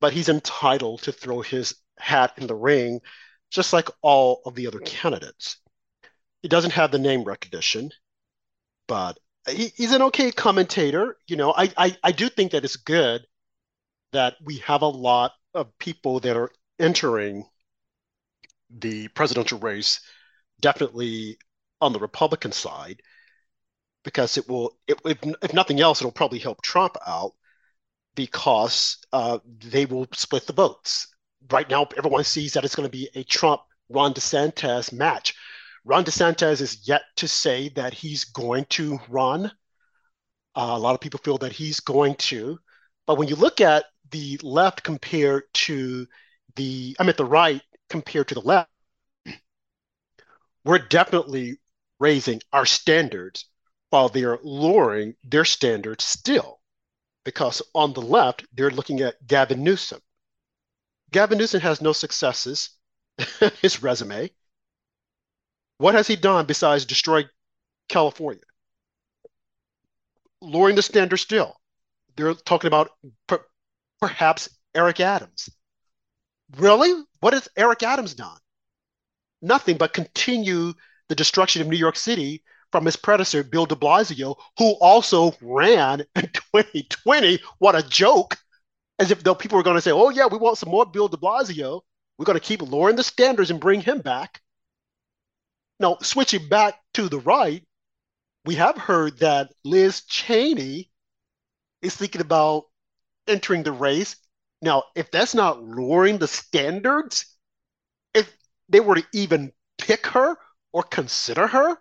but 0.00 0.12
he's 0.12 0.28
entitled 0.28 1.02
to 1.02 1.12
throw 1.12 1.42
his 1.42 1.74
hat 1.98 2.32
in 2.38 2.46
the 2.46 2.54
ring, 2.54 3.00
just 3.50 3.72
like 3.72 3.88
all 4.02 4.40
of 4.46 4.54
the 4.54 4.66
other 4.66 4.80
candidates. 4.80 5.58
He 6.42 6.48
doesn't 6.48 6.72
have 6.72 6.90
the 6.90 6.98
name 6.98 7.24
recognition, 7.24 7.90
but 8.88 9.18
he, 9.48 9.72
he's 9.76 9.92
an 9.92 10.02
okay 10.02 10.30
commentator. 10.32 11.16
You 11.26 11.36
know, 11.36 11.52
I, 11.56 11.72
I 11.76 11.96
I 12.02 12.12
do 12.12 12.28
think 12.28 12.52
that 12.52 12.64
it's 12.64 12.76
good 12.76 13.26
that 14.12 14.36
we 14.42 14.58
have 14.58 14.82
a 14.82 14.86
lot 14.86 15.32
of 15.54 15.76
people 15.78 16.20
that 16.20 16.36
are 16.36 16.50
entering 16.78 17.44
the 18.78 19.08
presidential 19.08 19.58
race 19.58 20.00
definitely 20.60 21.38
on 21.80 21.92
the 21.92 21.98
Republican 21.98 22.52
side 22.52 23.00
because 24.04 24.36
it 24.36 24.48
will, 24.48 24.76
it, 24.86 25.00
if, 25.04 25.18
if 25.42 25.54
nothing 25.54 25.80
else, 25.80 26.00
it'll 26.00 26.12
probably 26.12 26.38
help 26.38 26.62
Trump 26.62 26.96
out 27.06 27.32
because 28.14 28.98
uh, 29.12 29.38
they 29.70 29.86
will 29.86 30.06
split 30.12 30.46
the 30.46 30.52
votes. 30.52 31.08
Right 31.50 31.68
now, 31.68 31.86
everyone 31.96 32.24
sees 32.24 32.52
that 32.52 32.64
it's 32.64 32.76
going 32.76 32.88
to 32.88 32.96
be 32.96 33.08
a 33.14 33.24
Trump 33.24 33.62
Ron 33.88 34.14
DeSantis 34.14 34.92
match. 34.92 35.34
Ron 35.84 36.04
DeSantis 36.04 36.60
is 36.60 36.86
yet 36.88 37.02
to 37.16 37.28
say 37.28 37.68
that 37.70 37.92
he's 37.92 38.24
going 38.24 38.64
to 38.70 38.98
run. 39.08 39.46
Uh, 40.54 40.72
a 40.74 40.78
lot 40.78 40.94
of 40.94 41.00
people 41.00 41.20
feel 41.22 41.38
that 41.38 41.52
he's 41.52 41.80
going 41.80 42.14
to. 42.16 42.58
But 43.06 43.18
when 43.18 43.28
you 43.28 43.36
look 43.36 43.60
at 43.60 43.84
the 44.10 44.38
left 44.42 44.82
compared 44.82 45.42
to 45.54 46.06
the, 46.56 46.96
I 46.98 47.02
mean, 47.02 47.14
the 47.16 47.24
right 47.24 47.60
compared 47.88 48.28
to 48.28 48.34
the 48.34 48.40
left, 48.40 48.70
we're 50.64 50.78
definitely 50.78 51.58
raising 52.00 52.40
our 52.52 52.66
standards 52.66 53.46
while 53.90 54.08
they're 54.08 54.38
lowering 54.42 55.14
their 55.22 55.44
standards 55.44 56.04
still. 56.04 56.60
Because 57.24 57.62
on 57.74 57.92
the 57.92 58.02
left, 58.02 58.44
they're 58.52 58.70
looking 58.70 59.00
at 59.00 59.26
Gavin 59.26 59.62
Newsom. 59.62 60.00
Gavin 61.10 61.38
Newsom 61.38 61.60
has 61.60 61.80
no 61.80 61.92
successes, 61.92 62.70
his 63.62 63.82
resume. 63.82 64.30
What 65.78 65.94
has 65.94 66.06
he 66.06 66.16
done 66.16 66.46
besides 66.46 66.84
destroy 66.84 67.24
California? 67.88 68.42
Lowering 70.40 70.76
the 70.76 70.82
standard 70.82 71.16
still. 71.18 71.56
They're 72.16 72.34
talking 72.34 72.68
about 72.68 72.90
per- 73.26 73.46
perhaps 74.00 74.48
Eric 74.74 75.00
Adams. 75.00 75.48
Really? 76.56 77.02
What 77.24 77.32
has 77.32 77.48
Eric 77.56 77.82
Adams 77.82 78.12
done? 78.12 78.36
Nothing 79.40 79.78
but 79.78 79.94
continue 79.94 80.74
the 81.08 81.14
destruction 81.14 81.62
of 81.62 81.68
New 81.68 81.78
York 81.78 81.96
City 81.96 82.44
from 82.70 82.84
his 82.84 82.96
predecessor, 82.96 83.42
Bill 83.42 83.64
de 83.64 83.74
Blasio, 83.74 84.36
who 84.58 84.72
also 84.72 85.32
ran 85.40 86.00
in 86.16 86.28
2020. 86.52 87.40
What 87.60 87.76
a 87.76 87.82
joke. 87.82 88.36
As 88.98 89.10
if 89.10 89.24
though 89.24 89.34
people 89.34 89.56
were 89.56 89.62
going 89.62 89.78
to 89.78 89.80
say, 89.80 89.90
oh, 89.90 90.10
yeah, 90.10 90.26
we 90.26 90.36
want 90.36 90.58
some 90.58 90.68
more 90.68 90.84
Bill 90.84 91.08
de 91.08 91.16
Blasio. 91.16 91.80
We're 92.18 92.26
going 92.26 92.38
to 92.38 92.44
keep 92.44 92.60
lowering 92.60 92.96
the 92.96 93.02
standards 93.02 93.50
and 93.50 93.58
bring 93.58 93.80
him 93.80 94.00
back. 94.00 94.42
Now, 95.80 95.96
switching 96.02 96.46
back 96.50 96.78
to 96.92 97.08
the 97.08 97.20
right, 97.20 97.64
we 98.44 98.56
have 98.56 98.76
heard 98.76 99.20
that 99.20 99.50
Liz 99.64 100.02
Cheney 100.02 100.90
is 101.80 101.96
thinking 101.96 102.20
about 102.20 102.64
entering 103.26 103.62
the 103.62 103.72
race 103.72 104.14
now, 104.64 104.84
if 104.94 105.10
that's 105.10 105.34
not 105.34 105.62
lowering 105.62 106.18
the 106.18 106.28
standards, 106.28 107.26
if 108.14 108.32
they 108.68 108.80
were 108.80 108.96
to 108.96 109.06
even 109.12 109.52
pick 109.78 110.06
her 110.08 110.36
or 110.72 110.82
consider 110.82 111.46
her, 111.46 111.78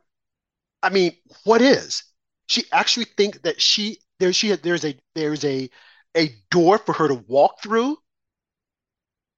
I 0.82 0.90
mean, 0.90 1.16
what 1.46 1.62
is? 1.62 2.04
She 2.48 2.66
actually 2.72 3.06
think 3.18 3.42
that 3.44 3.62
she 3.62 4.00
there 4.20 4.34
she 4.34 4.52
there's 4.56 4.86
a 4.86 4.98
there's 5.16 5.46
a 5.46 5.70
a 6.16 6.36
door 6.52 6.78
for 6.78 6.94
her 6.94 7.08
to 7.08 7.16
walk 7.16 7.62
through 7.64 7.98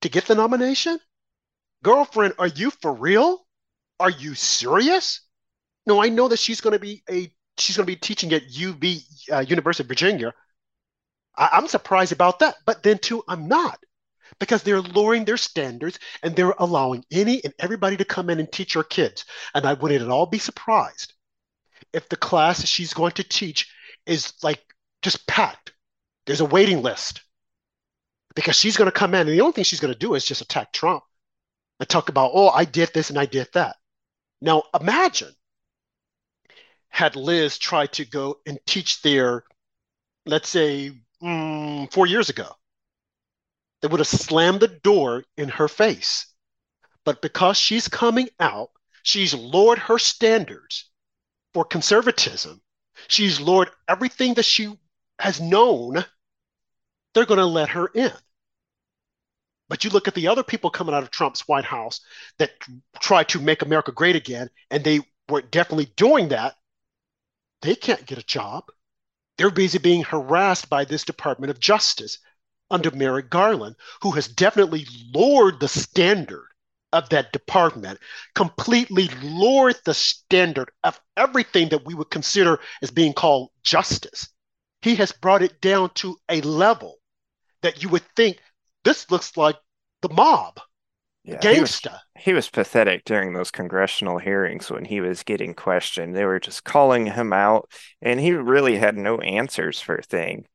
to 0.01 0.09
get 0.09 0.25
the 0.25 0.35
nomination? 0.35 0.99
Girlfriend, 1.83 2.33
are 2.39 2.47
you 2.47 2.71
for 2.71 2.93
real? 2.93 3.45
Are 3.99 4.09
you 4.09 4.35
serious? 4.35 5.21
No, 5.85 6.01
I 6.01 6.09
know 6.09 6.27
that 6.27 6.39
she's 6.39 6.61
going 6.61 6.73
to 6.73 6.79
be 6.79 7.03
a 7.09 7.31
she's 7.57 7.77
going 7.77 7.85
to 7.85 7.91
be 7.91 7.95
teaching 7.95 8.33
at 8.33 8.49
UV 8.49 9.01
uh, 9.31 9.39
University 9.39 9.83
of 9.83 9.87
Virginia 9.87 10.33
I, 11.37 11.57
am 11.57 11.67
surprised 11.67 12.11
about 12.11 12.39
that. 12.39 12.55
But 12.65 12.83
then, 12.83 12.97
too, 12.97 13.23
I'm 13.27 13.47
not 13.47 13.79
because 14.39 14.63
they're 14.63 14.81
lowering 14.81 15.25
their 15.25 15.37
standards 15.37 15.99
and 16.23 16.35
they're 16.35 16.55
allowing 16.57 17.05
any 17.11 17.43
and 17.43 17.53
everybody 17.59 17.97
to 17.97 18.05
come 18.05 18.29
in 18.29 18.39
and 18.39 18.51
teach 18.51 18.75
our 18.75 18.83
kids. 18.83 19.25
And 19.53 19.65
I 19.65 19.73
wouldn't 19.73 20.01
at 20.01 20.09
all 20.09 20.25
be 20.25 20.39
surprised 20.39 21.13
if 21.93 22.09
the 22.09 22.17
class 22.17 22.65
she's 22.65 22.93
going 22.93 23.13
to 23.13 23.23
teach 23.23 23.71
is 24.05 24.33
like 24.43 24.61
just 25.01 25.27
packed. 25.27 25.73
There's 26.25 26.41
a 26.41 26.45
waiting 26.45 26.81
list 26.81 27.21
because 28.35 28.55
she's 28.55 28.77
going 28.77 28.87
to 28.87 28.97
come 28.97 29.13
in 29.13 29.21
and 29.21 29.29
the 29.29 29.41
only 29.41 29.53
thing 29.53 29.63
she's 29.63 29.79
going 29.79 29.93
to 29.93 29.99
do 29.99 30.15
is 30.15 30.25
just 30.25 30.41
attack 30.41 30.73
Trump 30.73 31.03
and 31.79 31.87
talk 31.87 32.09
about, 32.09 32.31
oh, 32.33 32.49
I 32.49 32.65
did 32.65 32.91
this 32.93 33.09
and 33.09 33.19
I 33.19 33.25
did 33.25 33.47
that. 33.53 33.75
Now, 34.41 34.63
imagine 34.79 35.33
had 36.89 37.15
Liz 37.15 37.57
tried 37.57 37.91
to 37.93 38.05
go 38.05 38.39
and 38.45 38.59
teach 38.65 39.01
their, 39.01 39.43
let's 40.25 40.49
say, 40.49 40.93
mm, 41.25 41.91
four 41.91 42.07
years 42.07 42.29
ago. 42.29 42.55
They 43.81 43.87
would 43.87 43.99
have 43.99 44.07
slammed 44.07 44.61
the 44.61 44.67
door 44.67 45.23
in 45.37 45.49
her 45.49 45.67
face. 45.67 46.27
But 47.03 47.21
because 47.21 47.57
she's 47.57 47.87
coming 47.87 48.29
out, 48.39 48.71
she's 49.03 49.33
lowered 49.33 49.79
her 49.79 49.99
standards 49.99 50.89
for 51.53 51.65
conservatism. 51.65 52.61
She's 53.07 53.39
lowered 53.39 53.69
everything 53.87 54.35
that 54.35 54.45
she 54.45 54.73
has 55.19 55.39
known. 55.39 56.05
They're 57.13 57.25
going 57.25 57.39
to 57.39 57.45
let 57.45 57.69
her 57.69 57.87
in. 57.87 58.11
But 59.67 59.83
you 59.83 59.89
look 59.89 60.07
at 60.07 60.15
the 60.15 60.27
other 60.27 60.43
people 60.43 60.69
coming 60.69 60.93
out 60.93 61.03
of 61.03 61.11
Trump's 61.11 61.47
White 61.47 61.65
House 61.65 62.01
that 62.37 62.51
tried 62.99 63.29
to 63.29 63.39
make 63.39 63.61
America 63.61 63.91
great 63.91 64.15
again, 64.15 64.49
and 64.69 64.83
they 64.83 65.01
were 65.27 65.41
definitely 65.41 65.91
doing 65.95 66.29
that. 66.29 66.55
They 67.61 67.75
can't 67.75 68.05
get 68.05 68.19
a 68.19 68.23
job. 68.23 68.65
They're 69.37 69.51
busy 69.51 69.77
being 69.77 70.03
harassed 70.03 70.69
by 70.69 70.85
this 70.85 71.03
Department 71.03 71.51
of 71.51 71.59
Justice 71.59 72.19
under 72.71 72.91
Merrick 72.91 73.29
Garland, 73.29 73.75
who 74.01 74.11
has 74.11 74.27
definitely 74.27 74.87
lowered 75.13 75.59
the 75.59 75.67
standard 75.67 76.47
of 76.93 77.09
that 77.09 77.33
department, 77.33 77.99
completely 78.33 79.09
lowered 79.21 79.77
the 79.83 79.93
standard 79.93 80.71
of 80.83 80.99
everything 81.17 81.69
that 81.69 81.85
we 81.85 81.93
would 81.93 82.09
consider 82.09 82.59
as 82.81 82.91
being 82.91 83.13
called 83.13 83.49
justice. 83.63 84.29
He 84.81 84.95
has 84.95 85.11
brought 85.11 85.41
it 85.41 85.59
down 85.61 85.89
to 85.95 86.17
a 86.29 86.41
level 86.41 86.97
that 87.61 87.83
you 87.83 87.89
would 87.89 88.05
think 88.15 88.39
this 88.83 89.11
looks 89.11 89.35
like 89.35 89.57
the 90.01 90.09
mob. 90.09 90.59
Yeah, 91.25 91.39
gangsta. 91.39 91.89
He 91.89 91.91
was, 91.91 92.23
he 92.25 92.33
was 92.33 92.49
pathetic 92.49 93.03
during 93.03 93.33
those 93.33 93.49
congressional 93.49 94.19
hearings 94.19 94.69
when 94.69 94.85
he 94.85 95.01
was 95.01 95.23
getting 95.23 95.55
questioned. 95.55 96.15
They 96.15 96.25
were 96.25 96.39
just 96.39 96.63
calling 96.63 97.07
him 97.07 97.33
out, 97.33 97.71
and 97.99 98.19
he 98.19 98.33
really 98.33 98.77
had 98.77 98.95
no 98.95 99.17
answers 99.19 99.81
for 99.81 99.95
a 99.95 100.03
thing, 100.03 100.45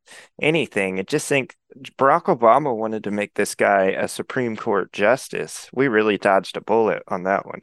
anything. 0.41 1.01
I 1.01 1.03
just 1.03 1.27
think 1.27 1.57
Barack 1.99 2.25
Obama 2.25 2.77
wanted 2.77 3.03
to 3.05 3.11
make 3.11 3.35
this 3.35 3.57
guy 3.57 3.87
a 3.87 4.07
Supreme 4.07 4.57
Court 4.57 4.93
justice. 4.93 5.69
We 5.73 5.89
really 5.89 6.19
dodged 6.19 6.57
a 6.57 6.61
bullet 6.61 7.03
on 7.09 7.25
that 7.25 7.47
one. 7.47 7.63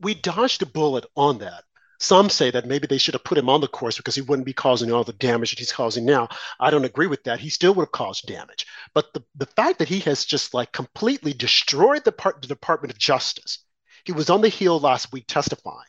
We 0.00 0.14
dodged 0.14 0.62
a 0.62 0.66
bullet 0.66 1.06
on 1.16 1.38
that. 1.38 1.62
Some 2.04 2.28
say 2.28 2.50
that 2.50 2.66
maybe 2.66 2.86
they 2.86 2.98
should 2.98 3.14
have 3.14 3.24
put 3.24 3.38
him 3.38 3.48
on 3.48 3.62
the 3.62 3.66
course 3.66 3.96
because 3.96 4.14
he 4.14 4.20
wouldn't 4.20 4.44
be 4.44 4.52
causing 4.52 4.92
all 4.92 5.04
the 5.04 5.14
damage 5.14 5.50
that 5.50 5.58
he's 5.58 5.72
causing 5.72 6.04
now. 6.04 6.28
I 6.60 6.68
don't 6.68 6.84
agree 6.84 7.06
with 7.06 7.24
that. 7.24 7.40
He 7.40 7.48
still 7.48 7.72
would 7.72 7.84
have 7.84 7.92
caused 7.92 8.26
damage. 8.26 8.66
But 8.92 9.14
the, 9.14 9.24
the 9.36 9.46
fact 9.46 9.78
that 9.78 9.88
he 9.88 10.00
has 10.00 10.26
just 10.26 10.52
like 10.52 10.70
completely 10.70 11.32
destroyed 11.32 12.04
the, 12.04 12.12
part, 12.12 12.42
the 12.42 12.46
Department 12.46 12.92
of 12.92 12.98
Justice. 12.98 13.60
He 14.04 14.12
was 14.12 14.28
on 14.28 14.42
the 14.42 14.50
Hill 14.50 14.78
last 14.78 15.12
week 15.12 15.24
testifying, 15.26 15.88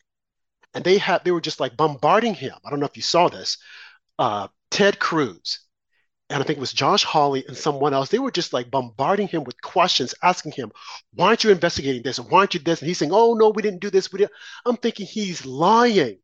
and 0.73 0.85
they 0.85 0.97
had 0.97 1.25
they 1.25 1.31
were 1.31 1.41
just 1.41 1.59
like 1.59 1.75
bombarding 1.75 2.33
him. 2.33 2.55
I 2.63 2.69
don't 2.69 2.79
know 2.79 2.85
if 2.85 2.95
you 2.95 3.03
saw 3.03 3.27
this. 3.27 3.57
Uh, 4.17 4.47
Ted 4.71 4.99
Cruz, 4.99 5.59
and 6.29 6.41
I 6.41 6.45
think 6.45 6.57
it 6.57 6.61
was 6.61 6.73
Josh 6.73 7.03
Hawley 7.03 7.45
and 7.47 7.55
someone 7.55 7.93
else, 7.93 8.09
they 8.09 8.19
were 8.19 8.31
just 8.31 8.51
like 8.51 8.71
bombarding 8.71 9.27
him 9.27 9.43
with 9.43 9.61
questions, 9.61 10.15
asking 10.23 10.53
him, 10.53 10.71
why 11.13 11.27
aren't 11.27 11.43
you 11.43 11.51
investigating 11.51 12.01
this? 12.01 12.17
And 12.17 12.29
why 12.29 12.39
aren't 12.39 12.55
you 12.55 12.59
this? 12.59 12.81
And 12.81 12.87
he's 12.87 12.97
saying, 12.97 13.11
oh, 13.13 13.35
no, 13.35 13.49
we 13.49 13.61
didn't 13.61 13.81
do 13.81 13.91
this. 13.91 14.11
We 14.11 14.19
didn't. 14.19 14.31
I'm 14.65 14.77
thinking 14.77 15.05
he's 15.05 15.45
lying. 15.45 16.17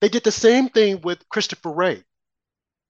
They 0.00 0.08
did 0.08 0.22
the 0.22 0.32
same 0.32 0.68
thing 0.68 1.00
with 1.00 1.28
Christopher 1.30 1.72
Wray. 1.72 2.04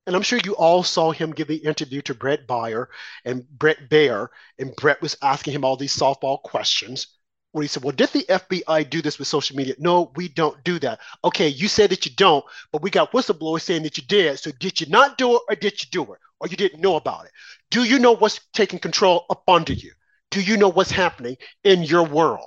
And 0.06 0.16
I'm 0.16 0.22
sure 0.22 0.40
you 0.44 0.56
all 0.56 0.82
saw 0.82 1.12
him 1.12 1.32
give 1.32 1.48
the 1.48 1.56
interview 1.56 2.02
to 2.02 2.14
Bret 2.14 2.48
Baier 2.48 2.86
and 3.24 3.48
Bret 3.48 3.88
Baier, 3.88 4.28
and 4.58 4.74
Bret 4.74 5.00
was 5.00 5.16
asking 5.22 5.52
him 5.52 5.64
all 5.64 5.76
these 5.76 5.96
softball 5.96 6.42
questions 6.42 7.17
where 7.52 7.62
he 7.62 7.68
said, 7.68 7.82
Well, 7.82 7.94
did 7.94 8.10
the 8.10 8.24
FBI 8.24 8.88
do 8.90 9.02
this 9.02 9.18
with 9.18 9.28
social 9.28 9.56
media? 9.56 9.74
No, 9.78 10.12
we 10.16 10.28
don't 10.28 10.62
do 10.64 10.78
that. 10.80 11.00
Okay, 11.24 11.48
you 11.48 11.68
said 11.68 11.90
that 11.90 12.04
you 12.04 12.12
don't, 12.14 12.44
but 12.72 12.82
we 12.82 12.90
got 12.90 13.12
whistleblowers 13.12 13.62
saying 13.62 13.82
that 13.84 13.96
you 13.96 14.04
did. 14.04 14.38
So 14.38 14.50
did 14.58 14.80
you 14.80 14.86
not 14.88 15.18
do 15.18 15.36
it 15.36 15.42
or 15.48 15.54
did 15.54 15.82
you 15.82 15.88
do 15.90 16.02
it? 16.12 16.20
Or 16.40 16.46
you 16.48 16.56
didn't 16.56 16.80
know 16.80 16.96
about 16.96 17.24
it? 17.24 17.32
Do 17.70 17.82
you 17.82 17.98
know 17.98 18.12
what's 18.12 18.40
taking 18.52 18.78
control 18.78 19.26
up 19.30 19.42
under 19.48 19.72
you? 19.72 19.92
Do 20.30 20.40
you 20.40 20.56
know 20.56 20.68
what's 20.68 20.90
happening 20.90 21.36
in 21.64 21.82
your 21.82 22.04
world? 22.04 22.46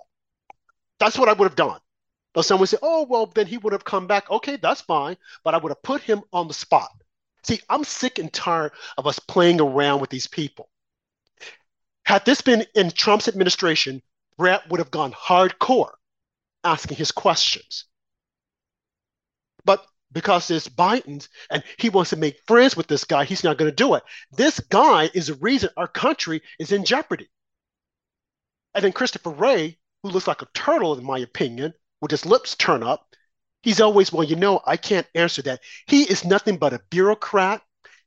That's 0.99 1.17
what 1.17 1.29
I 1.29 1.33
would 1.33 1.47
have 1.47 1.55
done. 1.55 1.79
But 2.33 2.43
someone 2.43 2.67
say, 2.67 2.77
oh, 2.81 3.05
well, 3.09 3.25
then 3.25 3.47
he 3.47 3.57
would 3.57 3.73
have 3.73 3.83
come 3.83 4.07
back. 4.07 4.29
Okay, 4.29 4.55
that's 4.55 4.81
fine. 4.81 5.17
But 5.43 5.53
I 5.53 5.57
would 5.57 5.71
have 5.71 5.81
put 5.83 6.01
him 6.01 6.21
on 6.31 6.47
the 6.47 6.53
spot. 6.53 6.89
See, 7.43 7.59
I'm 7.69 7.83
sick 7.83 8.19
and 8.19 8.31
tired 8.31 8.71
of 8.97 9.07
us 9.07 9.19
playing 9.19 9.59
around 9.59 9.99
with 9.99 10.09
these 10.09 10.27
people. 10.27 10.69
Had 12.05 12.23
this 12.23 12.41
been 12.41 12.65
in 12.75 12.91
Trump's 12.91 13.27
administration, 13.27 14.01
Bret 14.41 14.67
would 14.69 14.79
have 14.79 14.89
gone 14.89 15.11
hardcore 15.11 15.91
asking 16.63 16.97
his 16.97 17.11
questions. 17.11 17.85
But 19.65 19.85
because 20.11 20.49
it's 20.49 20.67
Biden 20.67 21.27
and 21.51 21.63
he 21.77 21.89
wants 21.89 22.09
to 22.09 22.15
make 22.15 22.41
friends 22.47 22.75
with 22.75 22.87
this 22.87 23.03
guy, 23.03 23.23
he's 23.23 23.43
not 23.43 23.59
going 23.59 23.69
to 23.69 23.75
do 23.75 23.93
it. 23.93 24.01
This 24.31 24.59
guy 24.59 25.11
is 25.13 25.27
the 25.27 25.35
reason 25.35 25.69
our 25.77 25.87
country 25.87 26.41
is 26.57 26.71
in 26.71 26.85
jeopardy. 26.85 27.29
And 28.73 28.83
then 28.83 28.93
Christopher 28.93 29.29
Wray, 29.29 29.77
who 30.01 30.09
looks 30.09 30.27
like 30.27 30.41
a 30.41 30.47
turtle, 30.55 30.97
in 30.97 31.05
my 31.05 31.19
opinion, 31.19 31.75
with 32.01 32.09
his 32.09 32.25
lips 32.25 32.55
turned 32.55 32.83
up, 32.83 33.05
he's 33.61 33.79
always, 33.79 34.11
well, 34.11 34.23
you 34.23 34.37
know, 34.37 34.59
I 34.65 34.75
can't 34.75 35.05
answer 35.13 35.43
that. 35.43 35.61
He 35.85 36.01
is 36.01 36.25
nothing 36.25 36.57
but 36.57 36.73
a 36.73 36.81
bureaucrat 36.89 37.61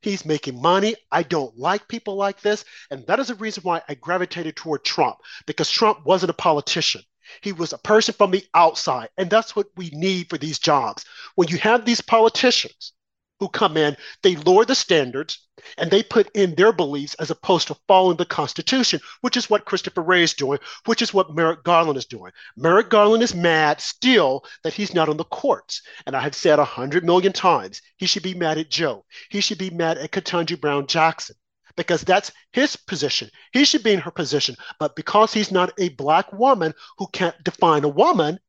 He's 0.05 0.23
making 0.23 0.61
money. 0.61 0.95
I 1.11 1.23
don't 1.23 1.57
like 1.57 1.87
people 1.87 2.15
like 2.15 2.39
this. 2.39 2.63
And 2.91 3.03
that 3.07 3.19
is 3.19 3.29
the 3.29 3.35
reason 3.35 3.63
why 3.63 3.81
I 3.89 3.95
gravitated 3.95 4.55
toward 4.55 4.85
Trump, 4.85 5.17
because 5.47 5.71
Trump 5.71 6.05
wasn't 6.05 6.29
a 6.29 6.33
politician. 6.33 7.01
He 7.41 7.51
was 7.51 7.73
a 7.73 7.79
person 7.79 8.13
from 8.13 8.29
the 8.29 8.45
outside. 8.53 9.09
And 9.17 9.31
that's 9.31 9.55
what 9.55 9.65
we 9.75 9.89
need 9.89 10.29
for 10.29 10.37
these 10.37 10.59
jobs. 10.59 11.05
When 11.33 11.47
you 11.47 11.57
have 11.57 11.85
these 11.85 12.01
politicians 12.01 12.93
who 13.39 13.49
come 13.49 13.77
in, 13.77 13.97
they 14.21 14.35
lower 14.35 14.63
the 14.63 14.75
standards 14.75 15.39
and 15.77 15.89
they 15.89 16.03
put 16.03 16.29
in 16.35 16.55
their 16.55 16.71
beliefs 16.71 17.15
as 17.15 17.31
opposed 17.31 17.67
to 17.67 17.77
following 17.87 18.17
the 18.17 18.25
Constitution, 18.25 18.99
which 19.21 19.37
is 19.37 19.49
what 19.49 19.65
Christopher 19.65 20.01
Wray 20.01 20.23
is 20.23 20.33
doing, 20.33 20.59
which 20.85 21.01
is 21.01 21.13
what 21.13 21.33
Merrick 21.33 21.63
Garland 21.63 21.97
is 21.97 22.05
doing. 22.05 22.31
Merrick 22.55 22.89
Garland 22.89 23.23
is 23.23 23.33
mad 23.33 23.81
still 23.81 24.43
that 24.63 24.73
he's 24.73 24.93
not 24.93 25.09
on 25.09 25.17
the 25.17 25.23
courts. 25.23 25.81
And 26.05 26.15
I 26.15 26.21
have 26.21 26.35
said 26.35 26.59
a 26.59 26.65
hundred 26.65 27.03
million 27.03 27.33
times, 27.33 27.81
he 27.97 28.05
should 28.05 28.23
be 28.23 28.33
mad 28.33 28.57
at 28.57 28.69
Joe. 28.69 29.05
He 29.29 29.41
should 29.41 29.57
be 29.57 29.69
mad 29.69 29.97
at 29.97 30.11
Ketanji 30.11 30.59
Brown 30.59 30.87
Jackson 30.87 31.35
because 31.75 32.01
that's 32.01 32.31
his 32.51 32.75
position. 32.75 33.29
He 33.51 33.65
should 33.65 33.83
be 33.83 33.93
in 33.93 33.99
her 33.99 34.11
position. 34.11 34.55
But 34.79 34.95
because 34.95 35.33
he's 35.33 35.51
not 35.51 35.73
a 35.77 35.89
black 35.89 36.31
woman 36.31 36.73
who 36.97 37.07
can't 37.07 37.41
define 37.43 37.83
a 37.83 37.89
woman, 37.89 38.39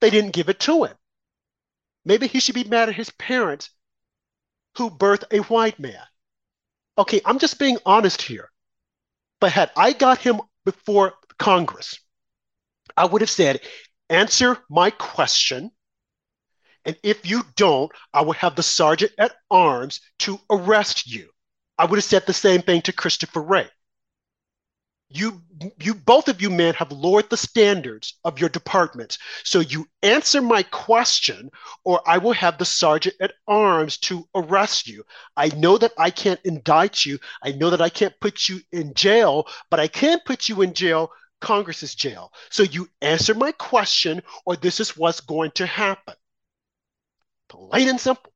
they 0.00 0.10
didn't 0.10 0.32
give 0.32 0.48
it 0.48 0.60
to 0.60 0.84
him. 0.84 0.96
Maybe 2.04 2.28
he 2.28 2.40
should 2.40 2.54
be 2.54 2.64
mad 2.64 2.88
at 2.88 2.94
his 2.94 3.10
parents 3.10 3.70
who 4.76 4.90
birthed 4.90 5.24
a 5.32 5.38
white 5.38 5.78
man. 5.78 6.02
Okay, 6.98 7.20
I'm 7.24 7.38
just 7.38 7.58
being 7.58 7.78
honest 7.84 8.22
here. 8.22 8.50
But 9.40 9.52
had 9.52 9.70
I 9.76 9.92
got 9.92 10.18
him 10.18 10.40
before 10.64 11.14
Congress, 11.38 11.98
I 12.96 13.04
would 13.04 13.20
have 13.20 13.30
said, 13.30 13.60
answer 14.08 14.58
my 14.70 14.90
question. 14.90 15.70
And 16.84 16.96
if 17.02 17.28
you 17.28 17.42
don't, 17.56 17.92
I 18.14 18.22
will 18.22 18.32
have 18.34 18.56
the 18.56 18.62
sergeant 18.62 19.12
at 19.18 19.36
arms 19.50 20.00
to 20.20 20.40
arrest 20.48 21.06
you. 21.06 21.30
I 21.78 21.84
would 21.84 21.96
have 21.96 22.04
said 22.04 22.24
the 22.26 22.32
same 22.32 22.62
thing 22.62 22.82
to 22.82 22.92
Christopher 22.92 23.42
Wray 23.42 23.68
you 25.08 25.40
you 25.80 25.94
both 25.94 26.28
of 26.28 26.42
you 26.42 26.50
men 26.50 26.74
have 26.74 26.90
lowered 26.90 27.30
the 27.30 27.36
standards 27.36 28.18
of 28.24 28.40
your 28.40 28.48
departments 28.48 29.18
so 29.44 29.60
you 29.60 29.86
answer 30.02 30.42
my 30.42 30.64
question 30.64 31.48
or 31.84 32.00
i 32.06 32.18
will 32.18 32.32
have 32.32 32.58
the 32.58 32.64
sergeant 32.64 33.14
at 33.20 33.32
arms 33.46 33.98
to 33.98 34.28
arrest 34.34 34.88
you. 34.88 35.04
I 35.36 35.48
know 35.48 35.78
that 35.78 35.92
i 35.96 36.10
can't 36.10 36.40
indict 36.44 37.04
you. 37.04 37.18
I 37.42 37.52
know 37.52 37.70
that 37.70 37.80
i 37.80 37.88
can't 37.88 38.18
put 38.20 38.48
you 38.48 38.60
in 38.72 38.94
jail 38.94 39.46
but 39.70 39.78
i 39.78 39.86
can 39.86 40.18
put 40.26 40.48
you 40.48 40.62
in 40.62 40.74
jail 40.74 41.10
congress's 41.40 41.94
jail. 41.94 42.32
So 42.50 42.62
you 42.62 42.88
answer 43.02 43.34
my 43.34 43.52
question 43.52 44.22
or 44.44 44.56
this 44.56 44.80
is 44.80 44.96
what's 44.96 45.20
going 45.20 45.52
to 45.52 45.66
happen. 45.66 46.14
Plain 47.48 47.88
and 47.88 48.00
simple. 48.00 48.32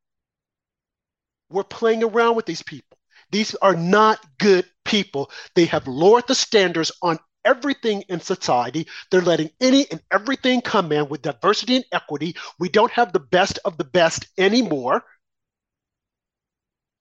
We're 1.50 1.64
playing 1.64 2.04
around 2.04 2.36
with 2.36 2.46
these 2.46 2.62
people. 2.62 2.98
These 3.30 3.54
are 3.56 3.74
not 3.74 4.24
good 4.38 4.64
people. 4.90 5.30
They 5.54 5.66
have 5.66 5.86
lowered 5.86 6.26
the 6.26 6.34
standards 6.34 6.90
on 7.00 7.18
everything 7.44 8.02
in 8.08 8.20
society. 8.20 8.86
They're 9.10 9.22
letting 9.22 9.50
any 9.60 9.90
and 9.90 10.02
everything 10.10 10.60
come 10.60 10.92
in 10.92 11.08
with 11.08 11.22
diversity 11.22 11.76
and 11.76 11.84
equity. 11.92 12.36
We 12.58 12.68
don't 12.68 12.92
have 12.92 13.12
the 13.12 13.20
best 13.20 13.58
of 13.64 13.78
the 13.78 13.84
best 13.84 14.26
anymore. 14.36 15.04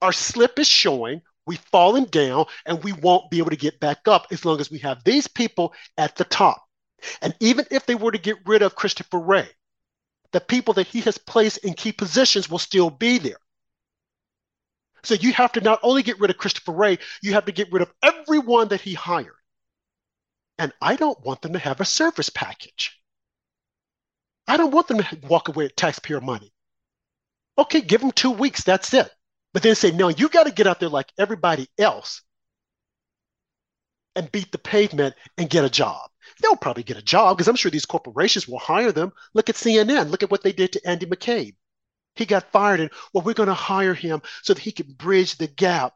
Our 0.00 0.12
slip 0.12 0.58
is 0.58 0.68
showing. 0.68 1.20
We've 1.46 1.58
fallen 1.58 2.04
down 2.04 2.46
and 2.64 2.82
we 2.84 2.92
won't 2.92 3.30
be 3.30 3.38
able 3.38 3.50
to 3.50 3.56
get 3.56 3.80
back 3.80 4.06
up 4.06 4.28
as 4.30 4.44
long 4.44 4.60
as 4.60 4.70
we 4.70 4.78
have 4.78 5.02
these 5.04 5.26
people 5.26 5.74
at 5.98 6.14
the 6.16 6.24
top. 6.24 6.62
And 7.20 7.34
even 7.40 7.66
if 7.70 7.86
they 7.86 7.96
were 7.96 8.12
to 8.12 8.18
get 8.18 8.36
rid 8.46 8.62
of 8.62 8.76
Christopher 8.76 9.18
Wray, 9.18 9.48
the 10.32 10.40
people 10.40 10.74
that 10.74 10.86
he 10.86 11.00
has 11.00 11.18
placed 11.18 11.58
in 11.58 11.74
key 11.74 11.92
positions 11.92 12.48
will 12.48 12.58
still 12.58 12.88
be 12.88 13.18
there. 13.18 13.38
So 15.02 15.14
you 15.14 15.32
have 15.32 15.52
to 15.52 15.60
not 15.60 15.80
only 15.82 16.02
get 16.02 16.20
rid 16.20 16.30
of 16.30 16.38
Christopher 16.38 16.72
Wray, 16.72 16.98
you 17.22 17.32
have 17.34 17.46
to 17.46 17.52
get 17.52 17.72
rid 17.72 17.82
of 17.82 17.92
everyone 18.02 18.68
that 18.68 18.80
he 18.80 18.94
hired. 18.94 19.34
And 20.58 20.72
I 20.80 20.96
don't 20.96 21.24
want 21.24 21.42
them 21.42 21.54
to 21.54 21.58
have 21.58 21.80
a 21.80 21.84
service 21.84 22.28
package. 22.28 23.00
I 24.46 24.56
don't 24.56 24.72
want 24.72 24.88
them 24.88 24.98
to 24.98 25.18
walk 25.26 25.48
away 25.48 25.64
with 25.64 25.76
taxpayer 25.76 26.20
money. 26.20 26.52
Okay, 27.56 27.80
give 27.80 28.00
them 28.00 28.12
two 28.12 28.30
weeks, 28.30 28.64
that's 28.64 28.92
it. 28.94 29.10
But 29.52 29.62
then 29.62 29.74
say, 29.74 29.90
no, 29.90 30.08
you 30.08 30.28
got 30.28 30.44
to 30.44 30.52
get 30.52 30.66
out 30.66 30.80
there 30.80 30.88
like 30.88 31.12
everybody 31.18 31.68
else 31.78 32.22
and 34.16 34.30
beat 34.32 34.52
the 34.52 34.58
pavement 34.58 35.14
and 35.38 35.50
get 35.50 35.64
a 35.64 35.70
job. 35.70 36.10
They'll 36.40 36.56
probably 36.56 36.82
get 36.82 36.96
a 36.96 37.02
job 37.02 37.36
because 37.36 37.48
I'm 37.48 37.56
sure 37.56 37.70
these 37.70 37.86
corporations 37.86 38.46
will 38.46 38.58
hire 38.58 38.92
them. 38.92 39.12
Look 39.34 39.48
at 39.48 39.56
CNN. 39.56 40.10
Look 40.10 40.22
at 40.22 40.30
what 40.30 40.42
they 40.42 40.52
did 40.52 40.72
to 40.72 40.88
Andy 40.88 41.06
McCabe. 41.06 41.54
He 42.14 42.26
got 42.26 42.50
fired, 42.52 42.80
and 42.80 42.90
well, 43.12 43.24
we're 43.24 43.34
going 43.34 43.48
to 43.48 43.54
hire 43.54 43.94
him 43.94 44.22
so 44.42 44.54
that 44.54 44.60
he 44.62 44.72
can 44.72 44.92
bridge 44.92 45.36
the 45.36 45.46
gap 45.46 45.94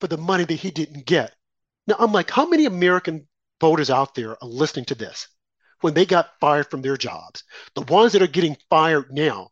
for 0.00 0.06
the 0.06 0.16
money 0.16 0.44
that 0.44 0.54
he 0.54 0.70
didn't 0.70 1.06
get. 1.06 1.34
Now, 1.86 1.96
I'm 1.98 2.12
like, 2.12 2.30
how 2.30 2.48
many 2.48 2.64
American 2.64 3.28
voters 3.60 3.90
out 3.90 4.14
there 4.14 4.30
are 4.30 4.48
listening 4.48 4.86
to 4.86 4.94
this 4.94 5.28
when 5.80 5.94
they 5.94 6.06
got 6.06 6.38
fired 6.40 6.70
from 6.70 6.82
their 6.82 6.96
jobs? 6.96 7.44
The 7.74 7.82
ones 7.82 8.12
that 8.12 8.22
are 8.22 8.26
getting 8.26 8.56
fired 8.70 9.12
now 9.12 9.50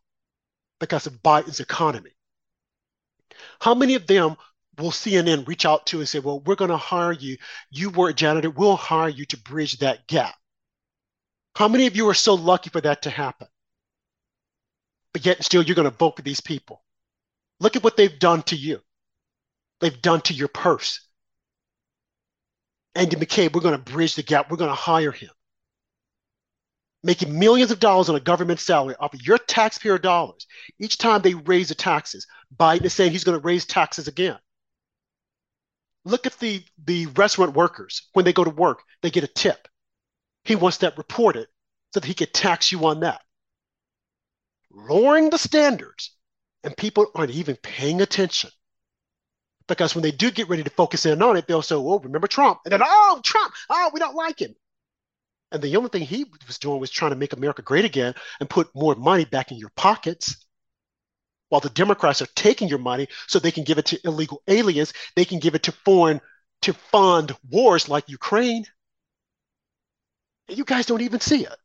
because 0.79 1.07
of 1.07 1.21
Biden's 1.21 1.59
economy. 1.59 2.11
How 3.59 3.75
many 3.75 3.95
of 3.95 4.07
them 4.07 4.35
will 4.77 4.91
CNN 4.91 5.47
reach 5.47 5.65
out 5.65 5.85
to 5.87 5.99
and 5.99 6.09
say, 6.09 6.19
well, 6.19 6.39
we're 6.41 6.55
going 6.55 6.71
to 6.71 6.77
hire 6.77 7.11
you. 7.11 7.37
You 7.69 7.89
were 7.89 8.09
a 8.09 8.13
janitor. 8.13 8.49
We'll 8.49 8.75
hire 8.75 9.09
you 9.09 9.25
to 9.25 9.37
bridge 9.37 9.79
that 9.79 10.07
gap. 10.07 10.35
How 11.55 11.67
many 11.67 11.87
of 11.87 11.95
you 11.95 12.09
are 12.09 12.13
so 12.13 12.33
lucky 12.33 12.69
for 12.69 12.81
that 12.81 13.03
to 13.03 13.09
happen? 13.09 13.47
But 15.13 15.25
yet 15.25 15.43
still 15.43 15.61
you're 15.61 15.75
going 15.75 15.89
to 15.89 15.97
vote 15.97 16.15
for 16.15 16.21
these 16.21 16.41
people. 16.41 16.81
Look 17.59 17.75
at 17.75 17.83
what 17.83 17.97
they've 17.97 18.19
done 18.19 18.43
to 18.43 18.55
you. 18.55 18.81
They've 19.79 20.01
done 20.01 20.21
to 20.21 20.33
your 20.33 20.47
purse. 20.47 20.99
Andy 22.95 23.15
McCabe, 23.15 23.53
we're 23.53 23.61
going 23.61 23.81
to 23.81 23.91
bridge 23.91 24.15
the 24.15 24.23
gap. 24.23 24.49
We're 24.49 24.57
going 24.57 24.69
to 24.69 24.75
hire 24.75 25.11
him. 25.11 25.29
Making 27.03 27.39
millions 27.39 27.71
of 27.71 27.79
dollars 27.79 28.09
on 28.09 28.15
a 28.15 28.19
government 28.19 28.59
salary 28.59 28.95
off 28.99 29.13
of 29.13 29.25
your 29.25 29.39
taxpayer 29.39 29.97
dollars. 29.97 30.45
Each 30.79 30.97
time 30.97 31.21
they 31.21 31.33
raise 31.33 31.69
the 31.69 31.75
taxes, 31.75 32.27
Biden 32.55 32.85
is 32.85 32.93
saying 32.93 33.11
he's 33.11 33.23
going 33.23 33.39
to 33.39 33.45
raise 33.45 33.65
taxes 33.65 34.07
again. 34.07 34.37
Look 36.05 36.27
at 36.27 36.37
the, 36.39 36.63
the 36.83 37.07
restaurant 37.07 37.53
workers. 37.53 38.07
When 38.13 38.25
they 38.25 38.33
go 38.33 38.43
to 38.43 38.49
work, 38.49 38.83
they 39.01 39.09
get 39.09 39.23
a 39.23 39.27
tip. 39.27 39.67
He 40.43 40.55
wants 40.55 40.77
that 40.77 40.97
reported 40.97 41.47
so 41.93 41.99
that 41.99 42.07
he 42.07 42.13
could 42.13 42.33
tax 42.33 42.71
you 42.71 42.85
on 42.85 42.99
that. 43.01 43.21
Lowering 44.73 45.29
the 45.29 45.37
standards, 45.37 46.15
and 46.63 46.75
people 46.75 47.07
aren't 47.15 47.31
even 47.31 47.55
paying 47.57 48.01
attention. 48.01 48.49
Because 49.67 49.95
when 49.95 50.01
they 50.01 50.11
do 50.11 50.31
get 50.31 50.49
ready 50.49 50.63
to 50.63 50.69
focus 50.69 51.05
in 51.05 51.21
on 51.21 51.37
it, 51.37 51.47
they'll 51.47 51.61
say, 51.61 51.75
oh, 51.75 51.99
remember 51.99 52.27
Trump. 52.27 52.59
And 52.65 52.71
then, 52.71 52.81
oh, 52.83 53.21
Trump, 53.23 53.53
oh, 53.69 53.91
we 53.93 53.99
don't 53.99 54.15
like 54.15 54.39
him. 54.39 54.55
And 55.51 55.61
the 55.61 55.75
only 55.75 55.89
thing 55.89 56.03
he 56.03 56.25
was 56.47 56.57
doing 56.57 56.79
was 56.79 56.89
trying 56.89 57.11
to 57.11 57.17
make 57.17 57.33
America 57.33 57.61
great 57.61 57.85
again 57.85 58.13
and 58.39 58.49
put 58.49 58.73
more 58.73 58.95
money 58.95 59.25
back 59.25 59.51
in 59.51 59.57
your 59.57 59.71
pockets 59.75 60.45
while 61.51 61.59
the 61.59 61.69
Democrats 61.69 62.21
are 62.21 62.27
taking 62.27 62.69
your 62.69 62.79
money 62.79 63.09
so 63.27 63.37
they 63.37 63.51
can 63.51 63.65
give 63.65 63.77
it 63.77 63.85
to 63.87 63.99
illegal 64.05 64.41
aliens, 64.47 64.93
they 65.17 65.25
can 65.25 65.39
give 65.39 65.53
it 65.53 65.63
to 65.63 65.73
foreign 65.73 66.21
to 66.61 66.73
fund 66.73 67.35
wars 67.49 67.89
like 67.89 68.07
Ukraine. 68.07 68.65
And 70.47 70.57
you 70.57 70.63
guys 70.63 70.85
don't 70.85 71.01
even 71.01 71.19
see 71.19 71.43
it. 71.43 71.55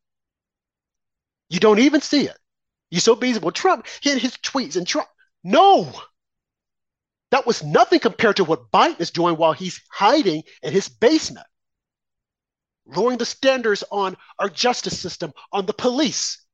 You 1.49 1.61
don't 1.61 1.79
even 1.79 2.01
see 2.01 2.27
it. 2.27 2.37
You're 2.91 3.01
so 3.01 3.17
busy. 3.17 3.39
Well, 3.39 3.53
Trump 3.53 3.87
hit 4.01 4.19
his 4.19 4.37
tweets 4.37 4.77
and 4.77 4.87
Trump. 4.87 5.09
No. 5.43 5.93
That 7.31 7.47
was 7.47 7.63
nothing 7.63 8.01
compared 8.01 8.37
to 8.37 8.45
what 8.45 8.71
Biden 8.71 9.01
is 9.01 9.11
doing 9.11 9.37
while 9.37 9.53
he's 9.53 9.81
hiding 9.91 10.45
in 10.63 10.73
his 10.73 10.89
basement. 10.89 11.47
Lowering 12.87 13.19
the 13.19 13.27
standards 13.27 13.83
on 13.91 14.17
our 14.39 14.49
justice 14.49 14.99
system, 14.99 15.33
on 15.53 15.67
the 15.67 15.73
police, 15.73 16.45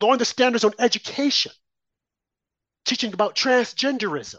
lowering 0.00 0.18
the 0.18 0.24
standards 0.24 0.64
on 0.64 0.72
education, 0.78 1.52
teaching 2.86 3.12
about 3.12 3.36
transgenderism 3.36 4.38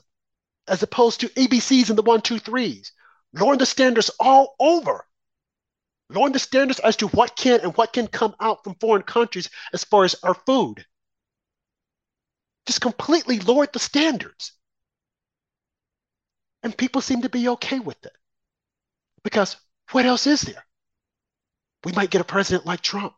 as 0.67 0.81
opposed 0.81 1.19
to 1.21 1.29
ABCs 1.29 1.89
and 1.89 1.97
the 1.97 2.03
one, 2.03 2.21
two, 2.21 2.39
threes, 2.39 2.91
lowering 3.33 3.59
the 3.59 3.65
standards 3.65 4.09
all 4.19 4.55
over, 4.59 5.05
lowering 6.09 6.33
the 6.33 6.39
standards 6.39 6.79
as 6.79 6.95
to 6.97 7.07
what 7.09 7.35
can 7.35 7.59
and 7.61 7.77
what 7.77 7.93
can 7.93 8.07
come 8.07 8.35
out 8.39 8.63
from 8.63 8.75
foreign 8.75 9.03
countries 9.03 9.49
as 9.73 9.83
far 9.83 10.03
as 10.03 10.15
our 10.23 10.33
food. 10.33 10.85
Just 12.67 12.81
completely 12.81 13.39
lowered 13.39 13.73
the 13.73 13.79
standards. 13.79 14.51
And 16.61 16.77
people 16.77 17.01
seem 17.01 17.23
to 17.23 17.29
be 17.29 17.49
okay 17.49 17.79
with 17.79 18.05
it. 18.05 18.15
Because 19.23 19.55
what 19.91 20.05
else 20.05 20.27
is 20.27 20.41
there? 20.41 20.65
We 21.83 21.93
might 21.93 22.09
get 22.09 22.21
a 22.21 22.25
president 22.25 22.65
like 22.65 22.81
Trump 22.81 23.13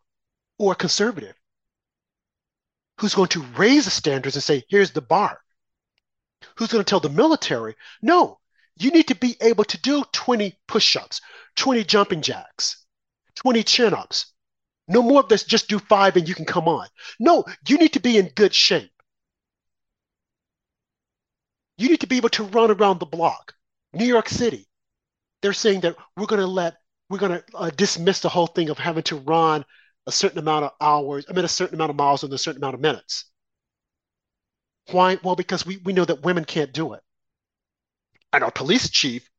or 0.58 0.74
a 0.74 0.76
conservative 0.76 1.36
who's 3.00 3.16
going 3.16 3.30
to 3.30 3.41
raise 3.58 3.86
the 3.86 3.91
standards 3.91 4.36
and 4.36 4.43
say, 4.43 4.64
here's 4.70 4.91
the 4.91 5.02
bar? 5.02 5.41
Who's 6.56 6.72
going 6.72 6.84
to 6.84 6.89
tell 6.89 7.00
the 7.00 7.10
military, 7.10 7.76
no, 8.02 8.39
you 8.78 8.91
need 8.91 9.08
to 9.08 9.16
be 9.16 9.36
able 9.41 9.64
to 9.66 9.82
do 9.82 10.04
20 10.12 10.58
push 10.68 10.95
ups, 10.95 11.22
20 11.56 11.84
jumping 11.84 12.22
jacks, 12.22 12.86
20 13.36 13.64
chin 13.64 13.93
ups. 13.93 14.34
No 14.88 15.02
more 15.02 15.22
of 15.22 15.30
this, 15.30 15.43
just 15.43 15.70
do 15.70 15.80
five 15.80 16.16
and 16.18 16.28
you 16.28 16.36
can 16.36 16.45
come 16.45 16.68
on. 16.68 16.88
No, 17.20 17.45
you 17.68 17.78
need 17.78 17.93
to 17.93 18.00
be 18.00 18.18
in 18.18 18.30
good 18.30 18.54
shape. 18.54 18.91
You 21.80 21.88
need 21.88 22.02
to 22.02 22.08
be 22.08 22.18
able 22.18 22.30
to 22.30 22.44
run 22.44 22.72
around 22.72 23.00
the 23.00 23.06
block. 23.06 23.54
New 23.94 24.06
York 24.06 24.28
City, 24.28 24.68
they're 25.42 25.54
saying 25.54 25.80
that 25.82 25.96
we're 26.18 26.26
going 26.26 26.42
to 26.42 26.48
let, 26.48 26.76
we're 27.10 27.18
going 27.18 27.32
to 27.32 27.44
uh, 27.56 27.70
dismiss 27.70 28.20
the 28.20 28.28
whole 28.28 28.48
thing 28.48 28.70
of 28.70 28.78
having 28.78 29.04
to 29.04 29.16
run 29.16 29.64
a 30.06 30.12
certain 30.12 30.40
amount 30.40 30.66
of 30.66 30.72
hours, 30.82 31.26
I 31.30 31.34
mean, 31.34 31.46
a 31.46 31.48
certain 31.48 31.76
amount 31.76 31.92
of 31.92 31.96
miles 31.96 32.24
in 32.24 32.34
a 32.34 32.38
certain 32.38 32.62
amount 32.62 32.76
of 32.76 32.82
minutes. 32.82 33.32
Why? 34.92 35.20
Well, 35.24 35.38
because 35.38 35.66
we, 35.66 35.78
we 35.78 35.94
know 35.94 36.04
that 36.04 36.24
women 36.24 36.44
can't 36.44 36.74
do 36.74 36.94
it. 36.94 37.02
And 38.34 38.44
our 38.44 38.52
police 38.52 38.90
chief, 38.90 39.30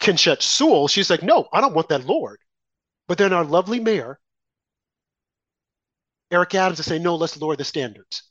Keechant 0.00 0.42
Sewell, 0.42 0.88
she's 0.88 1.10
like, 1.10 1.22
no, 1.22 1.46
I 1.52 1.60
don't 1.60 1.74
want 1.74 1.90
that 1.90 2.04
Lord. 2.04 2.40
But 3.06 3.18
then 3.18 3.32
our 3.32 3.44
lovely 3.44 3.78
mayor, 3.78 4.18
Eric 6.32 6.56
Adams, 6.56 6.80
is 6.80 6.86
saying, 6.86 7.04
no, 7.04 7.14
let's 7.14 7.40
lower 7.40 7.54
the 7.54 7.64
standards. 7.64 8.27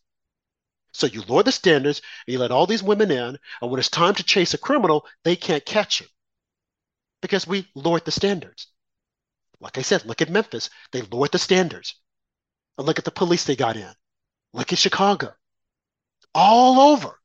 So 0.94 1.08
you 1.08 1.22
lower 1.22 1.44
the 1.44 1.52
standards 1.52 2.02
and 2.26 2.34
you 2.34 2.40
let 2.40 2.52
all 2.52 2.66
these 2.66 2.84
women 2.84 3.12
in, 3.12 3.38
and 3.62 3.72
when 3.72 3.80
it's 3.80 3.90
time 3.90 4.16
to 4.16 4.24
chase 4.24 4.54
a 4.54 4.58
criminal, 4.58 5.06
they 5.24 5.36
can't 5.36 5.66
catch 5.66 6.02
you 6.02 6.08
because 7.22 7.48
we 7.48 7.68
lowered 7.76 8.06
the 8.06 8.12
standards. 8.12 8.68
Like 9.60 9.78
I 9.78 9.82
said, 9.82 10.06
look 10.06 10.22
at 10.22 10.30
Memphis. 10.30 10.70
They 10.92 11.02
lowered 11.02 11.32
the 11.32 11.40
standards. 11.40 11.96
And 12.78 12.86
look 12.86 13.00
at 13.00 13.06
the 13.06 13.12
police 13.12 13.44
they 13.44 13.56
got 13.56 13.76
in. 13.76 13.92
Look 14.54 14.72
at 14.72 14.80
Chicago. 14.80 15.34
All 16.34 16.80
over. 16.92 17.20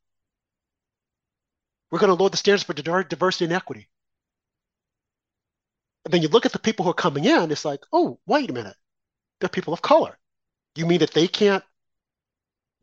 We're 1.90 1.98
going 1.98 2.08
to 2.08 2.14
lower 2.14 2.30
the 2.30 2.38
standards 2.38 2.62
for 2.62 2.72
diversity 2.72 3.44
and 3.44 3.52
equity. 3.52 3.88
And 6.04 6.12
then 6.12 6.22
you 6.22 6.28
look 6.28 6.46
at 6.46 6.52
the 6.52 6.58
people 6.58 6.84
who 6.84 6.90
are 6.90 6.94
coming 6.94 7.26
in, 7.26 7.50
it's 7.50 7.66
like, 7.66 7.80
oh, 7.92 8.18
wait 8.26 8.48
a 8.48 8.54
minute. 8.54 8.76
They're 9.40 9.50
people 9.50 9.74
of 9.74 9.82
color. 9.82 10.18
You 10.74 10.86
mean 10.86 11.00
that 11.00 11.12
they 11.12 11.28
can't 11.28 11.62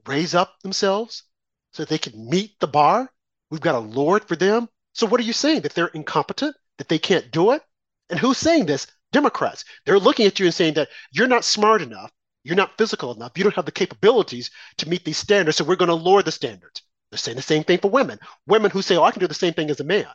raise 0.06 0.36
up 0.36 0.60
themselves 0.62 1.24
so 1.72 1.86
they 1.86 1.98
can 1.98 2.30
meet 2.30 2.60
the 2.60 2.68
bar? 2.68 3.12
We've 3.50 3.62
got 3.62 3.76
a 3.76 3.80
Lord 3.80 4.28
for 4.28 4.36
them. 4.36 4.70
So 4.94 5.08
what 5.08 5.20
are 5.20 5.24
you 5.24 5.34
saying? 5.34 5.62
That 5.62 5.74
they're 5.74 5.88
incompetent? 5.88 6.56
That 6.78 6.88
they 6.88 7.00
can't 7.00 7.32
do 7.32 7.52
it? 7.52 7.62
And 8.10 8.20
who's 8.20 8.38
saying 8.38 8.66
this? 8.66 8.88
Democrats. 9.12 9.66
They're 9.86 10.00
looking 10.00 10.26
at 10.26 10.40
you 10.40 10.46
and 10.46 10.54
saying 10.54 10.76
that 10.76 10.90
you're 11.12 11.28
not 11.28 11.44
smart 11.44 11.82
enough, 11.82 12.12
you're 12.44 12.56
not 12.56 12.78
physical 12.78 13.14
enough, 13.14 13.32
you 13.36 13.44
don't 13.44 13.56
have 13.56 13.66
the 13.66 13.72
capabilities 13.72 14.52
to 14.78 14.90
meet 14.90 15.04
these 15.04 15.18
standards, 15.18 15.58
so 15.58 15.64
we're 15.64 15.76
going 15.76 15.90
to 15.90 15.96
lower 15.96 16.22
the 16.22 16.32
standards. 16.32 16.82
They're 17.12 17.18
saying 17.18 17.38
the 17.38 17.42
same 17.42 17.64
thing 17.64 17.80
for 17.80 17.90
women. 17.90 18.20
Women 18.46 18.72
who 18.72 18.82
say, 18.82 18.98
oh, 18.98 19.04
I 19.04 19.12
can 19.12 19.20
do 19.20 19.28
the 19.28 19.34
same 19.34 19.54
thing 19.54 19.70
as 19.72 19.80
a 19.80 19.84
man. 19.84 20.08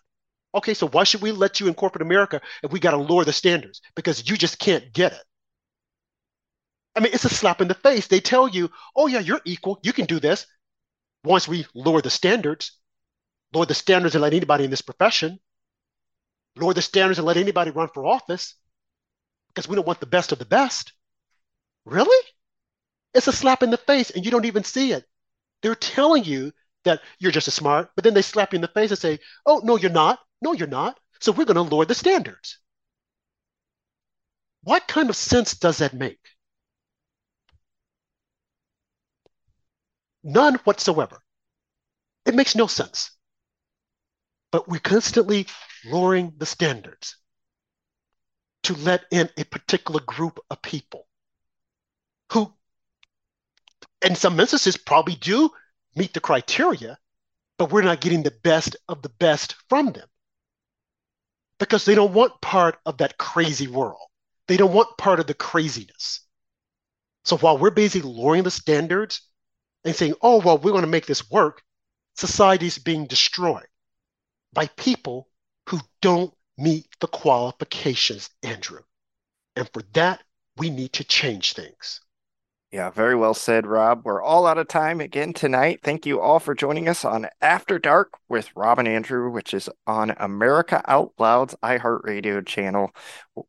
Okay, 0.54 0.74
so 0.74 0.86
why 0.86 1.02
should 1.02 1.22
we 1.22 1.32
let 1.32 1.58
you 1.58 1.66
in 1.66 1.74
corporate 1.74 2.02
America 2.02 2.40
if 2.62 2.70
we 2.70 2.78
got 2.78 2.92
to 2.92 2.96
lower 2.98 3.24
the 3.24 3.32
standards? 3.32 3.80
Because 3.96 4.28
you 4.28 4.36
just 4.36 4.60
can't 4.60 4.92
get 4.92 5.12
it. 5.12 5.22
I 6.96 7.00
mean, 7.00 7.12
it's 7.12 7.24
a 7.24 7.28
slap 7.28 7.60
in 7.60 7.68
the 7.68 7.74
face. 7.74 8.06
They 8.06 8.20
tell 8.20 8.48
you, 8.48 8.70
oh, 8.94 9.06
yeah, 9.06 9.18
you're 9.18 9.40
equal. 9.44 9.80
You 9.82 9.92
can 9.92 10.06
do 10.06 10.20
this. 10.20 10.46
Once 11.24 11.48
we 11.48 11.66
lower 11.74 12.00
the 12.00 12.10
standards, 12.10 12.78
lower 13.52 13.66
the 13.66 13.74
standards 13.74 14.14
and 14.14 14.22
let 14.22 14.34
anybody 14.34 14.64
in 14.64 14.70
this 14.70 14.82
profession, 14.82 15.40
lower 16.56 16.74
the 16.74 16.82
standards 16.82 17.18
and 17.18 17.26
let 17.26 17.36
anybody 17.36 17.70
run 17.70 17.88
for 17.92 18.06
office, 18.06 18.54
because 19.48 19.68
we 19.68 19.74
don't 19.74 19.86
want 19.86 20.00
the 20.00 20.06
best 20.06 20.32
of 20.32 20.38
the 20.38 20.44
best. 20.44 20.92
Really? 21.84 22.26
It's 23.14 23.28
a 23.28 23.32
slap 23.32 23.62
in 23.62 23.70
the 23.70 23.76
face 23.76 24.10
and 24.10 24.24
you 24.24 24.30
don't 24.30 24.44
even 24.44 24.64
see 24.64 24.92
it. 24.92 25.04
They're 25.62 25.74
telling 25.74 26.24
you 26.24 26.52
that 26.84 27.00
you're 27.18 27.32
just 27.32 27.48
as 27.48 27.54
smart, 27.54 27.90
but 27.94 28.04
then 28.04 28.14
they 28.14 28.22
slap 28.22 28.52
you 28.52 28.56
in 28.56 28.62
the 28.62 28.68
face 28.68 28.90
and 28.90 28.98
say, 28.98 29.18
oh, 29.46 29.60
no, 29.64 29.76
you're 29.76 29.90
not. 29.90 30.18
No, 30.42 30.52
you're 30.52 30.68
not. 30.68 30.98
So 31.20 31.32
we're 31.32 31.46
going 31.46 31.56
to 31.56 31.62
lower 31.62 31.86
the 31.86 31.94
standards. 31.94 32.58
What 34.62 34.86
kind 34.86 35.08
of 35.08 35.16
sense 35.16 35.54
does 35.54 35.78
that 35.78 35.94
make? 35.94 36.18
None 40.24 40.56
whatsoever. 40.64 41.22
It 42.26 42.34
makes 42.34 42.54
no 42.54 42.66
sense. 42.66 43.10
But 44.52 44.66
we're 44.66 44.80
constantly 44.80 45.46
lowering 45.84 46.32
the 46.38 46.46
standards 46.46 47.16
to 48.64 48.74
let 48.74 49.04
in 49.12 49.30
a 49.36 49.44
particular 49.44 50.00
group 50.00 50.40
of 50.50 50.60
people 50.60 51.06
who, 52.32 52.52
in 54.02 54.14
some 54.14 54.38
instances, 54.38 54.76
probably 54.76 55.16
do 55.16 55.50
meet 55.96 56.12
the 56.14 56.20
criteria, 56.20 56.96
but 57.58 57.72
we're 57.72 57.82
not 57.82 58.00
getting 58.00 58.22
the 58.22 58.30
best 58.42 58.76
of 58.88 59.02
the 59.02 59.08
best 59.10 59.54
from 59.68 59.92
them. 59.92 60.08
because 61.58 61.84
they 61.84 61.94
don't 61.94 62.12
want 62.12 62.40
part 62.40 62.78
of 62.86 62.98
that 62.98 63.18
crazy 63.18 63.66
world. 63.66 64.08
They 64.48 64.56
don't 64.56 64.72
want 64.72 64.96
part 64.98 65.20
of 65.20 65.26
the 65.26 65.34
craziness. 65.34 66.20
So 67.24 67.36
while 67.38 67.58
we're 67.58 67.70
busy 67.70 68.02
lowering 68.02 68.44
the 68.44 68.50
standards 68.50 69.22
and 69.84 69.94
saying, 69.94 70.14
oh, 70.22 70.40
well, 70.40 70.58
we're 70.58 70.70
going 70.72 70.82
to 70.84 70.88
make 70.88 71.06
this 71.06 71.30
work, 71.30 71.62
society 72.16 72.66
is 72.66 72.78
being 72.78 73.06
destroyed 73.06 73.66
by 74.52 74.66
people 74.68 75.28
who 75.68 75.80
don't 76.00 76.32
meet 76.56 76.86
the 77.00 77.08
qualifications, 77.08 78.30
Andrew. 78.42 78.82
And 79.56 79.68
for 79.72 79.82
that, 79.92 80.22
we 80.56 80.70
need 80.70 80.92
to 80.94 81.04
change 81.04 81.52
things. 81.52 82.00
Yeah, 82.74 82.90
very 82.90 83.14
well 83.14 83.34
said, 83.34 83.68
Rob. 83.68 84.02
We're 84.04 84.20
all 84.20 84.48
out 84.48 84.58
of 84.58 84.66
time 84.66 85.00
again 85.00 85.32
tonight. 85.32 85.78
Thank 85.84 86.06
you 86.06 86.20
all 86.20 86.40
for 86.40 86.56
joining 86.56 86.88
us 86.88 87.04
on 87.04 87.28
After 87.40 87.78
Dark 87.78 88.14
with 88.28 88.50
Rob 88.56 88.80
and 88.80 88.88
Andrew, 88.88 89.30
which 89.30 89.54
is 89.54 89.70
on 89.86 90.12
America 90.16 90.82
Out 90.88 91.12
Loud's 91.16 91.54
iHeartRadio 91.62 92.44
channel. 92.44 92.90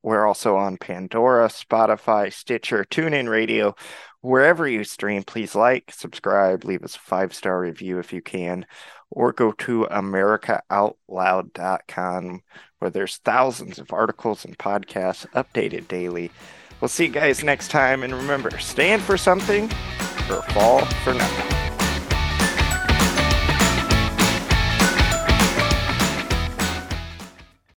We're 0.03 0.27
also 0.27 0.57
on 0.57 0.77
Pandora, 0.77 1.47
Spotify, 1.47 2.31
Stitcher, 2.31 2.85
TuneIn 2.85 3.27
Radio, 3.27 3.75
wherever 4.21 4.67
you 4.67 4.83
stream. 4.83 5.23
Please 5.23 5.55
like, 5.55 5.91
subscribe, 5.91 6.63
leave 6.63 6.83
us 6.83 6.95
a 6.95 6.99
five 6.99 7.33
star 7.33 7.59
review 7.59 7.97
if 7.97 8.13
you 8.13 8.21
can, 8.21 8.67
or 9.09 9.33
go 9.33 9.51
to 9.53 9.87
AmericaOutloud.com 9.89 12.41
where 12.77 12.91
there's 12.91 13.17
thousands 13.17 13.79
of 13.79 13.91
articles 13.91 14.45
and 14.45 14.55
podcasts 14.59 15.25
updated 15.31 15.87
daily. 15.87 16.29
We'll 16.81 16.89
see 16.89 17.05
you 17.05 17.11
guys 17.11 17.43
next 17.43 17.69
time. 17.69 18.03
And 18.03 18.13
remember, 18.13 18.57
stand 18.59 19.01
for 19.01 19.17
something 19.17 19.65
or 20.29 20.41
fall 20.53 20.85
for 20.85 21.13
nothing. 21.13 21.74